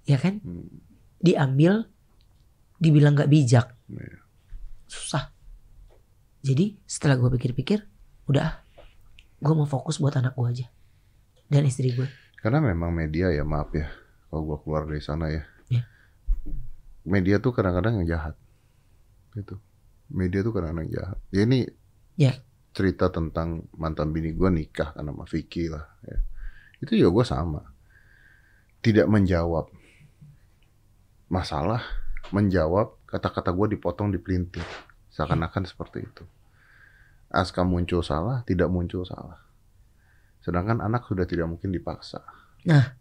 ya 0.03 0.17
kan 0.17 0.41
Hmm. 0.41 0.81
diambil 1.17 1.85
dibilang 2.77 3.13
nggak 3.13 3.29
bijak 3.29 3.77
Iya. 3.87 4.17
susah 4.87 5.29
jadi 6.41 6.75
setelah 6.83 7.15
gue 7.15 7.29
pikir-pikir 7.31 7.85
udah 8.25 8.57
gue 9.37 9.53
mau 9.53 9.65
fokus 9.65 9.97
buat 9.97 10.15
anak 10.15 10.33
gue 10.33 10.47
aja 10.49 10.67
dan 11.47 11.63
istri 11.63 11.91
gue 11.91 12.09
Karena 12.35 12.57
memang 12.57 12.89
media 12.89 13.29
ya, 13.29 13.45
maaf 13.45 13.69
ya. 13.69 13.85
Kalau 14.25 14.41
gua 14.41 14.57
keluar 14.57 14.89
dari 14.89 14.97
sana 14.97 15.29
ya. 15.29 15.45
Media 17.01 17.41
tuh 17.41 17.51
kadang-kadang 17.53 18.01
yang 18.01 18.07
jahat. 18.17 18.35
Gitu. 19.33 19.57
Media 20.11 20.45
tuh 20.45 20.53
kadang-kadang 20.53 20.89
jahat. 20.91 21.17
Ya 21.33 21.47
ini 21.47 21.65
Ya. 22.19 22.37
cerita 22.75 23.09
tentang 23.09 23.65
mantan 23.73 24.13
bini 24.13 24.35
gua 24.35 24.51
nikah 24.53 24.93
kan 24.93 25.07
sama 25.07 25.25
Vicky 25.25 25.71
lah. 25.71 25.87
Ya. 26.05 26.19
Itu 26.83 26.93
juga 26.99 27.09
gua 27.21 27.25
sama. 27.25 27.61
Tidak 28.81 29.05
menjawab 29.09 29.69
masalah, 31.31 31.81
menjawab 32.29 32.99
kata-kata 33.07 33.49
gua 33.55 33.67
dipotong 33.71 34.13
dipelintir. 34.13 34.65
Seakan-akan 35.11 35.67
seperti 35.67 36.07
itu. 36.07 36.23
Aska 37.31 37.63
muncul 37.63 38.03
salah, 38.03 38.43
tidak 38.43 38.67
muncul 38.67 39.07
salah. 39.07 39.39
Sedangkan 40.43 40.83
anak 40.83 41.07
sudah 41.07 41.23
tidak 41.23 41.47
mungkin 41.47 41.71
dipaksa. 41.71 42.19
Nah. 42.67 42.95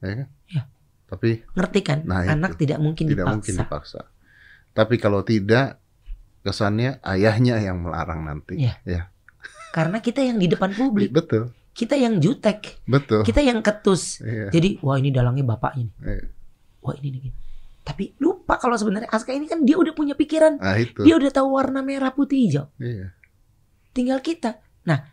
Ya 0.00 0.24
kan? 0.24 0.28
Ya. 0.48 0.62
Tapi 1.10 1.42
ngerti 1.50 1.80
kan 1.82 1.98
Nah, 2.04 2.22
anak 2.24 2.54
itu. 2.54 2.64
tidak 2.64 2.78
mungkin 2.78 3.04
tidak 3.04 3.18
dipaksa 3.20 3.34
mungkin 3.34 3.54
dipaksa. 3.58 4.00
Tapi 4.70 4.94
kalau 4.96 5.20
tidak, 5.20 5.82
kesannya 6.40 7.02
ayahnya 7.02 7.58
yang 7.58 7.80
melarang 7.80 8.22
nanti. 8.22 8.56
Iya. 8.56 8.74
Ya. 8.84 9.02
karena 9.70 9.98
kita 9.98 10.18
yang 10.20 10.34
di 10.34 10.46
depan 10.46 10.72
publik 10.72 11.10
Betul, 11.10 11.54
kita 11.70 11.94
yang 11.94 12.18
jutek 12.18 12.82
betul. 12.84 13.22
kita 13.22 13.38
yang 13.38 13.60
ketus 13.60 14.18
Iya. 14.18 14.50
jadi 14.50 14.82
wah 14.82 14.98
ini 14.98 15.10
dalangnya 15.10 15.46
bapaknya 15.46 15.86
nih 15.86 15.94
Iya. 16.02 16.26
wah 16.80 16.94
ini 16.96 17.08
nih 17.12 17.32
tapi 17.80 18.18
lupa 18.18 18.58
kalau 18.58 18.74
sebenarnya 18.74 19.06
Aska 19.08 19.30
ini 19.30 19.46
kan 19.46 19.62
dia 19.62 19.78
udah 19.78 19.94
punya 19.94 20.14
pikiran 20.14 20.58
Nah 20.58 20.74
itu. 20.74 21.00
dia 21.00 21.14
udah 21.14 21.30
tahu 21.30 21.54
warna 21.54 21.80
merah 21.80 22.10
putih 22.10 22.42
hijau 22.42 22.66
Iya. 22.76 23.14
tinggal 23.90 24.18
kita 24.18 24.58
nah 24.82 25.06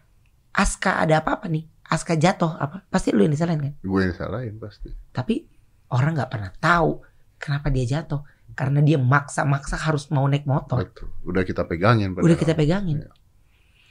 Aska 0.51 0.97
ada 0.97 1.21
apa-apa 1.21 1.45
nih 1.45 1.61
Aska 1.85 2.17
jatuh 2.17 2.57
apa 2.57 2.81
pasti 2.87 3.13
lu 3.13 3.21
yang 3.21 3.31
disalahin 3.31 3.61
kan 3.61 3.73
Gue 3.79 4.09
yang 4.09 4.17
salahin 4.17 4.57
pasti. 4.57 4.89
tapi 5.11 5.45
orang 5.89 6.13
nggak 6.13 6.27
pernah 6.27 6.51
tahu 6.53 7.01
kenapa 7.35 7.67
dia 7.67 7.85
jatuh 7.85 8.21
karena 8.53 8.79
dia 8.79 8.97
maksa-maksa 8.97 9.77
harus 9.77 10.09
mau 10.09 10.25
naik 10.25 10.43
motor 10.43 10.81
Betul. 10.81 11.13
Udah 11.23 11.43
kita 11.43 11.61
pegangin. 11.63 12.11
udah 12.11 12.21
padahal. 12.21 12.39
kita 12.39 12.53
pegangin 12.53 12.97
Iya. 12.99 13.11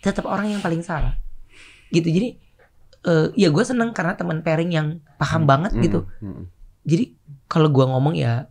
tetap 0.03 0.25
orang 0.25 0.49
yang 0.49 0.61
paling 0.61 0.81
salah 0.81 1.15
gitu 1.89 2.07
jadi 2.07 2.35
eh, 3.03 3.27
ya 3.35 3.49
gue 3.49 3.65
seneng 3.65 3.91
karena 3.91 4.15
teman 4.15 4.41
pairing 4.41 4.71
yang 4.71 4.89
paham 5.17 5.45
banget 5.45 5.73
Hmm, 5.73 5.83
gitu 5.83 6.01
hmm. 6.21 6.43
jadi 6.83 7.15
kalau 7.47 7.69
gue 7.69 7.85
ngomong 7.85 8.15
ya 8.15 8.51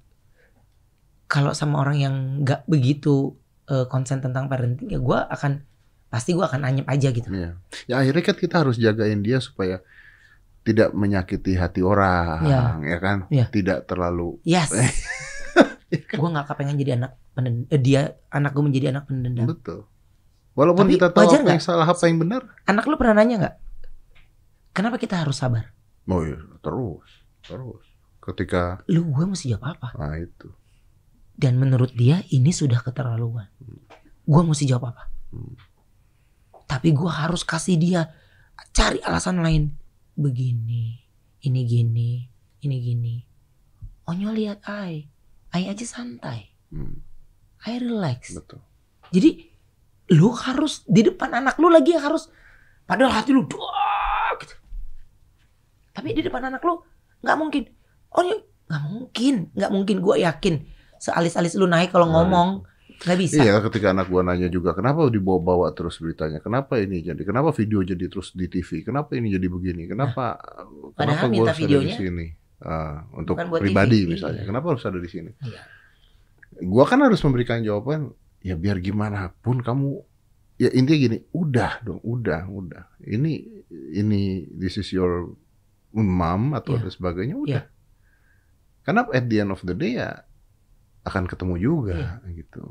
kalau 1.25 1.51
sama 1.51 1.81
orang 1.81 1.97
yang 1.97 2.15
nggak 2.41 2.63
begitu 2.65 3.35
eh, 3.65 3.85
konsen 3.85 4.19
tentang 4.19 4.45
parenting 4.45 4.87
ya 4.87 4.97
gue 4.97 5.19
akan 5.19 5.65
pasti 6.07 6.31
gue 6.31 6.43
akan 6.43 6.63
anyep 6.63 6.85
aja 6.85 7.09
gitu 7.09 7.27
Iya. 7.27 7.59
Ya 7.85 7.95
akhirnya 7.97 8.23
kan 8.23 8.35
kita 8.37 8.55
harus 8.57 8.77
jagain 8.77 9.19
dia 9.19 9.39
supaya 9.39 9.83
tidak 10.65 10.89
menyakiti 10.91 11.53
hati 11.53 11.79
orang, 11.79 12.41
Iya. 12.41 12.61
ya 12.81 12.97
kan? 12.97 13.17
Iya. 13.29 13.45
Tidak 13.47 13.85
terlalu 13.85 14.41
yes 14.41 14.73
gue 16.11 16.27
nggak 16.27 16.49
kepengen 16.49 16.75
jadi 16.75 16.91
anak 16.97 17.15
pendendam 17.31 17.69
eh, 17.69 17.77
dia 17.77 18.01
anak 18.27 18.51
gue 18.51 18.63
menjadi 18.63 18.85
anak 18.91 19.05
pendendam 19.05 19.45
betul. 19.45 19.85
Walaupun 20.51 20.87
Tapi 20.87 20.93
kita 20.93 21.07
tahu 21.11 21.29
apa 21.35 21.51
yang 21.51 21.61
salah, 21.61 21.83
apa 21.83 22.03
yang 22.03 22.17
benar. 22.17 22.41
anak 22.65 22.83
lu 22.83 22.95
pernah 22.95 23.15
nanya 23.15 23.35
nggak 23.37 23.55
kenapa 24.71 24.97
kita 24.97 25.15
harus 25.17 25.37
sabar 25.37 25.71
Oh 26.05 26.21
iya, 26.21 26.37
terus, 26.59 27.09
terus. 27.41 27.81
Ketika, 28.19 28.81
lu 28.87 29.05
gue 29.07 29.25
mesti 29.27 29.49
jawab 29.49 29.77
apa 29.77 29.93
nah 29.93 30.17
itu. 30.17 30.49
dan 31.35 31.55
menurut 31.55 31.93
dia 31.93 32.25
ini 32.27 32.49
sudah 32.49 32.81
keterlaluan 32.81 33.45
gue 34.23 34.41
mesti 34.41 34.65
jawab 34.65 34.91
apa 34.91 35.13
Hmm. 35.29 35.53
tapi 36.63 36.89
gue 36.89 37.07
harus 37.07 37.43
kasih 37.43 37.75
dia 37.75 38.07
cari 38.71 38.97
alasan 38.99 39.37
lain 39.37 39.75
begini 40.15 41.05
ini 41.45 41.61
gini 41.67 42.11
ini 42.65 42.77
gini. 42.81 43.15
Onyo 44.09 44.31
lihat 44.33 44.65
ai 44.65 45.05
ai 45.53 45.63
aja 45.69 45.85
santai. 45.85 46.49
Hmm, 46.73 47.03
ai 47.67 47.77
relax. 47.77 48.33
Betul. 48.35 48.59
jadi 49.13 49.37
lu 50.17 50.33
harus 50.33 50.81
di 50.85 51.05
depan 51.05 51.33
anak 51.33 51.57
lu 51.61 51.69
lagi 51.69 51.93
harus 51.93 52.29
padahal 52.89 53.13
hati 53.13 53.31
lu 53.35 53.45
doa 53.45 54.33
gitu. 54.41 54.55
Tapi 55.93 56.17
di 56.17 56.21
depan 56.25 56.49
anak 56.49 56.61
lu 56.65 56.81
nggak 57.21 57.37
mungkin. 57.37 57.63
Ya, 58.15 58.35
nggak 58.71 58.83
mungkin 58.89 59.35
nggak 59.53 59.71
mungkin 59.71 59.97
gue 60.01 60.15
yakin. 60.23 60.55
Sealis-alis 60.97 61.59
lu 61.59 61.67
naik 61.67 61.91
kalau 61.93 62.07
Nah, 62.09 62.23
ngomong 62.23 62.63
nggak 63.03 63.17
bisa 63.19 63.43
Iya, 63.43 63.59
ketika 63.67 63.91
anak 63.91 64.07
gua 64.07 64.23
nanya 64.23 64.47
juga, 64.47 64.71
kenapa 64.71 65.09
dibawa-bawa 65.11 65.73
terus 65.75 65.99
beritanya? 65.99 66.39
Kenapa 66.39 66.79
ini 66.79 67.03
jadi? 67.03 67.19
Kenapa 67.27 67.51
video 67.51 67.83
jadi 67.83 68.05
terus 68.07 68.31
di 68.31 68.47
TV? 68.47 68.85
Kenapa 68.87 69.13
ini 69.19 69.33
jadi 69.35 69.47
begini? 69.51 69.89
Kenapa? 69.91 70.39
kenapa 70.95 71.27
padahal 71.27 71.29
gua 71.35 71.45
harus 71.51 71.59
ada 71.59 71.79
di 71.83 71.91
sini? 71.91 72.25
Ah, 72.63 73.03
untuk 73.11 73.35
pribadi 73.35 74.07
TV, 74.07 74.15
misalnya, 74.15 74.41
iya. 74.41 74.47
kenapa 74.47 74.67
harus 74.73 74.85
ada 74.87 74.97
di 74.97 75.09
sini? 75.11 75.31
Iya. 75.43 75.61
Gua 76.63 76.87
kan 76.87 77.03
harus 77.03 77.19
memberikan 77.21 77.59
jawaban. 77.59 78.15
Ya 78.45 78.53
biar 78.55 78.77
gimana 78.77 79.33
pun 79.41 79.59
kamu, 79.59 80.05
ya 80.61 80.69
intinya 80.71 80.99
gini, 81.01 81.17
udah 81.33 81.81
dong, 81.81 81.99
udah, 82.05 82.45
udah. 82.45 82.83
Ini, 83.01 83.33
ini, 83.97 84.45
this 84.53 84.77
is 84.77 84.93
your 84.93 85.33
mom 85.91 86.53
atau 86.53 86.77
Iya. 86.77 86.85
ada 86.85 86.89
sebagainya, 86.93 87.35
udah. 87.35 87.63
Iya. 87.65 87.73
Karena 88.85 89.01
at 89.09 89.25
the 89.25 89.37
end 89.41 89.49
of 89.49 89.65
the 89.65 89.73
day 89.73 89.97
ya 89.97 90.21
akan 91.05 91.29
ketemu 91.29 91.55
juga 91.57 92.21
Iya. 92.25 92.37
gitu. 92.45 92.64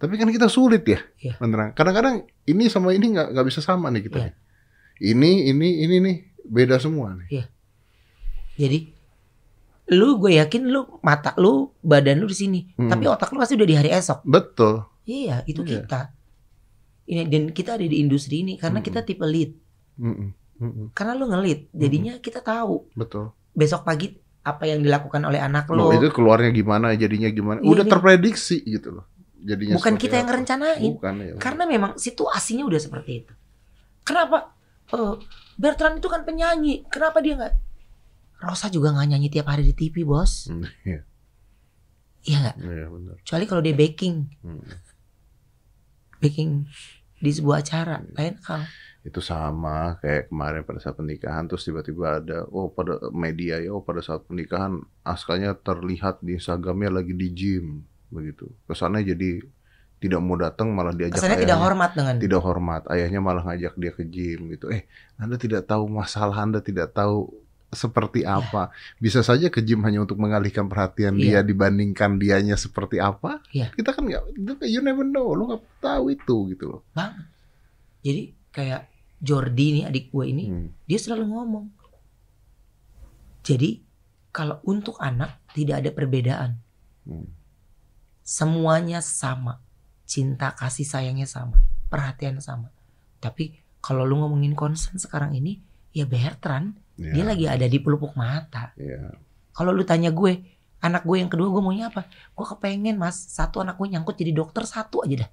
Tapi 0.00 0.16
kan 0.16 0.26
kita 0.26 0.48
sulit 0.48 0.80
ya 0.82 0.98
Iya. 1.20 1.36
menerang. 1.38 1.70
Kadang-kadang 1.70 2.16
ini 2.44 2.66
sama 2.66 2.90
ini 2.90 3.12
nggak 3.12 3.30
nggak 3.30 3.46
bisa 3.46 3.60
sama 3.60 3.88
nih 3.88 4.02
kita. 4.02 4.18
Iya. 4.18 4.24
nih. 4.26 4.34
Ini 5.02 5.30
ini 5.48 5.68
ini 5.80 5.96
nih 5.98 6.16
beda 6.42 6.76
semua 6.76 7.12
nih. 7.14 7.44
jadi 8.54 8.78
lu 9.90 10.18
gue 10.18 10.36
yakin 10.36 10.68
lu 10.68 10.84
mata 11.00 11.32
lu 11.34 11.72
badan 11.80 12.20
lu 12.20 12.26
di 12.26 12.36
sini 12.36 12.60
Hmm. 12.76 12.86
tapi 12.86 13.08
otak 13.08 13.32
lu 13.32 13.40
pasti 13.40 13.56
udah 13.56 13.64
di 13.64 13.74
hari 13.74 13.90
esok 13.90 14.22
Betul. 14.22 14.84
iya 15.02 15.40
itu 15.44 15.64
Iya. 15.64 15.82
kita 15.82 16.00
ini 17.06 17.24
dan 17.24 17.42
kita 17.50 17.74
ada 17.74 17.82
di 17.82 17.98
industri 17.98 18.44
ini 18.44 18.54
karena 18.54 18.78
Mm-mm. 18.78 18.86
kita 18.86 19.00
tipe 19.02 19.24
lead 19.24 19.50
Mm-mm. 19.96 20.28
Mm-mm. 20.60 20.86
karena 20.92 21.16
lu 21.16 21.26
ngelit 21.26 21.72
jadinya 21.72 22.14
kita 22.18 22.38
tahu 22.38 22.86
Betul. 22.92 23.32
besok 23.50 23.82
pagi 23.82 24.14
apa 24.40 24.64
yang 24.64 24.80
dilakukan 24.80 25.20
oleh 25.22 25.36
anak 25.36 25.66
Loh, 25.68 25.88
lo 25.88 25.92
itu 25.92 26.08
keluarnya 26.10 26.48
gimana, 26.50 26.92
jadinya 26.94 27.28
gimana? 27.28 27.60
Iya, 27.60 27.66
Udah 27.66 27.84
iya. 27.84 27.92
terprediksi 27.92 28.56
gitu 28.62 28.88
loh. 28.90 29.04
Jadinya 29.40 29.74
bukan 29.80 29.94
kita 29.96 30.14
yang 30.20 30.26
apa. 30.28 30.32
ngerencanain. 30.36 30.90
Bukan 30.94 31.14
ya. 31.20 31.34
karena 31.40 31.64
memang 31.64 31.92
situasinya 31.96 32.64
udah 32.68 32.80
seperti 32.80 33.24
itu. 33.24 33.32
Kenapa? 34.04 34.52
Eh, 34.90 35.14
Bertrand 35.56 36.00
itu 36.00 36.08
kan 36.08 36.24
penyanyi. 36.24 36.84
Kenapa 36.88 37.20
dia 37.20 37.36
nggak? 37.36 37.54
Rosa 38.40 38.72
juga 38.72 38.96
nggak 38.96 39.08
nyanyi 39.12 39.28
tiap 39.28 39.52
hari 39.52 39.64
di 39.68 39.76
TV 39.76 40.04
bos. 40.04 40.48
Hmm, 40.48 40.64
Iya, 40.88 41.00
iya 42.24 42.36
nggak? 42.44 42.56
Iya 42.60 42.86
benar. 42.92 43.14
kecuali 43.24 43.44
kalau 43.48 43.62
dia 43.64 43.76
baking. 43.76 44.14
Hmm. 44.44 44.64
baking 46.20 46.68
di 47.16 47.30
sebuah 47.32 47.64
acara. 47.64 48.04
Lain 48.16 48.36
hal. 48.44 48.64
Itu 49.00 49.24
sama 49.24 49.96
kayak 50.04 50.28
kemarin 50.28 50.60
pada 50.68 50.80
saat 50.84 50.96
pernikahan 50.96 51.48
terus 51.48 51.64
tiba-tiba 51.64 52.20
ada 52.20 52.44
oh 52.52 52.68
pada 52.68 53.00
media 53.08 53.56
ya 53.56 53.72
oh 53.72 53.80
pada 53.80 54.04
saat 54.04 54.28
pernikahan 54.28 54.84
Askanya 55.00 55.56
terlihat 55.56 56.20
di 56.20 56.36
Instagramnya 56.36 57.00
lagi 57.00 57.16
di 57.16 57.28
gym 57.32 57.66
begitu. 58.10 58.50
Kesannya 58.66 59.02
jadi 59.02 59.40
tidak 60.00 60.18
mau 60.18 60.34
datang 60.34 60.72
malah 60.72 60.90
diajak 60.90 61.16
kesannya 61.16 61.36
tidak 61.38 61.54
ayahnya. 61.54 61.64
hormat 61.64 61.90
dengan 61.92 62.14
tidak 62.18 62.40
hormat. 62.40 62.82
Ayahnya 62.88 63.20
malah 63.20 63.42
ngajak 63.42 63.74
dia 63.74 63.92
ke 63.92 64.04
gym 64.04 64.50
gitu. 64.50 64.68
Eh, 64.68 64.84
Anda 65.16 65.36
tidak 65.36 65.64
tahu 65.64 65.86
masalah 65.86 66.36
Anda 66.36 66.58
tidak 66.58 66.90
tahu 66.90 67.28
seperti 67.70 68.24
Iya. 68.24 68.40
apa. 68.42 68.74
Bisa 68.96 69.20
saja 69.20 69.46
ke 69.46 69.60
gym 69.60 69.84
hanya 69.84 70.00
untuk 70.00 70.16
mengalihkan 70.16 70.66
perhatian 70.66 71.14
dia 71.14 71.38
Iya. 71.38 71.46
dibandingkan 71.46 72.16
dianya 72.16 72.56
seperti 72.56 72.98
apa. 72.98 73.38
Iya. 73.50 73.70
Kita 73.70 73.92
kan 73.92 74.04
nggak, 74.04 74.22
you 74.64 74.80
never 74.80 75.04
know, 75.04 75.30
lu 75.30 75.46
nggak 75.46 75.62
tahu 75.78 76.10
itu 76.10 76.50
gitu 76.50 76.64
loh. 76.66 76.82
banget 76.90 77.28
jadi 78.00 78.22
kayak 78.50 78.82
Jordi 79.20 79.66
nih 79.70 79.84
adik 79.84 80.08
gue 80.08 80.24
ini 80.24 80.44
Hmm. 80.48 80.68
dia 80.82 80.96
selalu 80.96 81.28
ngomong 81.28 81.68
jadi 83.42 83.80
kalau 84.30 84.60
untuk 84.64 84.96
anak 84.98 85.36
tidak 85.52 85.84
ada 85.84 85.90
perbedaan 85.92 86.50
Hmm. 87.00 87.28
Semuanya 88.30 89.02
sama 89.02 89.58
cinta 90.06 90.54
kasih 90.54 90.86
sayangnya 90.86 91.26
sama 91.26 91.58
perhatian 91.90 92.38
sama 92.38 92.70
tapi 93.18 93.58
kalau 93.82 94.06
lu 94.06 94.22
ngomongin 94.22 94.54
concern 94.54 95.02
sekarang 95.02 95.34
ini 95.34 95.58
ya 95.90 96.06
Bertrand 96.06 96.78
Iya, 97.00 97.16
dia 97.16 97.24
lagi 97.24 97.44
ada 97.48 97.64
di 97.64 97.80
pelupuk 97.80 98.12
mata 98.12 98.76
iya. 98.76 99.08
kalau 99.56 99.72
lu 99.72 99.88
tanya 99.88 100.12
gue 100.12 100.36
anak 100.84 101.00
gue 101.02 101.16
yang 101.16 101.32
kedua 101.32 101.48
gue 101.48 101.62
maunya 101.64 101.88
apa 101.88 102.04
gue 102.06 102.44
kepengen 102.44 103.00
mas 103.00 103.16
satu 103.16 103.64
anak 103.64 103.80
gue 103.80 103.88
nyangkut 103.88 104.20
jadi 104.20 104.36
dokter 104.36 104.62
satu 104.62 105.02
aja 105.02 105.26
dah 105.26 105.30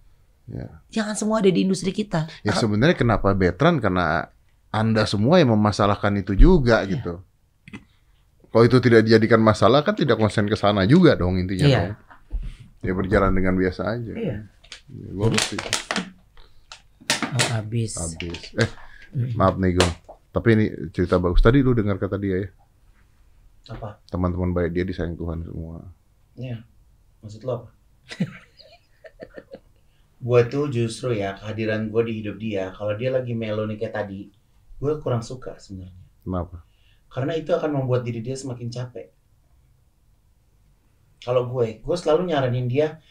Iya. 0.47 0.67
jangan 0.87 1.19
semua 1.19 1.43
ada 1.43 1.51
di 1.51 1.59
industri 1.67 1.91
kita 1.91 2.31
Ya 2.39 2.55
sebenarnya 2.55 2.95
kenapa 2.95 3.35
Betran 3.35 3.83
karena 3.83 4.31
Anda 4.71 5.03
semua 5.03 5.43
yang 5.43 5.51
memasalahkan 5.51 6.15
itu 6.15 6.39
juga 6.39 6.87
Iya. 6.87 6.95
gitu. 6.95 7.13
Kalau 8.47 8.63
itu 8.63 8.79
tidak 8.79 9.03
dijadikan 9.03 9.43
masalah 9.43 9.83
kan 9.83 9.91
tidak 9.91 10.15
konsen 10.15 10.47
ke 10.47 10.55
sana 10.55 10.87
juga 10.87 11.19
dong 11.19 11.35
intinya 11.35 11.67
Iya. 11.67 11.79
dong. 11.83 11.91
Ya 12.81 12.93
berjalan 12.93 13.33
dengan 13.33 13.55
biasa 13.55 13.81
aja. 13.97 14.13
Iya. 14.13 14.37
Ya, 14.87 15.07
gua 15.11 15.27
ngerti. 15.29 15.57
oh, 17.27 17.47
habis 17.53 17.91
Habis. 17.95 18.41
Eh, 18.55 18.69
Hmm. 19.07 19.31
maaf 19.39 19.55
nih 19.55 19.71
Gong. 19.71 19.93
Tapi 20.35 20.47
ini 20.59 20.65
cerita 20.91 21.15
bagus. 21.15 21.39
Tadi 21.39 21.63
lu 21.63 21.71
dengar 21.71 21.95
kata 21.95 22.19
dia 22.19 22.43
ya. 22.43 22.49
Apa? 23.71 24.03
Teman-teman 24.11 24.51
baik 24.51 24.75
dia 24.75 24.83
disayang 24.83 25.15
Tuhan 25.15 25.47
semua. 25.47 25.79
Iya. 26.35 26.59
Maksud 27.23 27.41
lo 27.47 27.51
apa? 27.55 27.69
gue 30.17 30.41
tuh 30.49 30.65
justru 30.67 31.13
ya 31.13 31.37
kehadiran 31.37 31.87
gue 31.87 32.01
di 32.03 32.13
hidup 32.19 32.35
dia 32.35 32.73
kalau 32.73 32.97
dia 32.97 33.13
lagi 33.13 33.37
melo 33.37 33.63
nih 33.63 33.77
kayak 33.77 33.95
tadi 33.95 34.27
gue 34.77 34.93
kurang 34.97 35.21
suka 35.21 35.55
sebenarnya 35.61 35.93
Kenapa? 36.25 36.65
karena 37.07 37.37
itu 37.37 37.53
akan 37.53 37.71
membuat 37.77 38.01
diri 38.01 38.25
dia 38.25 38.33
semakin 38.33 38.67
capek 38.67 39.13
kalau 41.23 41.49
gue 41.49 41.81
gue 41.81 41.97
selalu 41.97 42.31
nyaranin 42.33 42.67
dia 42.69 43.01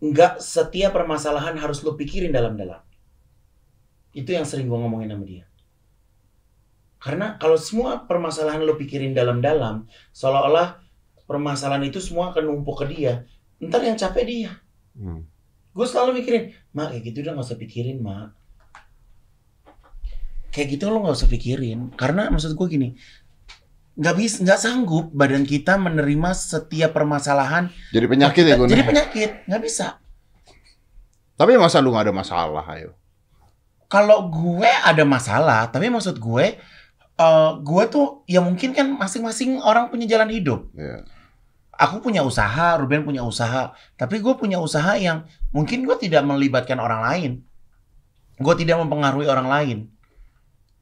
nggak 0.00 0.40
setiap 0.40 0.96
permasalahan 0.96 1.60
harus 1.60 1.84
lo 1.84 1.94
pikirin 1.94 2.32
dalam-dalam. 2.32 2.80
Itu 4.16 4.32
yang 4.32 4.48
sering 4.48 4.66
gue 4.66 4.78
ngomongin 4.78 5.12
sama 5.12 5.24
dia. 5.28 5.44
Karena 7.00 7.40
kalau 7.40 7.56
semua 7.56 8.04
permasalahan 8.04 8.64
lo 8.64 8.76
pikirin 8.76 9.16
dalam-dalam 9.16 9.88
seolah-olah 10.12 10.80
permasalahan 11.24 11.86
itu 11.88 12.02
semua 12.02 12.34
akan 12.34 12.42
numpuk 12.44 12.84
ke 12.84 12.86
dia 12.92 13.24
ntar 13.60 13.84
yang 13.84 13.96
capek 13.96 14.24
dia. 14.24 14.52
Hmm. 14.96 15.22
gue 15.70 15.86
selalu 15.86 16.18
mikirin 16.18 16.50
mak 16.74 16.90
kayak 16.90 17.02
gitu 17.06 17.22
udah 17.22 17.38
nggak 17.38 17.46
usah 17.46 17.60
pikirin 17.62 18.02
mak 18.02 18.34
kayak 20.50 20.66
gitu 20.76 20.90
lo 20.90 20.98
nggak 20.98 21.14
usah 21.14 21.30
pikirin. 21.30 21.94
Karena 21.94 22.26
maksud 22.28 22.58
gue 22.58 22.66
gini 22.66 22.88
nggak 24.00 24.14
bisa 24.16 24.36
nggak 24.40 24.56
sanggup 24.58 25.12
badan 25.12 25.44
kita 25.44 25.76
menerima 25.76 26.32
setiap 26.32 26.96
permasalahan 26.96 27.68
Jadi 27.92 28.06
penyakit 28.08 28.44
ya 28.48 28.56
Gun? 28.56 28.72
jadi 28.72 28.82
penyakit 28.82 29.30
nggak 29.44 29.60
bisa 29.60 30.00
Tapi 31.36 31.56
masa 31.56 31.80
lu 31.80 31.92
gak 31.92 32.08
ada 32.08 32.14
masalah 32.16 32.64
ayo? 32.72 32.96
kalau 33.90 34.30
gue 34.30 34.70
ada 34.70 35.02
masalah 35.04 35.68
tapi 35.68 35.90
maksud 35.90 36.16
gue 36.16 36.46
eh 37.20 37.50
gue 37.60 37.84
tuh 37.90 38.22
ya 38.24 38.40
mungkin 38.40 38.72
kan 38.72 38.86
masing-masing 38.96 39.60
orang 39.60 39.92
punya 39.92 40.08
jalan 40.08 40.30
hidup 40.32 40.70
Ya. 40.72 41.04
aku 41.74 42.00
punya 42.00 42.20
usaha, 42.20 42.76
Ruben 42.76 43.02
punya 43.02 43.24
usaha, 43.24 43.72
tapi 43.96 44.20
gue 44.20 44.36
punya 44.36 44.60
usaha 44.60 44.96
yang 44.96 45.24
mungkin 45.48 45.82
gue 45.82 45.96
tidak 45.96 46.20
melibatkan 46.22 46.76
orang 46.76 47.00
lain, 47.00 47.32
gue 48.36 48.54
tidak 48.60 48.76
mempengaruhi 48.84 49.24
orang 49.24 49.48
lain, 49.48 49.78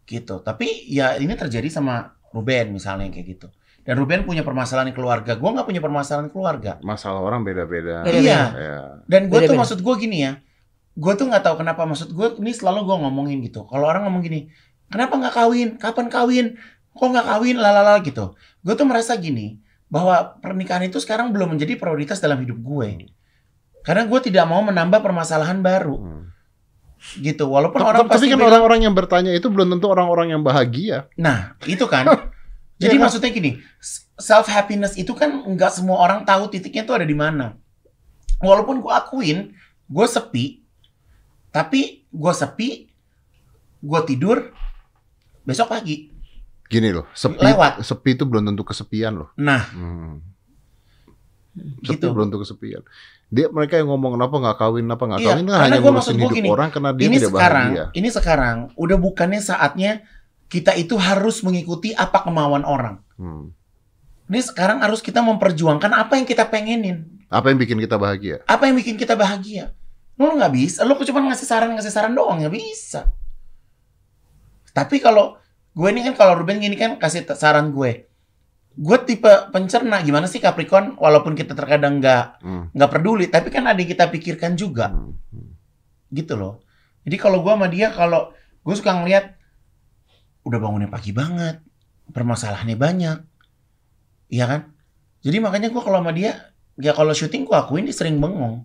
gitu. 0.04 0.42
Tapi 0.42 0.90
ya 0.90 1.14
ini 1.14 1.38
terjadi 1.38 1.70
sama 1.70 2.17
Ruben 2.32 2.76
misalnya 2.76 3.08
kayak 3.08 3.26
gitu. 3.38 3.48
Dan 3.88 3.96
Ruben 3.96 4.28
punya 4.28 4.44
permasalahan 4.44 4.92
keluarga. 4.92 5.32
Gue 5.40 5.48
nggak 5.48 5.64
punya 5.64 5.80
permasalahan 5.80 6.28
keluarga. 6.28 6.76
Masalah 6.84 7.24
orang 7.24 7.40
beda-beda. 7.40 8.04
Iya. 8.04 8.40
Ya. 8.52 8.78
Dan 9.08 9.32
gue 9.32 9.48
tuh 9.48 9.56
maksud 9.56 9.80
gue 9.80 9.94
gini 9.96 10.28
ya. 10.28 10.44
Gue 10.92 11.16
tuh 11.16 11.24
nggak 11.24 11.40
tahu 11.40 11.56
kenapa 11.64 11.88
maksud 11.88 12.12
gue 12.12 12.36
ini 12.42 12.52
selalu 12.52 12.84
gue 12.84 12.96
ngomongin 13.00 13.40
gitu. 13.40 13.64
Kalau 13.64 13.88
orang 13.88 14.04
ngomong 14.04 14.20
gini, 14.20 14.52
kenapa 14.92 15.16
nggak 15.16 15.34
kawin? 15.34 15.68
Kapan 15.80 16.06
kawin? 16.12 16.46
Kok 16.92 17.08
nggak 17.16 17.26
kawin? 17.32 17.56
Lalala 17.56 18.02
gitu. 18.04 18.36
Gue 18.60 18.74
tuh 18.76 18.84
merasa 18.84 19.16
gini 19.16 19.56
bahwa 19.88 20.36
pernikahan 20.44 20.84
itu 20.84 21.00
sekarang 21.00 21.32
belum 21.32 21.56
menjadi 21.56 21.80
prioritas 21.80 22.20
dalam 22.20 22.44
hidup 22.44 22.60
gue. 22.60 23.08
Karena 23.88 24.04
gue 24.04 24.20
tidak 24.20 24.44
mau 24.44 24.60
menambah 24.60 25.00
permasalahan 25.00 25.64
baru 25.64 25.96
Hmm. 25.96 26.17
Gitu. 27.16 27.44
Walaupun 27.46 27.78
orang 27.78 28.04
tapi 28.04 28.10
pasti 28.10 28.26
kan 28.26 28.38
orang-orang 28.38 28.84
yang 28.84 28.94
bertanya 28.94 29.30
itu 29.30 29.46
belum 29.46 29.72
tentu 29.72 29.86
orang-orang 29.86 30.32
yang 30.32 30.42
bahagia. 30.42 31.06
Nah, 31.14 31.54
itu 31.64 31.84
kan. 31.84 32.04
Jadi 32.78 32.94
Iya 32.94 32.98
kan? 32.98 33.02
maksudnya 33.10 33.30
gini, 33.30 33.50
self 34.14 34.46
happiness 34.46 34.94
itu 34.94 35.10
kan 35.10 35.42
nggak 35.42 35.72
semua 35.72 35.98
orang 35.98 36.22
tahu 36.22 36.46
titiknya 36.46 36.86
itu 36.86 36.94
ada 36.94 37.02
di 37.02 37.14
mana. 37.14 37.58
Walaupun 38.38 38.78
gue 38.78 38.92
akuin, 38.94 39.50
gue 39.84 40.06
sepi, 40.06 40.62
tapi 41.50 42.06
gue 42.06 42.32
sepi, 42.32 42.86
gue 43.78 44.00
tidur, 44.06 44.54
besok 45.42 45.74
pagi. 45.74 46.14
Gini 46.68 46.94
loh, 46.94 47.10
sepi, 47.10 47.40
Lewat. 47.40 47.82
sepi 47.82 48.14
itu 48.14 48.22
belum 48.22 48.46
tentu 48.46 48.62
kesepian 48.62 49.16
loh. 49.16 49.34
Nah, 49.34 49.62
Hmm. 49.74 50.22
Sepi 51.84 51.98
gitu. 51.98 52.06
belum 52.14 52.28
tentu 52.30 52.40
kesepian. 52.42 52.82
Dia 53.28 53.46
mereka 53.52 53.76
yang 53.76 53.92
ngomong 53.92 54.16
kenapa 54.16 54.34
nggak 54.40 54.56
kawin, 54.56 54.84
kenapa 54.88 55.04
nggak 55.04 55.20
Iya, 55.20 55.28
kawin, 55.32 55.44
kan 55.44 55.52
karena 55.52 55.64
hanya 55.68 55.78
ngurusin 55.84 56.16
hidup 56.16 56.32
gini, 56.32 56.48
orang 56.48 56.68
karena 56.72 56.90
dia 56.96 57.06
ini 57.06 57.16
tidak 57.20 57.30
sekarang, 57.30 57.68
bahagia. 57.68 57.84
ini 57.92 58.08
sekarang 58.08 58.56
udah 58.74 58.96
bukannya 58.96 59.40
saatnya 59.44 59.92
kita 60.48 60.72
itu 60.80 60.96
harus 60.96 61.36
mengikuti 61.44 61.92
apa 61.92 62.24
kemauan 62.24 62.64
orang. 62.64 63.04
Hmm. 63.20 63.52
Ini 64.32 64.40
sekarang 64.44 64.80
harus 64.80 65.04
kita 65.04 65.20
memperjuangkan 65.20 65.92
apa 65.92 66.16
yang 66.16 66.24
kita 66.24 66.48
pengenin. 66.48 67.04
Apa 67.28 67.52
yang 67.52 67.60
bikin 67.60 67.76
kita 67.80 68.00
bahagia? 68.00 68.40
Apa 68.48 68.68
yang 68.68 68.76
bikin 68.80 68.96
kita 68.96 69.12
bahagia? 69.12 69.76
Lo 70.16 70.32
nggak 70.34 70.52
bisa, 70.56 70.82
lo 70.88 70.96
cuma 70.96 71.20
ngasih 71.28 71.46
saran 71.46 71.76
ngasih 71.76 71.92
saran 71.92 72.16
doang 72.16 72.40
nggak 72.40 72.52
bisa. 72.56 73.12
Tapi 74.72 74.98
kalau 75.04 75.36
gue 75.76 75.88
ini 75.92 76.02
kan 76.02 76.16
kalau 76.16 76.40
Ruben 76.40 76.58
gini 76.58 76.74
kan 76.74 76.96
kasih 76.96 77.28
saran 77.36 77.70
gue, 77.76 78.07
gue 78.78 78.98
tipe 79.02 79.26
pencerna 79.50 79.98
gimana 80.06 80.30
sih 80.30 80.38
Capricorn? 80.38 80.94
Walaupun 80.94 81.34
kita 81.34 81.58
terkadang 81.58 81.98
nggak 81.98 82.38
Hmm. 82.38 82.70
nggak 82.70 82.90
peduli, 82.94 83.26
tapi 83.26 83.50
kan 83.50 83.66
ada 83.66 83.74
yang 83.74 83.90
kita 83.90 84.06
pikirkan 84.06 84.54
juga, 84.54 84.94
Hmm. 84.94 85.18
gitu 86.14 86.38
loh. 86.38 86.62
Jadi 87.02 87.16
kalau 87.18 87.42
gue 87.42 87.50
sama 87.50 87.66
dia 87.66 87.90
kalau 87.90 88.30
gue 88.62 88.74
suka 88.78 88.94
ngeliat 88.94 89.34
udah 90.46 90.58
bangunnya 90.62 90.86
pagi 90.86 91.10
banget, 91.10 91.58
permasalahannya 92.14 92.78
banyak, 92.78 93.18
iya 94.30 94.44
kan? 94.46 94.60
Jadi 95.26 95.42
makanya 95.42 95.68
gue 95.74 95.82
kalau 95.82 95.98
sama 95.98 96.14
dia, 96.14 96.54
ya 96.78 96.94
kalau 96.94 97.10
syuting 97.10 97.44
gue 97.44 97.56
akuin 97.58 97.84
dia 97.84 97.96
sering 97.96 98.22
bengong. 98.22 98.62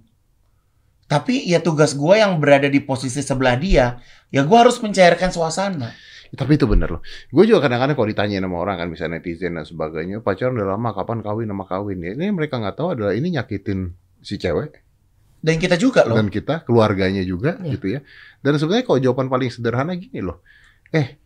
Tapi 1.10 1.44
ya 1.50 1.60
tugas 1.60 1.98
gue 1.98 2.16
yang 2.22 2.38
berada 2.38 2.70
di 2.70 2.80
posisi 2.80 3.20
sebelah 3.20 3.58
dia, 3.58 3.98
ya 4.30 4.42
gue 4.46 4.58
harus 4.58 4.78
mencairkan 4.80 5.34
suasana. 5.34 5.92
Tapi 6.34 6.58
itu 6.58 6.66
bener 6.66 6.90
loh. 6.90 7.02
Gue 7.30 7.46
juga 7.46 7.62
kadang-kadang 7.62 7.94
kalau 7.94 8.10
ditanya 8.10 8.42
sama 8.42 8.58
orang 8.58 8.76
kan, 8.76 8.88
misalnya 8.90 9.22
netizen 9.22 9.54
dan 9.54 9.64
sebagainya, 9.64 10.18
pacaran 10.20 10.54
udah 10.54 10.74
lama, 10.74 10.90
kapan 10.92 11.22
kawin 11.22 11.46
sama 11.46 11.64
kawin 11.64 11.98
ya. 12.00 12.12
Ini 12.12 12.30
mereka 12.30 12.58
nggak 12.58 12.74
tahu 12.74 12.88
adalah 12.92 13.14
ini 13.14 13.30
nyakitin 13.32 13.94
si 14.18 14.36
cewek 14.36 14.82
Dan 15.38 15.62
kita 15.62 15.76
juga 15.76 16.02
loh. 16.04 16.16
dan 16.16 16.28
kita, 16.28 16.64
keluarganya 16.64 17.22
juga 17.22 17.60
Iya. 17.60 17.72
gitu 17.72 17.86
ya. 17.88 18.00
Dan 18.40 18.58
sebenarnya 18.58 18.82
kalau 18.82 19.00
jawaban 19.00 19.28
paling 19.28 19.48
sederhana 19.48 19.94
gini 19.94 20.20
loh, 20.20 20.42
eh 20.90 21.22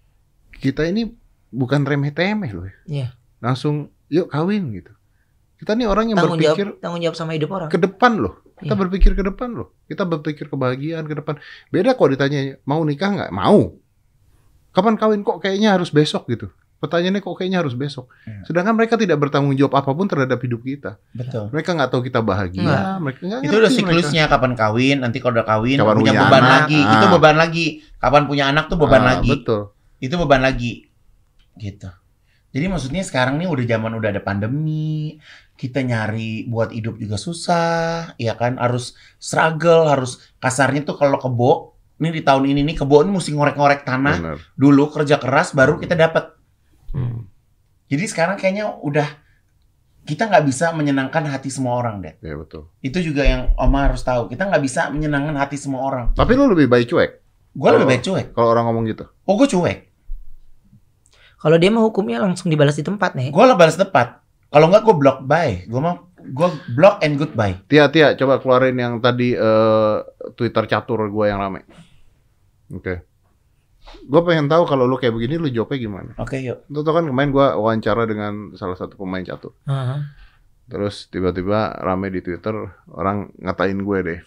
kita 0.54 0.84
ini 0.84 1.08
bukan 1.48 1.82
remeh-temeh 1.82 2.52
loh. 2.52 2.66
ya. 2.66 2.76
Iya. 2.86 3.08
Langsung 3.40 3.88
yuk 4.08 4.28
kawin 4.28 4.74
gitu. 4.74 4.92
Kita 5.56 5.72
nih 5.72 5.88
orang 5.88 6.12
yang 6.12 6.20
Tanggung 6.20 6.36
berpikir 6.36 6.68
jawab, 6.68 6.82
tanggung 6.82 7.02
jawab 7.02 7.16
sama 7.16 7.32
hidup 7.32 7.50
orang. 7.50 7.70
ke 7.70 7.80
depan 7.80 8.12
loh. 8.18 8.44
Kita 8.58 8.74
Iya. 8.74 8.82
berpikir 8.84 9.12
ke 9.14 9.24
depan 9.24 9.50
loh. 9.54 9.72
Kita 9.86 10.04
berpikir 10.04 10.46
kebahagiaan 10.48 11.06
ke 11.06 11.16
depan. 11.16 11.40
Beda 11.70 11.94
kalau 11.94 12.10
ditanya 12.12 12.42
mau 12.64 12.82
nikah 12.82 13.10
nggak? 13.10 13.32
Mau. 13.32 13.78
Kapan 14.78 14.94
kawin 14.94 15.26
kok 15.26 15.42
kayaknya 15.42 15.74
harus 15.74 15.90
besok 15.90 16.30
gitu. 16.30 16.54
Pertanyaannya 16.78 17.26
kok 17.26 17.34
kayaknya 17.34 17.66
harus 17.66 17.74
besok. 17.74 18.14
Iya. 18.22 18.46
Sedangkan 18.46 18.78
mereka 18.78 18.94
tidak 18.94 19.18
bertanggung 19.18 19.58
jawab 19.58 19.82
apa 19.82 19.90
pun 19.90 20.06
terhadap 20.06 20.38
hidup 20.38 20.62
kita. 20.62 21.02
Betul. 21.10 21.50
Mereka 21.50 21.74
nggak 21.74 21.90
tahu 21.90 22.06
kita 22.06 22.22
bahagia. 22.22 22.62
Nggak. 22.62 22.84
Mereka 23.02 23.20
nggak 23.26 23.40
Itu 23.42 23.50
udah 23.50 23.58
ngerti 23.66 23.82
mereka. 23.82 23.90
siklusnya 23.98 24.24
kapan 24.30 24.54
kawin, 24.54 24.98
nanti 25.02 25.18
kalau 25.18 25.34
udah 25.34 25.48
kawin 25.50 25.78
Kapan 25.82 25.96
punya 25.98 26.12
punya 26.14 26.22
beban 26.22 26.44
anak, 26.46 26.54
lagi. 26.62 26.80
ah. 26.80 26.94
Itu 26.94 27.06
beban 27.10 27.36
lagi. 27.36 27.66
Kapan 27.98 28.24
punya 28.30 28.44
anak 28.46 28.64
tuh 28.70 28.78
beban 28.78 29.02
Ah, 29.02 29.08
lagi. 29.10 29.30
Betul. 29.34 29.62
Itu 29.98 30.16
beban 30.16 30.42
lagi. 30.46 30.74
Gitu. 31.58 31.90
Jadi 32.48 32.66
maksudnya 32.70 33.02
sekarang 33.02 33.42
nih 33.42 33.50
udah 33.50 33.66
zaman 33.68 33.92
udah 33.94 34.10
ada 34.14 34.22
pandemi, 34.22 35.18
kita 35.58 35.82
nyari 35.82 36.46
buat 36.46 36.70
hidup 36.70 36.96
juga 36.96 37.18
susah, 37.18 38.14
ya 38.16 38.38
kan? 38.38 38.62
Harus 38.62 38.94
struggle, 39.18 39.90
harus 39.90 40.22
kasarnya 40.38 40.86
tuh 40.86 40.94
kalau 40.94 41.18
kebo, 41.18 41.74
ini 41.98 42.10
di 42.14 42.22
tahun 42.22 42.44
ini 42.46 42.62
nih 42.62 42.76
kebo 42.78 43.02
ini 43.02 43.12
mesti 43.12 43.34
ngorek-ngorek 43.34 43.82
tanah 43.82 44.16
Benar. 44.22 44.38
dulu 44.54 44.94
kerja 44.94 45.18
keras 45.18 45.58
baru 45.58 45.82
kita 45.82 45.98
dapat. 45.98 46.38
Hmm. 46.94 47.26
Jadi 47.88 48.04
sekarang 48.06 48.38
kayaknya 48.38 48.78
udah 48.84 49.08
kita 50.08 50.30
nggak 50.30 50.46
bisa 50.48 50.72
menyenangkan 50.72 51.28
hati 51.28 51.52
semua 51.52 51.76
orang 51.76 52.00
deh. 52.00 52.14
Ya 52.24 52.38
betul. 52.40 52.72
Itu 52.80 53.04
juga 53.04 53.28
yang 53.28 53.52
Oma 53.60 53.92
harus 53.92 54.06
tahu. 54.06 54.32
Kita 54.32 54.48
nggak 54.48 54.64
bisa 54.64 54.88
menyenangkan 54.88 55.36
hati 55.36 55.60
semua 55.60 55.84
orang. 55.84 56.06
Tapi 56.16 56.32
lu 56.38 56.48
lebih 56.48 56.72
baik 56.72 56.88
cuek 56.88 57.12
Gue 57.58 57.70
lebih 57.74 57.90
baik 57.90 58.04
cuek. 58.06 58.26
kalau 58.38 58.54
orang 58.54 58.70
ngomong 58.70 58.86
gitu. 58.86 59.10
Oh 59.26 59.34
gue 59.34 59.50
cuek. 59.50 59.90
Kalau 61.38 61.58
dia 61.58 61.70
mau 61.74 61.86
hukumnya 61.90 62.22
langsung 62.22 62.54
dibalas 62.54 62.78
di 62.78 62.86
tempat 62.86 63.18
nih. 63.18 63.34
Gue 63.34 63.44
lah 63.46 63.58
balas 63.58 63.74
tepat. 63.74 64.22
Kalau 64.54 64.70
nggak 64.70 64.86
gue 64.86 64.96
block 64.96 65.18
bye. 65.26 65.66
Gue 65.66 65.82
mau 65.82 66.08
gue 66.22 66.50
block 66.78 67.02
and 67.02 67.18
goodbye. 67.18 67.58
Tia, 67.66 67.90
Tia, 67.90 68.14
coba 68.14 68.38
keluarin 68.38 68.78
yang 68.78 69.02
tadi 69.02 69.34
eh, 69.34 69.96
Twitter 70.38 70.64
catur 70.70 71.10
gue 71.10 71.26
yang 71.26 71.42
rame. 71.42 71.66
Oke. 72.74 73.04
Gue 74.04 74.22
pengen 74.28 74.52
tahu 74.52 74.68
kalau 74.68 74.84
lu 74.84 75.00
kayak 75.00 75.16
begini, 75.16 75.40
lu 75.40 75.48
jawabnya 75.48 75.80
gimana? 75.80 76.12
Oke 76.20 76.44
yuk. 76.44 76.68
Lu 76.68 76.84
tau 76.84 76.92
kan 76.92 77.08
kemarin 77.08 77.32
gue 77.32 77.48
wawancara 77.56 78.04
dengan 78.04 78.52
salah 78.60 78.76
satu 78.76 79.00
pemain 79.00 79.24
catur. 79.24 79.56
Heeh. 79.64 80.00
Terus 80.68 81.08
tiba-tiba 81.08 81.72
rame 81.80 82.12
di 82.12 82.20
Twitter 82.20 82.52
orang 82.92 83.32
ngatain 83.40 83.80
gue 83.80 84.00
deh 84.04 84.20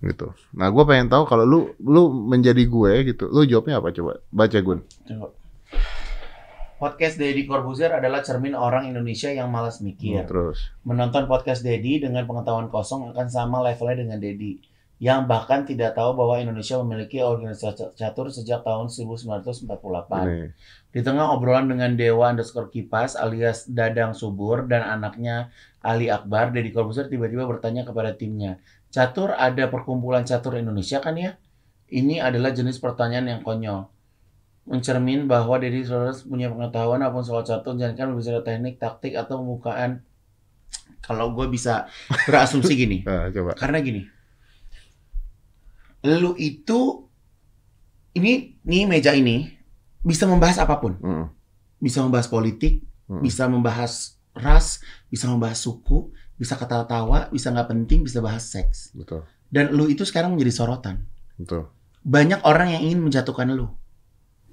gitu. 0.00 0.32
Nah 0.56 0.70
gue 0.70 0.84
pengen 0.86 1.12
tahu 1.12 1.26
kalau 1.28 1.44
lu 1.44 1.60
lu 1.82 2.08
menjadi 2.08 2.62
gue 2.62 2.92
gitu, 3.12 3.26
lu 3.28 3.42
jawabnya 3.44 3.82
apa 3.82 3.90
coba? 3.92 4.22
Baca 4.30 4.58
Gun. 4.62 4.80
Coba. 5.04 5.28
Podcast 6.80 7.20
Deddy 7.20 7.44
Corbuzier 7.44 7.92
adalah 7.92 8.24
cermin 8.24 8.56
orang 8.56 8.88
Indonesia 8.88 9.28
yang 9.28 9.52
malas 9.52 9.84
mikir. 9.84 10.24
Terus. 10.24 10.72
Menonton 10.80 11.28
podcast 11.28 11.60
Deddy 11.60 12.00
dengan 12.00 12.24
pengetahuan 12.24 12.72
kosong 12.72 13.12
akan 13.12 13.28
sama 13.28 13.60
levelnya 13.60 14.00
dengan 14.00 14.16
Deddy. 14.16 14.69
Yang 15.00 15.20
bahkan 15.32 15.64
tidak 15.64 15.96
tahu 15.96 16.12
bahwa 16.12 16.36
Indonesia 16.36 16.76
memiliki 16.84 17.24
organisasi 17.24 17.96
catur 17.96 18.28
sejak 18.28 18.60
tahun 18.60 18.92
1948. 18.92 19.64
Ini. 19.64 20.52
Di 20.92 21.00
tengah 21.00 21.32
obrolan 21.32 21.72
dengan 21.72 21.96
Dewa 21.96 22.28
underscore 22.28 22.68
Kipas 22.68 23.16
alias 23.16 23.64
Dadang 23.64 24.12
Subur 24.12 24.68
dan 24.68 24.84
anaknya 24.84 25.48
Ali 25.80 26.12
Akbar, 26.12 26.52
Deddy 26.52 26.68
Corbuzier 26.76 27.08
tiba-tiba 27.08 27.48
bertanya 27.48 27.88
kepada 27.88 28.12
timnya, 28.12 28.60
Catur 28.92 29.32
ada 29.32 29.72
perkumpulan 29.72 30.28
catur 30.28 30.60
Indonesia 30.60 31.00
kan 31.00 31.16
ya? 31.16 31.40
Ini 31.88 32.20
adalah 32.20 32.52
jenis 32.52 32.76
pertanyaan 32.76 33.24
yang 33.24 33.40
konyol. 33.40 33.88
Mencermin 34.68 35.24
bahwa 35.24 35.56
Deddy 35.56 35.80
Corbuzier 35.88 36.28
punya 36.28 36.52
pengetahuan 36.52 37.00
apa 37.00 37.16
pun 37.16 37.24
soal 37.24 37.40
catur, 37.48 37.72
jangan 37.80 38.12
berbicara 38.12 38.44
teknik, 38.44 38.76
taktik, 38.76 39.16
atau 39.16 39.40
pembukaan. 39.40 40.04
Kalau 41.00 41.32
gue 41.32 41.48
bisa 41.48 41.88
berasumsi 42.28 42.76
gini, 42.76 42.98
Nah, 43.08 43.30
coba. 43.34 43.56
karena 43.56 43.80
gini, 43.80 44.04
lu 46.04 46.32
itu, 46.40 47.08
ini, 48.16 48.56
nih 48.64 48.84
meja 48.88 49.12
ini, 49.12 49.52
bisa 50.00 50.24
membahas 50.24 50.56
apa 50.64 50.80
pun 50.80 50.96
Mm, 51.00 51.28
bisa 51.80 52.00
membahas 52.04 52.28
politik, 52.28 52.84
mm. 53.08 53.20
bisa 53.20 53.48
membahas 53.48 54.16
ras, 54.32 54.80
bisa 55.12 55.28
membahas 55.28 55.60
suku, 55.60 56.12
bisa 56.40 56.56
ketawa-tawa, 56.56 57.28
bisa 57.28 57.52
nggak 57.52 57.68
penting, 57.68 58.04
bisa 58.04 58.24
bahas 58.24 58.48
seks. 58.48 58.96
Betul, 58.96 59.28
Dan 59.52 59.76
lu 59.76 59.88
itu 59.88 60.04
sekarang 60.08 60.36
menjadi 60.36 60.52
sorotan. 60.64 61.04
betul. 61.36 61.68
Banyak 62.00 62.48
orang 62.48 62.72
yang 62.72 62.82
ingin 62.88 63.00
menjatuhkan 63.04 63.52
lu, 63.52 63.76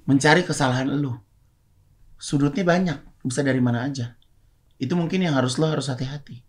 mencari 0.03 0.43
kesalahan 0.43 0.91
lu. 0.91 1.15
Sudutnya 2.19 2.67
banyak, 2.67 2.99
bisa 3.23 3.39
dari 3.39 3.63
mana 3.63 3.87
aja. 3.87 4.19
Itu 4.75 4.99
mungkin 4.99 5.23
yang 5.23 5.39
harus 5.39 5.55
lo 5.55 5.71
harus 5.71 5.87
hati-hati. 5.87 6.43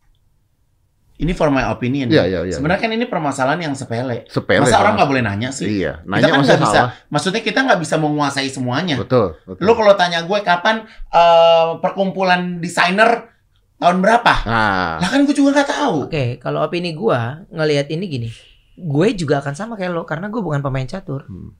Ini 1.18 1.34
for 1.34 1.50
my 1.50 1.66
opinion. 1.66 2.06
Iya, 2.06 2.24
iya, 2.24 2.40
iya. 2.46 2.54
Sebenarnya 2.54 2.78
kan 2.78 2.94
ini 2.94 3.06
permasalahan 3.10 3.58
yang 3.58 3.74
sepele. 3.74 4.22
Sepele. 4.30 4.62
Masa 4.62 4.78
orang 4.78 4.94
nggak 4.94 5.10
boleh 5.10 5.22
nanya 5.26 5.50
sih? 5.50 5.82
Iya, 5.82 5.98
Kita 5.98 6.06
nanya 6.06 6.30
kan 6.30 6.38
masa 6.38 6.46
nggak 6.46 6.60
bisa. 6.62 6.78
salah. 6.78 6.90
Maksudnya 7.10 7.42
kita 7.42 7.58
nggak 7.66 7.80
bisa 7.82 7.94
menguasai 7.98 8.48
semuanya. 8.48 8.94
Betul, 9.02 9.34
betul. 9.42 9.58
Lu 9.58 9.72
kalau 9.74 9.98
tanya 9.98 10.22
gue 10.22 10.38
kapan 10.40 10.86
eh, 11.10 11.66
perkumpulan 11.82 12.62
desainer 12.62 13.34
tahun 13.76 13.98
berapa? 13.98 14.32
Nah, 14.46 15.02
Lah 15.02 15.08
kan 15.10 15.26
gue 15.26 15.34
juga 15.34 15.58
nggak 15.58 15.70
tahu. 15.70 15.96
Oke, 16.06 16.38
kalau 16.38 16.62
opini 16.62 16.94
gua 16.94 17.42
ngelihat 17.50 17.90
ini 17.90 18.04
gini, 18.06 18.28
gue 18.74 19.06
juga 19.14 19.42
akan 19.42 19.54
sama 19.54 19.74
kayak 19.74 19.90
lo 19.90 20.06
karena 20.06 20.30
gue 20.30 20.38
bukan 20.38 20.62
pemain 20.62 20.86
catur. 20.86 21.26
Hmm. 21.26 21.50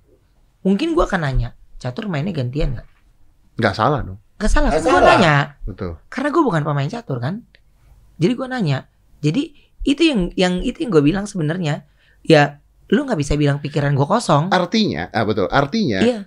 Mungkin 0.63 0.95
gua 0.95 1.11
akan 1.11 1.27
nanya, 1.27 1.59
catur 1.77 2.07
mainnya 2.07 2.31
gantian 2.31 2.79
nggak? 2.79 2.87
nggak 3.59 3.75
salah 3.75 4.07
dong. 4.07 4.23
Gak 4.39 4.55
salah 4.55 4.71
Nggak 4.71 4.79
kan 4.79 4.87
gue 4.87 4.95
salah. 4.95 5.11
nanya. 5.19 5.37
Betul. 5.67 5.93
Karena 6.07 6.29
gue 6.31 6.43
bukan 6.47 6.63
pemain 6.63 6.87
catur 6.87 7.19
kan. 7.19 7.43
Jadi 8.23 8.33
gue 8.39 8.47
nanya. 8.47 8.87
Jadi 9.19 9.55
itu 9.83 10.03
yang 10.03 10.21
yang 10.35 10.55
itu 10.61 10.85
yang 10.85 10.91
gue 10.91 11.03
bilang 11.03 11.25
sebenarnya. 11.25 11.87
Ya 12.23 12.61
lu 12.89 13.05
nggak 13.05 13.21
bisa 13.21 13.37
bilang 13.37 13.61
pikiran 13.61 13.93
gue 13.93 14.05
kosong. 14.05 14.49
Artinya, 14.49 15.13
ah 15.13 15.25
betul. 15.25 15.47
Artinya 15.49 16.01
Iya. 16.01 16.21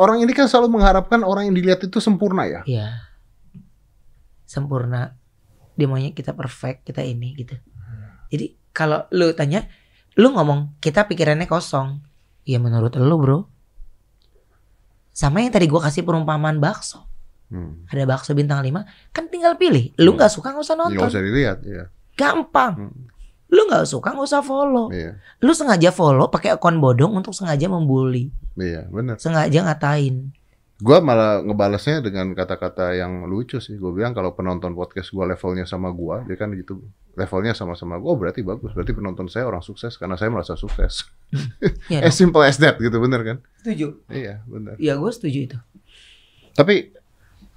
orang 0.00 0.20
ini 0.20 0.32
kan 0.34 0.46
selalu 0.46 0.74
mengharapkan 0.74 1.22
orang 1.22 1.46
yang 1.46 1.54
dilihat 1.54 1.80
itu 1.80 1.98
sempurna 1.98 2.44
ya. 2.44 2.60
Iya. 2.66 2.88
Sempurna. 4.44 5.16
Dia 5.74 5.86
maunya 5.86 6.14
kita 6.14 6.34
perfect, 6.34 6.86
kita 6.86 7.02
ini 7.02 7.34
gitu. 7.34 7.58
Jadi 8.30 8.54
kalau 8.70 9.06
lu 9.10 9.30
tanya, 9.34 9.66
lu 10.14 10.30
ngomong 10.30 10.78
kita 10.78 11.06
pikirannya 11.06 11.46
kosong. 11.46 11.98
Ya 12.44 12.58
menurut 12.58 12.94
lu 12.94 13.16
bro. 13.18 13.38
Sama 15.14 15.42
yang 15.42 15.54
tadi 15.54 15.70
gua 15.70 15.86
kasih 15.86 16.02
perumpamaan 16.02 16.58
bakso. 16.58 17.06
Hmm. 17.50 17.86
Ada 17.86 18.02
bakso 18.02 18.34
bintang 18.34 18.66
5, 18.66 18.82
kan 19.14 19.30
tinggal 19.30 19.54
pilih. 19.54 19.94
Lu 20.02 20.18
nggak 20.18 20.26
suka 20.26 20.50
nggak 20.50 20.64
usah 20.66 20.74
Nggak 20.74 20.90
nonton. 20.90 21.06
usah 21.06 21.22
dilihat, 21.22 21.58
ya. 21.62 21.84
Gampang. 22.14 22.74
Hmm. 22.90 23.02
Lu 23.50 23.70
nggak 23.70 23.86
suka 23.86 24.10
nggak 24.10 24.26
usah 24.26 24.42
follow. 24.42 24.90
Iya, 24.90 25.14
Lu 25.38 25.54
sengaja 25.54 25.94
follow 25.94 26.26
pakai 26.26 26.54
akun 26.54 26.82
bodong 26.82 27.14
untuk 27.14 27.30
sengaja 27.30 27.70
membuli, 27.70 28.34
iya, 28.58 28.82
benar. 28.90 29.14
sengaja 29.22 29.62
ngatain. 29.62 30.34
Gua 30.82 30.98
malah 30.98 31.38
ngebalasnya 31.38 32.02
dengan 32.02 32.34
kata-kata 32.34 32.98
yang 32.98 33.30
lucu 33.30 33.62
sih. 33.62 33.78
Gue 33.78 33.94
bilang 33.94 34.10
kalau 34.10 34.34
penonton 34.34 34.74
podcast 34.74 35.14
gua 35.14 35.30
levelnya 35.30 35.62
sama 35.70 35.94
gua, 35.94 36.26
dia 36.26 36.34
kan 36.34 36.50
gitu 36.50 36.82
levelnya 37.14 37.54
sama-sama 37.54 37.94
gua, 38.02 38.10
oh, 38.10 38.18
berarti 38.18 38.42
bagus. 38.42 38.74
Berarti 38.74 38.90
penonton 38.90 39.30
saya 39.30 39.46
orang 39.46 39.62
sukses 39.62 39.94
karena 39.94 40.18
saya 40.18 40.34
merasa 40.34 40.58
sukses. 40.58 41.06
Ya, 41.86 42.02
As 42.10 42.18
simple 42.18 42.42
as 42.42 42.58
that 42.58 42.74
gitu, 42.82 42.98
bener 42.98 43.22
kan? 43.22 43.36
setuju. 43.62 44.02
Iya, 44.10 44.42
bener. 44.50 44.74
Ya 44.82 44.98
gue 44.98 45.10
setuju 45.14 45.38
itu. 45.54 45.58
Tapi 46.58 46.90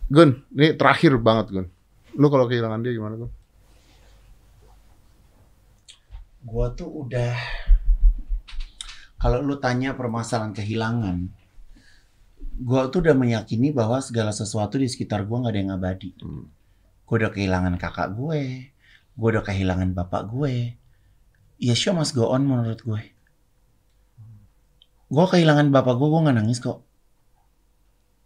Gun, 0.08 0.46
ini 0.54 0.78
terakhir 0.78 1.18
banget 1.18 1.58
Gun. 1.58 1.68
Lu 2.22 2.30
kalau 2.30 2.46
kehilangan 2.46 2.86
dia 2.86 2.94
gimana 2.94 3.18
Gun? 3.18 3.32
Gua 6.48 6.72
tuh 6.72 6.88
udah 6.88 7.36
kalau 9.20 9.44
lu 9.44 9.60
tanya 9.60 10.00
permasalahan 10.00 10.56
kehilangan, 10.56 11.28
gua 12.64 12.88
tuh 12.88 13.04
udah 13.04 13.18
meyakini 13.20 13.76
bahwa 13.76 14.00
segala 14.00 14.32
sesuatu 14.32 14.80
di 14.80 14.88
sekitar 14.88 15.28
gua 15.28 15.44
nggak 15.44 15.52
ada 15.52 15.60
yang 15.60 15.74
abadi. 15.76 16.16
Hmm. 16.24 16.48
Gue 17.08 17.24
udah 17.24 17.32
kehilangan 17.32 17.80
kakak 17.80 18.20
gue, 18.20 18.68
gue 19.16 19.28
udah 19.32 19.40
kehilangan 19.40 19.96
bapak 19.96 20.28
gue. 20.28 20.76
Ya 21.56 21.72
show 21.72 21.96
must 21.96 22.12
go 22.12 22.36
on 22.36 22.44
menurut 22.44 22.84
gue. 22.84 23.02
Gue 25.08 25.26
kehilangan 25.32 25.72
bapak 25.72 25.96
gue, 25.96 26.04
gue 26.04 26.22
nggak 26.28 26.36
nangis 26.36 26.60
kok. 26.60 26.84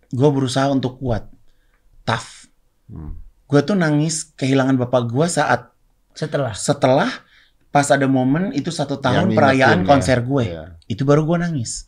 Gue 0.09 0.29
berusaha 0.33 0.65
untuk 0.73 0.97
kuat, 0.97 1.29
tough. 2.09 2.49
Hmm. 2.89 3.21
Gue 3.45 3.61
tuh 3.61 3.77
nangis 3.77 4.33
kehilangan 4.33 4.81
bapak 4.81 5.13
gue 5.13 5.29
saat 5.29 5.69
Setelah 6.11 6.51
setelah 6.51 7.07
pas 7.71 7.87
ada 7.87 8.03
momen 8.05 8.51
itu 8.51 8.67
satu 8.67 8.99
tahun 8.99 9.31
Yang 9.31 9.37
perayaan 9.39 9.79
ngingetin, 9.81 9.89
konser 9.89 10.19
ya. 10.19 10.27
gue. 10.27 10.43
Iya. 10.43 10.63
itu 10.91 11.01
baru 11.07 11.23
gue 11.23 11.37
nangis. 11.39 11.87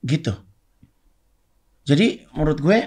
Gitu. 0.00 0.32
Jadi 1.86 2.24
menurut 2.32 2.58
gue 2.64 2.78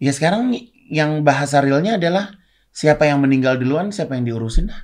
ya 0.00 0.12
sekarang 0.14 0.54
yang 0.88 1.26
bahasa 1.26 1.58
realnya 1.60 1.98
adalah 1.98 2.38
siapa 2.70 3.10
yang 3.10 3.18
meninggal 3.20 3.58
duluan 3.58 3.90
siapa 3.90 4.14
yang 4.14 4.24
diurusin 4.24 4.70
dah. 4.70 4.80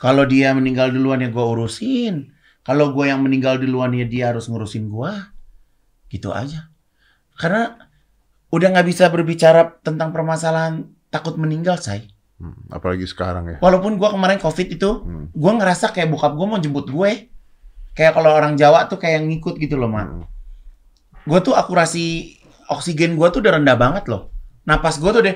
Kalau 0.00 0.28
dia 0.28 0.52
meninggal 0.52 0.92
duluan 0.92 1.24
ya 1.24 1.32
gue 1.32 1.44
urusin. 1.44 2.36
Kalau 2.64 2.92
gue 2.92 3.08
yang 3.08 3.24
meninggal 3.24 3.56
duluan 3.56 3.96
ya 3.96 4.04
dia 4.04 4.28
harus 4.32 4.48
ngurusin 4.48 4.92
gue. 4.92 5.12
Gitu 6.12 6.28
aja. 6.32 6.68
Karena 7.40 7.76
udah 8.52 8.68
nggak 8.76 8.88
bisa 8.88 9.08
berbicara 9.08 9.80
tentang 9.80 10.12
permasalahan 10.12 10.88
takut 11.08 11.36
meninggal 11.36 11.76
say 11.80 12.08
Hmm. 12.38 12.54
Apalagi 12.70 13.02
sekarang 13.04 13.50
ya. 13.50 13.56
Walaupun 13.58 13.98
gua 13.98 14.14
kemarin 14.14 14.38
covid 14.38 14.70
itu, 14.70 14.90
Hmm. 15.02 15.26
gua 15.34 15.58
ngerasa 15.58 15.90
kayak 15.90 16.08
bokap 16.08 16.38
gua 16.38 16.46
mau 16.46 16.58
jemput 16.62 16.86
gue. 16.86 17.34
Kayak 17.98 18.14
kalau 18.14 18.30
orang 18.30 18.54
Jawa 18.54 18.86
tuh 18.86 18.94
kayak 19.02 19.26
ngikut 19.26 19.58
gitu 19.58 19.74
loh, 19.74 19.90
Mak. 19.90 20.06
Hmm. 20.06 20.24
Gue 21.26 21.42
tuh 21.42 21.58
akurasi 21.58 22.38
oksigen 22.70 23.18
gua 23.18 23.34
tuh 23.34 23.42
udah 23.42 23.58
rendah 23.58 23.74
banget 23.74 24.06
loh. 24.06 24.30
Napas 24.62 25.02
gua 25.02 25.10
tuh 25.10 25.26
udah 25.26 25.34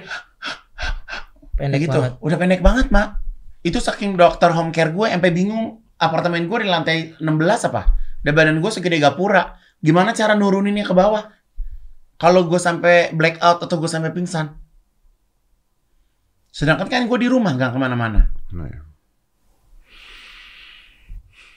pendek 1.59 1.91
gitu. 1.91 1.99
banget. 1.99 2.13
Udah 2.23 2.37
pendek 2.39 2.63
banget, 2.63 2.87
Mak. 2.95 3.19
Itu 3.63 3.79
saking 3.79 4.15
dokter 4.19 4.51
home 4.51 4.71
care 4.75 4.91
gue 4.91 5.07
sampai 5.07 5.31
bingung 5.31 5.83
apartemen 5.99 6.51
gue 6.51 6.59
di 6.63 6.69
lantai 6.71 7.15
16 7.19 7.71
apa? 7.71 7.95
Dan 8.23 8.35
badan 8.35 8.59
gue 8.59 8.71
segede 8.71 8.99
gapura. 8.99 9.59
Gimana 9.83 10.15
cara 10.15 10.35
nuruninnya 10.35 10.87
ke 10.87 10.95
bawah? 10.95 11.31
Kalau 12.19 12.47
gue 12.47 12.59
sampai 12.59 13.11
blackout 13.15 13.63
atau 13.63 13.77
gue 13.79 13.91
sampai 13.91 14.15
pingsan. 14.15 14.55
Sedangkan 16.53 16.87
kan 16.87 17.05
gue 17.05 17.19
di 17.19 17.27
rumah 17.27 17.51
nggak 17.51 17.73
ke 17.73 17.79
mana-mana. 17.79 18.29
Nah, 18.53 18.69
ya. 18.69 18.81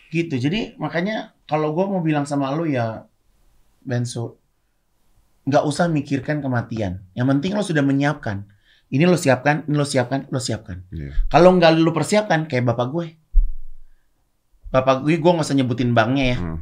gitu 0.07 0.39
jadi 0.39 0.79
makanya 0.79 1.35
kalau 1.43 1.75
gue 1.75 1.83
mau 1.83 1.99
bilang 1.99 2.23
sama 2.23 2.47
lu 2.49 2.63
ya 2.63 3.03
Benso 3.81 4.39
nggak 5.43 5.59
usah 5.61 5.85
mikirkan 5.85 6.39
kematian 6.39 7.03
yang 7.11 7.27
penting 7.27 7.51
lo 7.51 7.59
sudah 7.59 7.83
menyiapkan 7.83 8.47
ini 8.87 9.03
lo 9.03 9.19
siapkan 9.19 9.67
ini 9.67 9.75
lo 9.75 9.83
siapkan 9.83 10.23
lo 10.25 10.39
siapkan 10.39 10.87
Iya. 10.89 11.11
kalau 11.27 11.51
nggak 11.53 11.75
lo 11.75 11.91
persiapkan 11.91 12.47
kayak 12.47 12.63
bapak 12.65 12.87
gue 12.89 13.05
bapak 14.71 15.03
gue 15.03 15.19
gue 15.19 15.27
nggak 15.27 15.43
usah 15.43 15.57
nyebutin 15.57 15.91
banknya 15.91 16.25
ya 16.25 16.37
Hmm. 16.39 16.59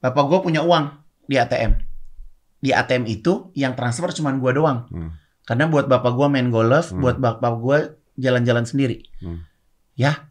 bapak 0.00 0.24
gue 0.24 0.38
punya 0.40 0.64
uang 0.64 0.88
di 1.22 1.36
ATM 1.36 1.84
di 2.58 2.70
ATM 2.72 3.04
itu 3.06 3.52
yang 3.52 3.76
transfer 3.76 4.08
cuma 4.10 4.32
gue 4.32 4.52
doang 4.52 4.88
Hmm. 4.88 5.12
Karena 5.44 5.66
buat 5.66 5.86
bapak 5.90 6.12
gue 6.14 6.26
main 6.30 6.48
golf 6.48 6.90
Hmm. 6.90 7.00
buat 7.02 7.16
bapak 7.18 7.52
gue 7.58 7.78
jalan-jalan 8.20 8.64
sendiri 8.64 9.02
Hmm. 9.20 9.42
ya 9.94 10.28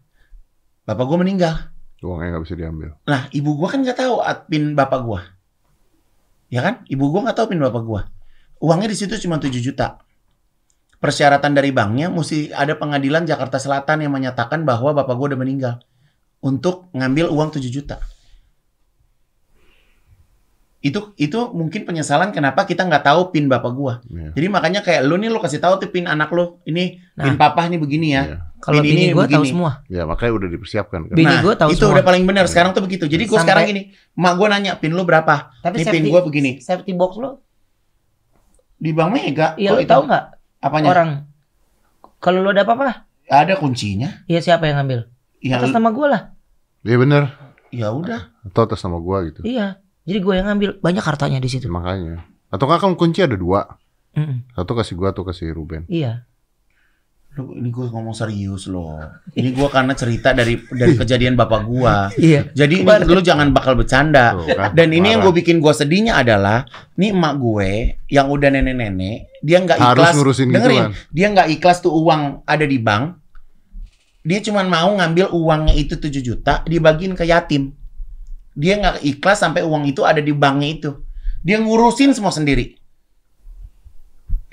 bapak 0.86 1.05
gue 1.07 1.18
meninggal 1.22 1.72
Uangnya 2.01 2.34
nggak 2.34 2.45
bisa 2.49 2.57
diambil. 2.57 2.97
Nah, 3.05 3.30
ibu 3.30 3.53
gua 3.53 3.70
kan 3.70 3.86
nggak 3.86 3.93
tahu 3.93 4.18
pin 4.49 4.74
bapak 4.74 5.05
gua. 5.05 5.22
Ya 6.49 6.66
kan? 6.66 6.82
Ibu 6.89 7.14
gua 7.14 7.30
nggak 7.30 7.38
tahu 7.38 7.53
pin 7.53 7.62
bapak 7.62 7.84
gua. 7.86 8.09
Uangnya 8.57 8.89
di 8.89 8.97
situ 8.97 9.14
cuma 9.22 9.38
7 9.38 9.62
juta. 9.62 10.01
Persyaratan 10.97 11.53
dari 11.53 11.70
banknya 11.70 12.09
mesti 12.09 12.53
ada 12.57 12.74
pengadilan 12.74 13.30
Jakarta 13.30 13.62
Selatan 13.62 14.01
yang 14.01 14.14
menyatakan 14.18 14.66
bahwa 14.66 14.97
bapak 14.97 15.14
gua 15.14 15.34
udah 15.34 15.39
meninggal 15.45 15.74
untuk 16.41 16.89
ngambil 16.97 17.30
uang 17.30 17.53
7 17.53 17.70
juta. 17.70 18.01
Itu 20.82 21.14
itu 21.16 21.38
mungkin 21.54 21.86
penyesalan 21.86 22.34
kenapa 22.34 22.66
kita 22.66 22.82
nggak 22.90 23.06
tahu 23.06 23.30
pin 23.30 23.46
bapak 23.46 23.72
gua. 23.72 23.94
Iya. 24.10 24.34
Jadi 24.34 24.48
makanya 24.50 24.82
kayak 24.82 25.06
lu 25.06 25.14
nih 25.22 25.30
lu 25.30 25.38
kasih 25.38 25.62
tahu 25.62 25.78
tuh 25.78 25.94
pin 25.94 26.10
anak 26.10 26.34
lu. 26.34 26.58
Ini 26.66 26.98
pin 27.14 27.38
papa 27.38 27.70
nih 27.70 27.78
begini 27.78 28.18
ya. 28.18 28.24
Iya. 28.26 28.38
Kalau 28.62 28.82
Bini 28.86 28.94
bini 28.94 29.02
ini 29.10 29.14
tahu 29.14 29.26
begini. 29.26 29.50
semua. 29.50 29.72
Ya, 29.90 30.06
makanya 30.06 30.38
udah 30.38 30.50
dipersiapkan 30.54 31.00
kan. 31.10 31.18
Bini 31.18 31.34
nah, 31.34 31.42
gua 31.42 31.54
tahu 31.58 31.74
itu 31.74 31.82
semua. 31.82 31.98
udah 31.98 32.06
paling 32.06 32.24
benar. 32.30 32.46
Sekarang 32.46 32.78
tuh 32.78 32.86
begitu. 32.86 33.10
Jadi 33.10 33.26
gua 33.26 33.42
Sampai- 33.42 33.46
sekarang 33.58 33.64
gini, 33.74 33.82
mak 34.14 34.34
gua 34.38 34.48
nanya 34.54 34.78
pin 34.78 34.94
lu 34.94 35.02
berapa? 35.02 35.54
Tapi 35.62 35.82
Ini 35.82 35.90
pin 35.90 36.06
gua 36.10 36.22
begini. 36.22 36.62
Safety 36.62 36.94
box 36.94 37.18
lo, 37.18 37.42
Di 38.78 38.94
Bank 38.94 39.14
Mega. 39.14 39.54
iya 39.58 39.74
itu? 39.78 39.86
tahu 39.86 40.06
nggak 40.06 40.24
Apanya? 40.62 40.90
orang 40.90 41.10
kalau 42.22 42.42
lo 42.42 42.54
ada 42.54 42.62
apa-apa, 42.62 43.10
Ada 43.26 43.58
kuncinya. 43.58 44.26
ya 44.30 44.38
siapa 44.38 44.70
yang 44.70 44.86
ngambil? 44.86 45.10
Ya, 45.42 45.58
Atas 45.58 45.74
nama 45.74 45.90
gue 45.90 46.06
lah. 46.06 46.22
Iya 46.86 46.98
bener. 47.02 47.24
ya 47.74 47.90
udah. 47.90 48.30
Atau 48.46 48.70
atas 48.70 48.86
nama 48.86 49.02
gua 49.02 49.26
gitu. 49.26 49.42
Iya. 49.42 49.81
Jadi 50.06 50.18
gue 50.18 50.34
yang 50.34 50.47
ngambil 50.49 50.82
banyak 50.82 51.04
hartanya 51.06 51.38
di 51.38 51.49
situ. 51.49 51.70
Makanya. 51.70 52.26
Atau 52.52 52.66
kan 52.68 52.82
kan 52.82 52.93
kunci 52.97 53.24
ada 53.24 53.38
dua. 53.38 53.80
Mm-mm. 54.12 54.43
Satu 54.52 54.76
kasih 54.76 54.99
gua, 54.99 55.16
satu 55.16 55.24
kasih 55.24 55.56
Ruben. 55.56 55.88
Iya. 55.88 56.28
Lu, 57.39 57.56
ini 57.56 57.72
gue 57.72 57.88
ngomong 57.88 58.12
serius 58.12 58.68
loh. 58.68 58.99
Ini 59.32 59.56
gua 59.56 59.72
karena 59.72 59.95
cerita 59.95 60.36
dari 60.36 60.60
dari 60.68 60.99
kejadian 60.99 61.39
bapak 61.39 61.62
gua. 61.64 62.12
Iya. 62.20 62.52
Jadi 62.52 62.84
ini, 62.84 63.08
lu 63.08 63.24
jangan 63.24 63.56
bakal 63.56 63.80
bercanda. 63.80 64.36
Tuh, 64.36 64.52
kan? 64.52 64.76
Dan 64.76 64.91
ini 64.91 65.16
yang 65.16 65.24
Marah. 65.24 65.32
gue 65.32 65.39
bikin 65.39 65.64
gua 65.64 65.72
sedihnya 65.72 66.20
adalah, 66.20 66.68
nih 66.99 67.16
emak 67.16 67.34
gue 67.39 67.70
yang 68.12 68.28
udah 68.28 68.52
nenek-nenek, 68.52 69.32
dia 69.39 69.58
nggak 69.64 69.80
harus 69.80 70.04
ikhlas. 70.04 70.16
ngurusin 70.20 70.47
dengerin, 70.52 70.84
gituan. 70.91 70.91
dia 71.16 71.28
nggak 71.32 71.47
ikhlas 71.56 71.78
tuh 71.80 71.93
uang 71.95 72.43
ada 72.43 72.66
di 72.68 72.78
bank. 72.84 73.16
Dia 74.28 74.43
cuma 74.43 74.62
mau 74.68 74.91
ngambil 74.91 75.34
uangnya 75.34 75.74
itu 75.74 75.97
7 75.97 76.12
juta, 76.20 76.62
dibagiin 76.68 77.16
ke 77.16 77.26
yatim. 77.26 77.74
Dia 78.62 78.78
nggak 78.78 79.01
ikhlas 79.01 79.41
sampai 79.41 79.66
uang 79.66 79.89
itu 79.89 80.05
ada 80.05 80.22
di 80.22 80.30
banknya 80.30 80.70
itu. 80.70 80.89
Dia 81.41 81.57
ngurusin 81.57 82.14
semua 82.14 82.30
sendiri. 82.30 82.78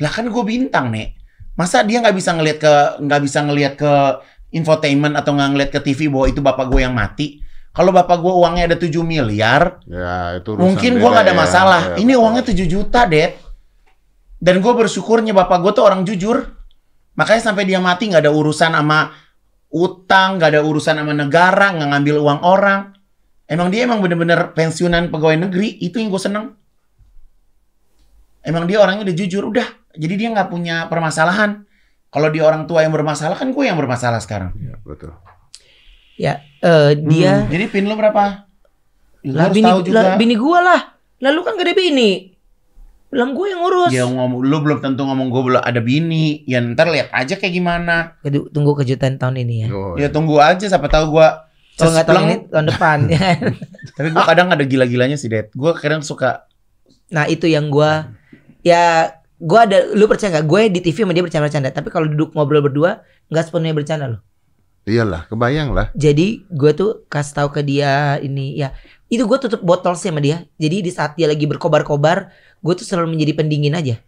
Lah 0.00 0.08
kan 0.08 0.24
gue 0.24 0.44
bintang 0.48 0.88
nek. 0.88 1.12
Masa 1.60 1.84
dia 1.84 2.00
nggak 2.00 2.16
bisa 2.16 2.32
ngelihat 2.32 2.58
ke 2.62 2.74
nggak 3.04 3.20
bisa 3.20 3.38
ngelihat 3.44 3.74
ke 3.76 3.92
infotainment 4.56 5.12
atau 5.12 5.36
nggak 5.36 5.48
ngelihat 5.52 5.70
ke 5.76 5.80
TV 5.84 6.08
bahwa 6.08 6.26
itu 6.30 6.40
bapak 6.40 6.66
gue 6.72 6.80
yang 6.80 6.96
mati? 6.96 7.44
Kalau 7.76 7.92
bapak 7.92 8.16
gue 8.18 8.32
uangnya 8.32 8.64
ada 8.74 8.78
7 8.80 8.90
miliar, 9.06 9.78
Ya, 9.86 10.40
itu 10.40 10.56
mungkin 10.56 10.98
gue 10.98 11.08
nggak 11.12 11.26
ada 11.30 11.36
ya. 11.36 11.38
masalah. 11.38 11.82
Ya, 11.94 11.96
Ini 12.00 12.10
betul. 12.16 12.22
uangnya 12.24 12.42
7 12.48 12.64
juta, 12.66 13.00
Dad. 13.06 13.32
Dan 14.40 14.62
gue 14.64 14.72
bersyukurnya 14.72 15.30
bapak 15.36 15.58
gue 15.62 15.72
tuh 15.76 15.84
orang 15.86 16.02
jujur. 16.02 16.42
Makanya 17.14 17.42
sampai 17.52 17.68
dia 17.68 17.78
mati 17.78 18.08
nggak 18.10 18.24
ada 18.24 18.32
urusan 18.34 18.72
sama 18.72 19.12
utang, 19.68 20.38
nggak 20.40 20.58
ada 20.58 20.60
urusan 20.64 20.94
sama 20.96 21.12
negara, 21.12 21.74
nggak 21.76 21.88
ngambil 21.92 22.16
uang 22.18 22.40
orang. 22.42 22.80
Emang 23.48 23.72
dia 23.72 23.88
emang 23.88 24.04
bener-bener 24.04 24.52
pensiunan 24.52 25.08
pegawai 25.08 25.48
negeri. 25.48 25.80
Itu 25.80 25.96
yang 25.96 26.12
gue 26.12 26.20
seneng. 26.20 26.46
emang 28.38 28.64
dia 28.64 28.80
orangnya 28.80 29.04
udah 29.04 29.16
jujur, 29.16 29.44
udah. 29.44 29.66
Jadi 29.92 30.14
dia 30.16 30.28
nggak 30.32 30.48
punya 30.48 30.88
permasalahan. 30.88 31.68
Kalau 32.08 32.28
dia 32.32 32.48
orang 32.48 32.64
tua 32.64 32.80
yang 32.80 32.92
bermasalah 32.92 33.36
kan 33.36 33.52
gue 33.52 33.64
yang 33.64 33.76
bermasalah 33.76 34.20
sekarang. 34.24 34.56
Iya, 34.56 34.80
betul. 34.80 35.12
Ya, 36.16 36.40
eh, 36.58 36.96
dia 36.96 37.44
Hmm, 37.44 37.52
Jadi 37.52 37.64
pin 37.68 37.84
lu 37.84 37.92
berapa? 37.92 38.48
Lu 39.28 39.36
lah 39.36 39.48
harus 39.50 39.56
bini, 39.56 39.68
tahu 39.68 39.80
juga. 39.84 39.94
lah, 39.94 40.04
bini 40.16 40.34
gua 40.34 40.58
lah. 40.64 40.80
Lalu 41.20 41.38
kan 41.44 41.52
gak 41.54 41.66
ada 41.68 41.74
bini. 41.76 42.10
Bilang 43.08 43.32
gue 43.32 43.46
yang 43.48 43.60
ngurus. 43.60 43.90
Ya 43.92 44.04
ngomong, 44.04 44.40
lu 44.40 44.56
belum 44.60 44.78
tentu 44.80 45.02
ngomong 45.04 45.28
gue 45.28 45.42
belum 45.44 45.60
ada 45.60 45.80
bini. 45.80 46.44
Ya 46.44 46.60
ntar 46.60 46.88
lihat 46.88 47.12
aja 47.12 47.36
kayak 47.36 47.52
gimana. 47.52 48.16
Tunggu 48.24 48.72
kejutan 48.74 49.16
tahun 49.16 49.44
ini 49.44 49.54
ya. 49.64 49.68
Oh, 49.70 49.96
Ya 49.96 50.08
tunggu 50.08 50.40
aja 50.40 50.64
siapa 50.64 50.88
tahu 50.88 51.16
gua 51.16 51.47
Kalau 51.78 51.90
nggak 51.94 52.06
tahun 52.10 52.22
ini 52.26 52.36
tahun 52.50 52.66
depan. 52.74 52.98
Tapi 53.96 54.08
gua 54.10 54.24
kadang 54.26 54.48
ada 54.50 54.64
gila-gilanya 54.66 55.14
sih, 55.14 55.30
Dad. 55.30 55.54
Gua 55.54 55.72
kadang 55.78 56.02
suka 56.02 56.44
nah 57.08 57.24
itu 57.24 57.48
yang 57.48 57.72
gua 57.72 58.12
ya 58.60 59.16
gua 59.40 59.64
ada 59.64 59.86
lu 59.94 60.04
percaya 60.10 60.34
nggak? 60.34 60.46
Gue 60.50 60.68
di 60.68 60.82
TV 60.82 61.06
sama 61.06 61.14
dia 61.14 61.24
bercanda-bercanda. 61.24 61.70
Tapi 61.72 61.88
kalau 61.88 62.10
duduk 62.10 62.34
ngobrol 62.34 62.60
berdua 62.60 63.06
nggak 63.30 63.44
sepenuhnya 63.48 63.72
bercanda 63.72 64.06
loh. 64.10 64.20
Iyalah, 64.88 65.28
kebayang 65.28 65.76
lah. 65.76 65.92
jadi 65.92 66.48
gue 66.48 66.72
tuh 66.72 67.04
kasih 67.12 67.44
tahu 67.44 67.48
ke 67.52 67.60
dia 67.60 68.16
ini 68.24 68.56
ya 68.56 68.72
itu 69.12 69.20
gue 69.28 69.36
tutup 69.36 69.60
botol 69.60 69.92
sih 69.92 70.08
sama 70.08 70.24
dia. 70.24 70.48
Jadi 70.56 70.80
di 70.80 70.88
saat 70.88 71.12
dia 71.12 71.28
lagi 71.28 71.44
berkobar-kobar 71.44 72.32
gue 72.64 72.74
tuh 72.74 72.88
selalu 72.88 73.12
menjadi 73.16 73.36
pendingin 73.36 73.76
aja. 73.76 74.00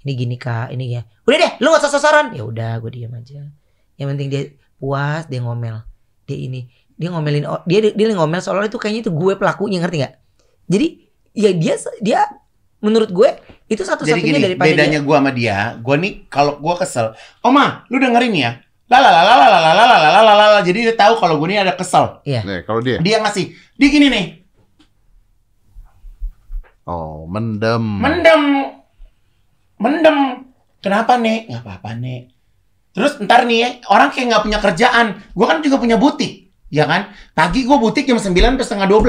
Ini 0.00 0.12
gini 0.16 0.36
kak 0.40 0.72
ini 0.72 0.96
ya. 0.96 1.04
Udah 1.28 1.36
deh 1.36 1.52
lu 1.60 1.68
gak 1.76 1.84
usah 1.84 1.92
sasaran 1.92 2.32
ya 2.32 2.48
udah 2.48 2.80
gue 2.80 2.90
diam 2.96 3.12
aja. 3.12 3.44
Yang 4.00 4.06
penting 4.16 4.28
dia 4.32 4.42
puas 4.80 5.28
dia 5.28 5.40
ngomel. 5.44 5.84
Dia 6.24 6.38
ini 6.40 6.64
dia 7.00 7.08
ngomelin 7.08 7.48
dia 7.64 7.80
dia 7.96 8.04
ngomel 8.12 8.44
seolah 8.44 8.68
itu 8.68 8.76
kayaknya 8.76 9.08
itu 9.08 9.12
gue 9.16 9.32
pelakunya 9.40 9.80
ngerti 9.80 9.96
nggak 10.04 10.14
jadi 10.68 10.86
ya 11.32 11.50
dia 11.56 11.74
dia 12.04 12.20
menurut 12.84 13.08
gue 13.08 13.30
itu 13.70 13.86
Jadi 13.86 13.90
satu-satunya 13.94 14.34
gini, 14.34 14.42
daripada 14.42 14.66
bedanya 14.66 14.98
dia, 14.98 15.06
gua 15.06 15.16
sama 15.22 15.30
dia, 15.30 15.56
gua 15.78 15.94
nih 15.94 16.26
kalau 16.26 16.58
gua 16.58 16.74
kesel, 16.74 17.14
Oma, 17.38 17.86
lu 17.86 18.02
dengerin 18.02 18.34
ya. 18.34 18.50
Lalalalalalalalalalalalala. 18.90 20.58
Jadi 20.66 20.90
dia 20.90 20.94
tahu 20.98 21.14
kalau 21.22 21.38
gue 21.38 21.54
ini 21.54 21.62
ada 21.62 21.78
kesel. 21.78 22.18
Iya. 22.26 22.42
Nih, 22.42 22.66
kalau 22.66 22.82
dia, 22.82 22.98
Dia 22.98 23.22
ngasih, 23.22 23.54
dia 23.78 23.88
gini 23.94 24.10
nih, 24.10 24.26
oh, 26.82 27.30
mendem. 27.30 27.78
mendem, 27.78 28.42
mendem. 29.78 30.18
Kenapa 30.82 31.14
nek? 31.14 31.46
Gak 31.46 31.62
apa-apa 31.62 31.94
nek. 31.94 32.34
Terus 32.90 33.22
ntar 33.22 33.46
nih 33.46 33.58
ya, 33.62 33.68
orang 33.86 34.10
kayak 34.10 34.26
nggak 34.34 34.42
punya 34.50 34.58
kerjaan. 34.58 35.06
Gue 35.30 35.46
kan 35.46 35.62
juga 35.62 35.78
punya 35.78 35.94
butik. 35.94 36.49
Ya 36.70 36.86
kan? 36.86 37.10
Pagi 37.34 37.66
gue 37.66 37.76
butik 37.76 38.06
jam 38.06 38.14
9 38.14 38.30
sampai 38.30 38.62
setengah 38.62 38.86
12. 38.86 39.02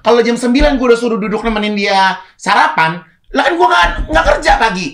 Kalau 0.00 0.20
jam 0.24 0.36
9 0.40 0.80
gue 0.80 0.86
udah 0.88 0.98
suruh 0.98 1.20
duduk 1.20 1.44
nemenin 1.44 1.76
dia 1.76 2.16
sarapan, 2.40 3.04
lah 3.36 3.42
kan 3.46 3.52
gue 3.54 3.66
nggak 3.68 3.86
nggak 4.08 4.24
kerja 4.32 4.52
pagi. 4.56 4.88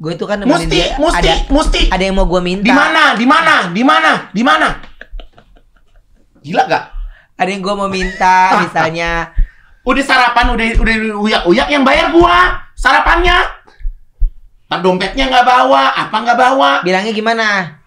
gue 0.00 0.16
itu 0.16 0.24
kan 0.24 0.40
nemenin 0.40 0.64
Mesti, 0.64 0.72
dia 0.72 0.96
mesti, 0.96 1.16
ada 1.20 1.32
mesti. 1.52 1.82
ada 1.92 2.00
yang 2.00 2.16
mau 2.16 2.24
gue 2.24 2.40
minta 2.40 2.64
Di 2.64 2.72
mana? 2.72 3.04
Di 3.20 3.26
mana? 3.28 3.54
Di 3.68 3.82
mana? 3.84 4.10
Di 4.32 4.42
mana? 4.44 4.68
Gila 6.40 6.64
gak? 6.64 6.84
ada 7.36 7.48
yang 7.48 7.60
gue 7.64 7.74
mau 7.76 7.88
minta 7.88 8.36
misalnya 8.64 9.32
Udah 9.80 10.04
sarapan, 10.04 10.52
udah 10.52 10.66
udah 10.76 10.94
uyak-uyak 11.24 11.68
yang 11.72 11.88
bayar 11.88 12.12
gua 12.12 12.52
sarapannya. 12.76 13.32
Tak 14.68 14.84
dompetnya 14.84 15.24
nggak 15.24 15.48
bawa, 15.48 15.96
apa 15.96 16.16
nggak 16.20 16.36
bawa? 16.36 16.70
bilangnya 16.84 17.16
gimana 17.16 17.79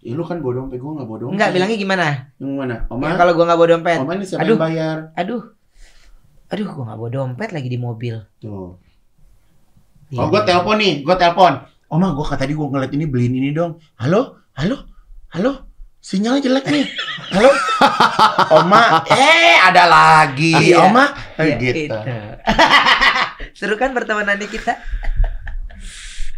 Ya 0.00 0.16
lu 0.16 0.24
kan 0.24 0.40
bawa 0.40 0.64
dompet, 0.64 0.80
gua 0.80 0.96
nggak 0.96 1.06
bawa 1.06 1.18
dompet. 1.20 1.34
Enggak 1.36 1.50
bilangnya 1.52 1.76
gimana 1.76 2.04
Yang 2.40 2.52
mana? 2.56 2.76
Oma? 2.88 3.04
Ya, 3.04 3.14
kalau 3.20 3.32
gue 3.36 3.44
nggak 3.44 3.58
bawa 3.60 3.68
dompet 3.68 3.98
Oma 4.00 4.12
ini 4.16 4.24
siapa 4.24 4.40
Aduh. 4.42 4.56
yang 4.56 4.64
bayar? 4.64 4.96
aduh 5.12 5.42
aduh 6.50 6.66
gue 6.66 6.82
nggak 6.88 6.98
bawa 6.98 7.10
dompet 7.12 7.50
lagi 7.52 7.68
di 7.68 7.78
mobil 7.78 8.14
Tuh. 8.40 8.80
Iya. 10.10 10.18
Oh, 10.18 10.26
gua 10.26 10.42
telepon 10.42 10.76
nih, 10.80 11.06
gua 11.06 11.14
telepon. 11.14 11.52
Oma, 11.86 12.10
gua 12.10 12.26
kata 12.26 12.42
tadi 12.42 12.56
gua 12.56 12.66
ngeliat 12.66 12.90
ini 12.90 13.06
beliin 13.06 13.34
ini 13.36 13.54
dong. 13.54 13.78
Halo? 13.94 14.42
Halo? 14.58 14.82
Halo? 15.30 15.70
Sinyalnya 16.00 16.48
jelek 16.48 16.66
nih. 16.66 16.82
Halo? 17.36 17.50
Oma, 18.58 19.06
eh 19.06 19.54
ada 19.60 19.84
lagi. 19.86 20.74
Iya. 20.74 20.82
Oma, 20.82 21.14
Iya, 21.38 21.54
gitu. 21.60 21.86
itu. 21.86 21.98
seru 23.58 23.76
kan 23.76 23.92
pertemanannya 23.92 24.48
kita 24.48 24.72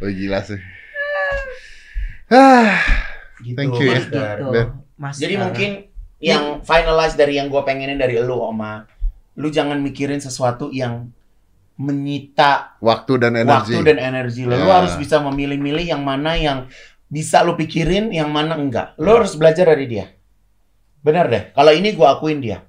Oh, 0.03 0.11
gila 0.11 0.43
sih. 0.43 0.59
Ah, 2.33 2.81
Gitu, 3.43 3.57
Thank 3.59 3.75
you 3.77 3.87
ya. 3.87 3.99
Mas 3.99 4.07
Dar. 4.09 4.37
gitu 4.39 4.51
Ben. 4.51 4.67
Mas 4.95 5.15
Jadi 5.19 5.35
mungkin 5.37 5.71
yang 6.23 6.63
finalize 6.63 7.15
dari 7.15 7.35
yang 7.37 7.51
gue 7.51 7.59
pengenin 7.61 7.99
dari 7.99 8.15
lu, 8.17 8.39
Oma, 8.39 8.87
lu 9.35 9.51
jangan 9.51 9.83
mikirin 9.83 10.23
sesuatu 10.23 10.71
yang 10.71 11.11
menyita 11.75 12.79
waktu 12.79 13.13
dan 13.19 13.33
energi. 13.35 13.75
waktu 13.75 13.81
dan 13.83 13.99
energi 13.99 14.43
lo. 14.47 14.55
Lu 14.55 14.69
Ya. 14.69 14.79
harus 14.79 14.95
bisa 14.95 15.19
memilih-milih 15.19 15.83
yang 15.89 16.03
mana 16.05 16.39
yang 16.39 16.71
bisa 17.09 17.43
lu 17.43 17.59
pikirin, 17.59 18.15
yang 18.15 18.31
mana 18.31 18.55
enggak. 18.55 18.95
Lu 19.03 19.11
harus 19.11 19.35
belajar 19.35 19.67
dari 19.67 19.91
dia. 19.91 20.07
Benar 21.03 21.27
deh. 21.27 21.43
Kalau 21.51 21.73
ini 21.75 21.91
gua 21.93 22.15
akuin 22.15 22.39
dia. 22.39 22.63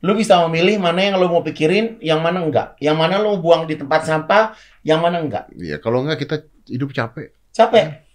Lu 0.00 0.14
bisa 0.14 0.38
memilih 0.46 0.78
mana 0.78 1.02
yang 1.02 1.18
lu 1.18 1.26
mau 1.26 1.42
pikirin, 1.42 1.98
yang 2.00 2.22
mana 2.22 2.38
enggak. 2.40 2.78
Yang 2.78 2.96
mana 2.96 3.18
lu 3.18 3.36
buang 3.42 3.66
di 3.66 3.74
tempat 3.74 4.06
sampah, 4.06 4.54
yang 4.80 5.02
mana 5.02 5.18
enggak. 5.20 5.50
Iya, 5.52 5.82
kalau 5.82 6.06
enggak 6.06 6.22
kita 6.22 6.36
hidup 6.70 6.94
capek. 6.94 7.34
Capek. 7.50 8.07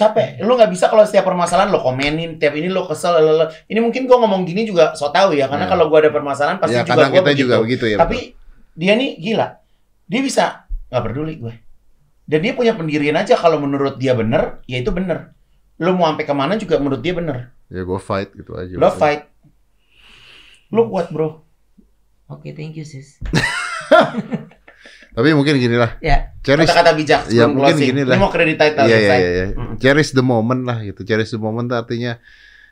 Capek. 0.00 0.40
Lu 0.40 0.56
nggak 0.56 0.72
bisa 0.72 0.88
kalau 0.88 1.04
setiap 1.04 1.28
permasalahan 1.28 1.68
lo 1.68 1.84
komenin, 1.84 2.40
tiap 2.40 2.56
ini 2.56 2.72
lo 2.72 2.88
kesel. 2.88 3.12
lalalala. 3.12 3.52
Ini 3.68 3.76
mungkin 3.84 4.08
gua 4.08 4.16
ngomong 4.24 4.48
gini 4.48 4.64
juga 4.64 4.96
so 4.96 5.12
tau 5.12 5.36
ya, 5.36 5.44
karena 5.44 5.68
Ya. 5.68 5.70
kalau 5.76 5.92
gua 5.92 6.00
ada 6.00 6.08
permasalahan 6.08 6.56
pasti 6.56 6.80
ya, 6.80 6.88
juga 6.88 7.12
kita 7.12 7.20
begitu. 7.20 7.40
juga 7.44 7.54
begitu 7.60 7.84
ya. 7.92 7.96
Tapi 8.00 8.32
dia 8.72 8.96
nih 8.96 9.20
gila. 9.20 9.60
Dia 10.08 10.20
bisa 10.24 10.44
nggak 10.88 11.02
peduli 11.04 11.34
gue. 11.36 11.54
Dan 12.24 12.40
dia 12.40 12.52
punya 12.56 12.72
pendirian 12.72 13.14
aja 13.14 13.36
kalau 13.36 13.60
menurut 13.60 14.00
dia 14.00 14.16
bener, 14.16 14.64
ya 14.64 14.80
itu 14.80 14.88
bener. 14.88 15.36
Lu 15.76 15.92
mau 15.92 16.08
sampai 16.08 16.24
ke 16.24 16.32
mana 16.32 16.56
juga 16.56 16.80
menurut 16.80 17.04
dia 17.04 17.12
bener. 17.12 17.52
betul. 17.68 17.76
ya 17.76 17.82
gue 17.84 18.00
fight 18.00 18.30
gitu 18.34 18.56
aja. 18.56 18.74
Lo 18.74 18.88
fight. 18.88 19.28
Lu 20.72 20.88
kuat 20.88 21.12
bro. 21.12 21.44
oke 22.30 22.46
thank 22.54 22.78
you 22.78 22.86
sis 22.86 23.18
Tapi 25.10 25.28
mungkin 25.32 25.54
gini 25.56 25.74
lah. 25.74 25.98
ya 25.98 26.30
Cherish 26.40 26.66
Kata-kata 26.66 26.94
bijak 26.94 27.20
Ya, 27.28 27.44
mungkin 27.44 27.74
closing. 27.74 27.88
gini 27.90 28.00
Ini 28.00 28.08
lah. 28.08 28.16
mau 28.16 28.28
kredit 28.28 28.56
title 28.56 28.84
Iya 28.84 28.88
iya 28.88 28.98
selesai. 29.00 29.20
iya. 29.20 29.44
Mm. 29.52 29.74
Cherish 29.76 30.10
the 30.12 30.22
moment 30.22 30.62
lah 30.62 30.78
gitu. 30.80 31.00
Cherish 31.02 31.30
the 31.30 31.38
moment 31.38 31.68
artinya 31.68 32.16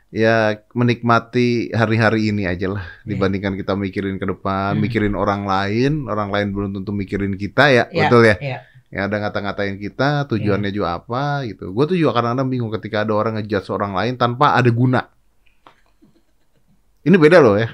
ya 0.08 0.56
menikmati 0.72 1.48
hari-hari 1.70 2.30
ini 2.30 2.44
aja 2.44 2.70
lah 2.70 2.86
Iya. 2.98 3.04
dibandingkan 3.06 3.52
kita 3.54 3.74
mikirin 3.74 4.16
ke 4.16 4.26
depan, 4.26 4.72
Hmm. 4.72 4.80
mikirin 4.80 5.12
orang 5.12 5.44
lain, 5.44 6.06
orang 6.06 6.28
lain 6.28 6.48
belum 6.48 6.70
tentu 6.72 6.90
mikirin 6.90 7.34
kita 7.34 7.68
ya, 7.68 7.84
Ya, 7.86 8.06
betul 8.06 8.24
ya. 8.24 8.36
ya. 8.38 8.58
Ya 8.88 9.04
ada 9.04 9.20
ngata-ngatain 9.20 9.76
kita, 9.76 10.24
tujuannya 10.24 10.72
juga 10.72 10.96
apa 10.96 11.44
gitu. 11.44 11.70
Gue 11.70 11.84
tuh 11.84 11.92
juga 11.92 12.16
kadang-kadang 12.16 12.48
bingung 12.48 12.72
ketika 12.72 13.04
ada 13.04 13.12
orang 13.12 13.36
ngejudge 13.36 13.68
orang 13.68 13.92
lain 13.92 14.16
tanpa 14.16 14.56
ada 14.56 14.70
guna. 14.70 15.12
Ini 17.00 17.14
beda 17.14 17.38
loh 17.38 17.56
ya. 17.56 17.68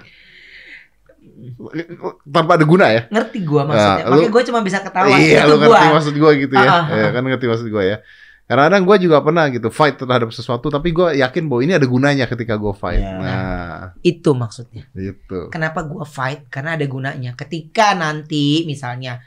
Tanpa 2.24 2.56
ada 2.56 2.64
guna 2.64 2.86
ya. 2.88 3.02
ngerti 3.08 3.38
gue 3.40 3.62
maksudnya 3.62 3.94
Nah, 3.96 4.06
lu- 4.06 4.10
makanya 4.16 4.32
gue 4.32 4.42
cuma 4.48 4.60
bisa 4.60 4.78
ketawa 4.80 5.06
Iya, 5.10 5.40
itu 5.40 5.50
lu 5.50 5.56
ngerti 5.58 5.86
maksud 5.90 6.14
gue 6.14 6.30
gitu 6.40 6.54
ya. 6.54 6.68
Ah, 6.70 6.84
Ya, 6.88 7.08
kan 7.10 7.22
ngerti 7.22 7.46
maksud 7.46 7.68
gue 7.68 7.84
ya. 7.84 7.98
Kadang-kadang 8.44 8.82
gue 8.84 8.96
juga 9.08 9.16
pernah 9.24 9.44
gitu 9.48 9.68
fight 9.68 9.96
terhadap 9.96 10.28
sesuatu, 10.28 10.68
tapi 10.68 10.92
gue 10.92 11.16
yakin 11.16 11.48
bahwa 11.48 11.60
ini 11.64 11.72
ada 11.74 11.88
gunanya 11.88 12.28
ketika 12.28 12.54
gue 12.54 12.74
fight. 12.76 13.00
Iya. 13.00 13.16
Nah, 13.16 13.80
itu 14.00 14.30
maksudnya 14.32 14.84
gitu. 14.92 15.48
kenapa 15.48 15.80
gue 15.80 16.04
fight 16.04 16.44
karena 16.48 16.76
ada 16.76 16.84
gunanya 16.84 17.32
ketika 17.34 17.96
nanti 17.96 18.64
misalnya 18.64 19.24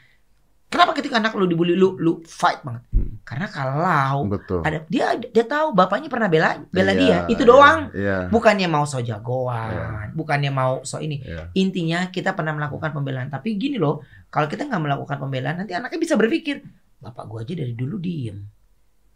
kenapa 0.68 0.92
ketika 0.92 1.16
anak 1.16 1.32
lu 1.32 1.48
dibully 1.48 1.72
lu 1.72 1.96
lu 1.96 2.20
fight 2.24 2.60
banget 2.60 2.84
Hmm. 2.92 3.20
karena 3.24 3.46
kalau 3.48 4.28
Betul. 4.28 4.60
ada 4.64 4.84
dia 4.88 5.16
dia 5.16 5.44
tahu 5.44 5.72
bapaknya 5.72 6.08
pernah 6.08 6.28
bela 6.28 6.60
bela 6.68 6.92
Iya, 6.92 7.00
dia 7.00 7.18
itu 7.28 7.42
iya, 7.44 7.48
doang 7.48 7.80
Iya. 7.92 8.16
bukannya 8.28 8.68
mau 8.68 8.84
so 8.84 9.00
jagoan 9.00 10.12
bukannya 10.12 10.50
mau 10.50 10.84
so 10.84 11.00
ini 11.00 11.20
Iya. 11.20 11.48
intinya 11.54 12.08
kita 12.08 12.32
pernah 12.32 12.52
melakukan 12.52 12.92
pembelaan 12.92 13.28
tapi 13.28 13.56
gini 13.56 13.76
loh 13.76 14.04
kalau 14.28 14.44
kita 14.44 14.68
nggak 14.68 14.82
melakukan 14.82 15.16
pembelaan 15.16 15.56
nanti 15.56 15.72
anaknya 15.72 15.98
bisa 15.98 16.14
berpikir 16.16 16.60
bapak 16.98 17.24
gua 17.24 17.40
aja 17.46 17.54
dari 17.54 17.72
dulu 17.72 17.96
diem 17.96 18.36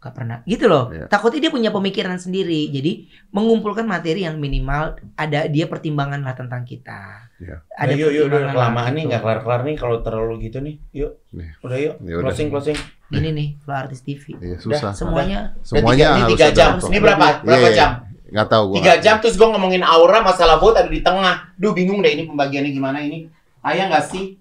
gak 0.03 0.11
pernah 0.13 0.43
gitu 0.43 0.67
loh 0.67 0.91
Iya. 0.91 1.07
takutnya 1.07 1.39
dia 1.39 1.47
punya 1.47 1.71
pemikiran 1.71 2.19
sendiri 2.19 2.67
jadi 2.67 3.07
mengumpulkan 3.31 3.83
materi 3.83 4.21
yang 4.21 4.35
minimal 4.35 4.93
ada 5.15 5.47
dia 5.47 5.65
pertimbangan 5.65 6.19
lah 6.19 6.35
tentang 6.35 6.61
kita 6.61 7.31
Iya. 7.39 7.63
ada 7.73 7.91
Ayo, 7.91 8.07
yuk, 8.07 8.27
udah 8.27 8.39
pertimbangan 8.43 8.51
kelamaan 8.53 8.83
nih, 8.85 8.99
gitu. 8.99 9.09
nggak 9.09 9.21
kelar-kelar 9.21 9.61
nih 9.63 9.75
kalau 9.75 9.97
terlalu 9.99 10.33
gitu 10.41 10.57
nih. 10.59 10.75
Yuk, 10.93 11.11
Iya. 11.29 11.51
udah 11.59 11.77
yuk, 11.77 11.95
Ya 11.99 12.13
udah. 12.13 12.23
closing, 12.23 12.47
closing. 12.47 12.77
ini 13.11 13.29
nih 13.31 13.47
Flow 13.59 13.75
Artis 13.77 13.99
TV 13.99 14.23
Iya, 14.33 14.55
susah. 14.57 14.91
semuanya 14.91 15.39
Udah 15.53 15.65
Semuanya 15.65 16.05
tiga, 16.05 16.15
harus 16.15 16.31
tiga 16.31 16.47
jam. 16.51 16.71
Ini 16.77 16.97
berapa? 16.99 17.25
Berapa 17.41 17.59
Iya, 17.59 17.67
iya. 17.67 17.75
jam? 17.75 17.89
Nggak 18.33 18.47
tahu 18.49 18.63
gue. 18.65 18.75
Tiga 18.79 18.93
jam 18.97 19.15
terus 19.19 19.35
gue 19.35 19.45
ngomongin 19.45 19.83
aura 19.83 20.19
masalah 20.19 20.57
vote 20.57 20.75
ada 20.75 20.89
di 20.89 20.99
tengah. 20.99 21.53
Duh 21.53 21.71
bingung 21.71 21.99
deh 21.99 22.11
ini 22.11 22.23
pembagiannya 22.25 22.71
gimana 22.71 22.97
ini. 22.99 23.29
Ayah 23.61 23.87
nggak 23.87 24.05
sih? 24.05 24.35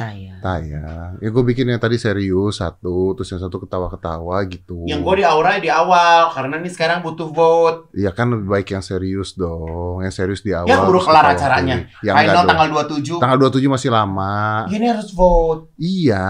Tayang. 0.00 0.40
tayang. 0.40 1.20
Ya 1.20 1.28
gue 1.28 1.44
bikin 1.44 1.68
yang 1.68 1.76
tadi 1.76 2.00
serius 2.00 2.56
satu, 2.56 3.12
terus 3.12 3.28
yang 3.28 3.44
satu 3.44 3.60
ketawa-ketawa 3.60 4.40
gitu. 4.48 4.88
Yang 4.88 5.04
gue 5.04 5.14
di 5.20 5.24
aura 5.28 5.60
di 5.60 5.68
awal 5.68 6.32
karena 6.32 6.56
ini 6.56 6.72
sekarang 6.72 7.04
butuh 7.04 7.28
vote. 7.28 7.92
Iya 7.92 8.08
kan 8.16 8.32
lebih 8.32 8.48
baik 8.48 8.72
yang 8.72 8.80
serius 8.80 9.36
dong, 9.36 10.00
yang 10.00 10.08
serius 10.08 10.40
di 10.40 10.56
awal. 10.56 10.72
Ya 10.72 10.80
udah 10.80 11.04
kelar 11.04 11.36
acaranya. 11.36 11.84
Ya 12.00 12.16
enggak 12.16 12.32
Final 12.32 12.34
dong. 12.40 12.48
tanggal 12.48 12.68
27. 12.96 13.20
Tanggal 13.20 13.36
27 13.52 13.76
masih 13.76 13.90
lama. 13.92 14.64
Ya, 14.72 14.76
ini 14.80 14.88
harus 14.88 15.12
vote. 15.12 15.68
Iya. 15.76 16.28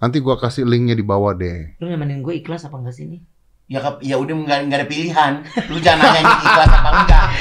Nanti 0.00 0.16
gua 0.24 0.40
kasih 0.40 0.64
linknya 0.64 0.96
di 0.96 1.04
bawah 1.04 1.36
deh. 1.36 1.76
Lu 1.76 1.92
nemenin 1.92 2.24
gue 2.24 2.32
ikhlas 2.40 2.64
apa 2.64 2.80
enggak 2.80 2.96
sih 2.96 3.12
nih? 3.12 3.20
Ya 3.68 3.84
ya 4.00 4.16
udah 4.16 4.34
nggak 4.40 4.72
nggak 4.72 4.78
ada 4.80 4.88
pilihan. 4.88 5.32
Lu 5.68 5.76
jangan 5.84 6.00
nanya 6.00 6.20
ini 6.24 6.34
ikhlas 6.48 6.70
apa 6.72 6.88
enggak. 6.96 7.24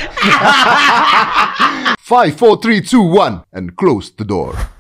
Five, 2.06 2.36
four, 2.36 2.60
three, 2.60 2.84
two, 2.84 3.02
one, 3.02 3.48
and 3.56 3.80
close 3.80 4.12
the 4.12 4.28
door. 4.28 4.75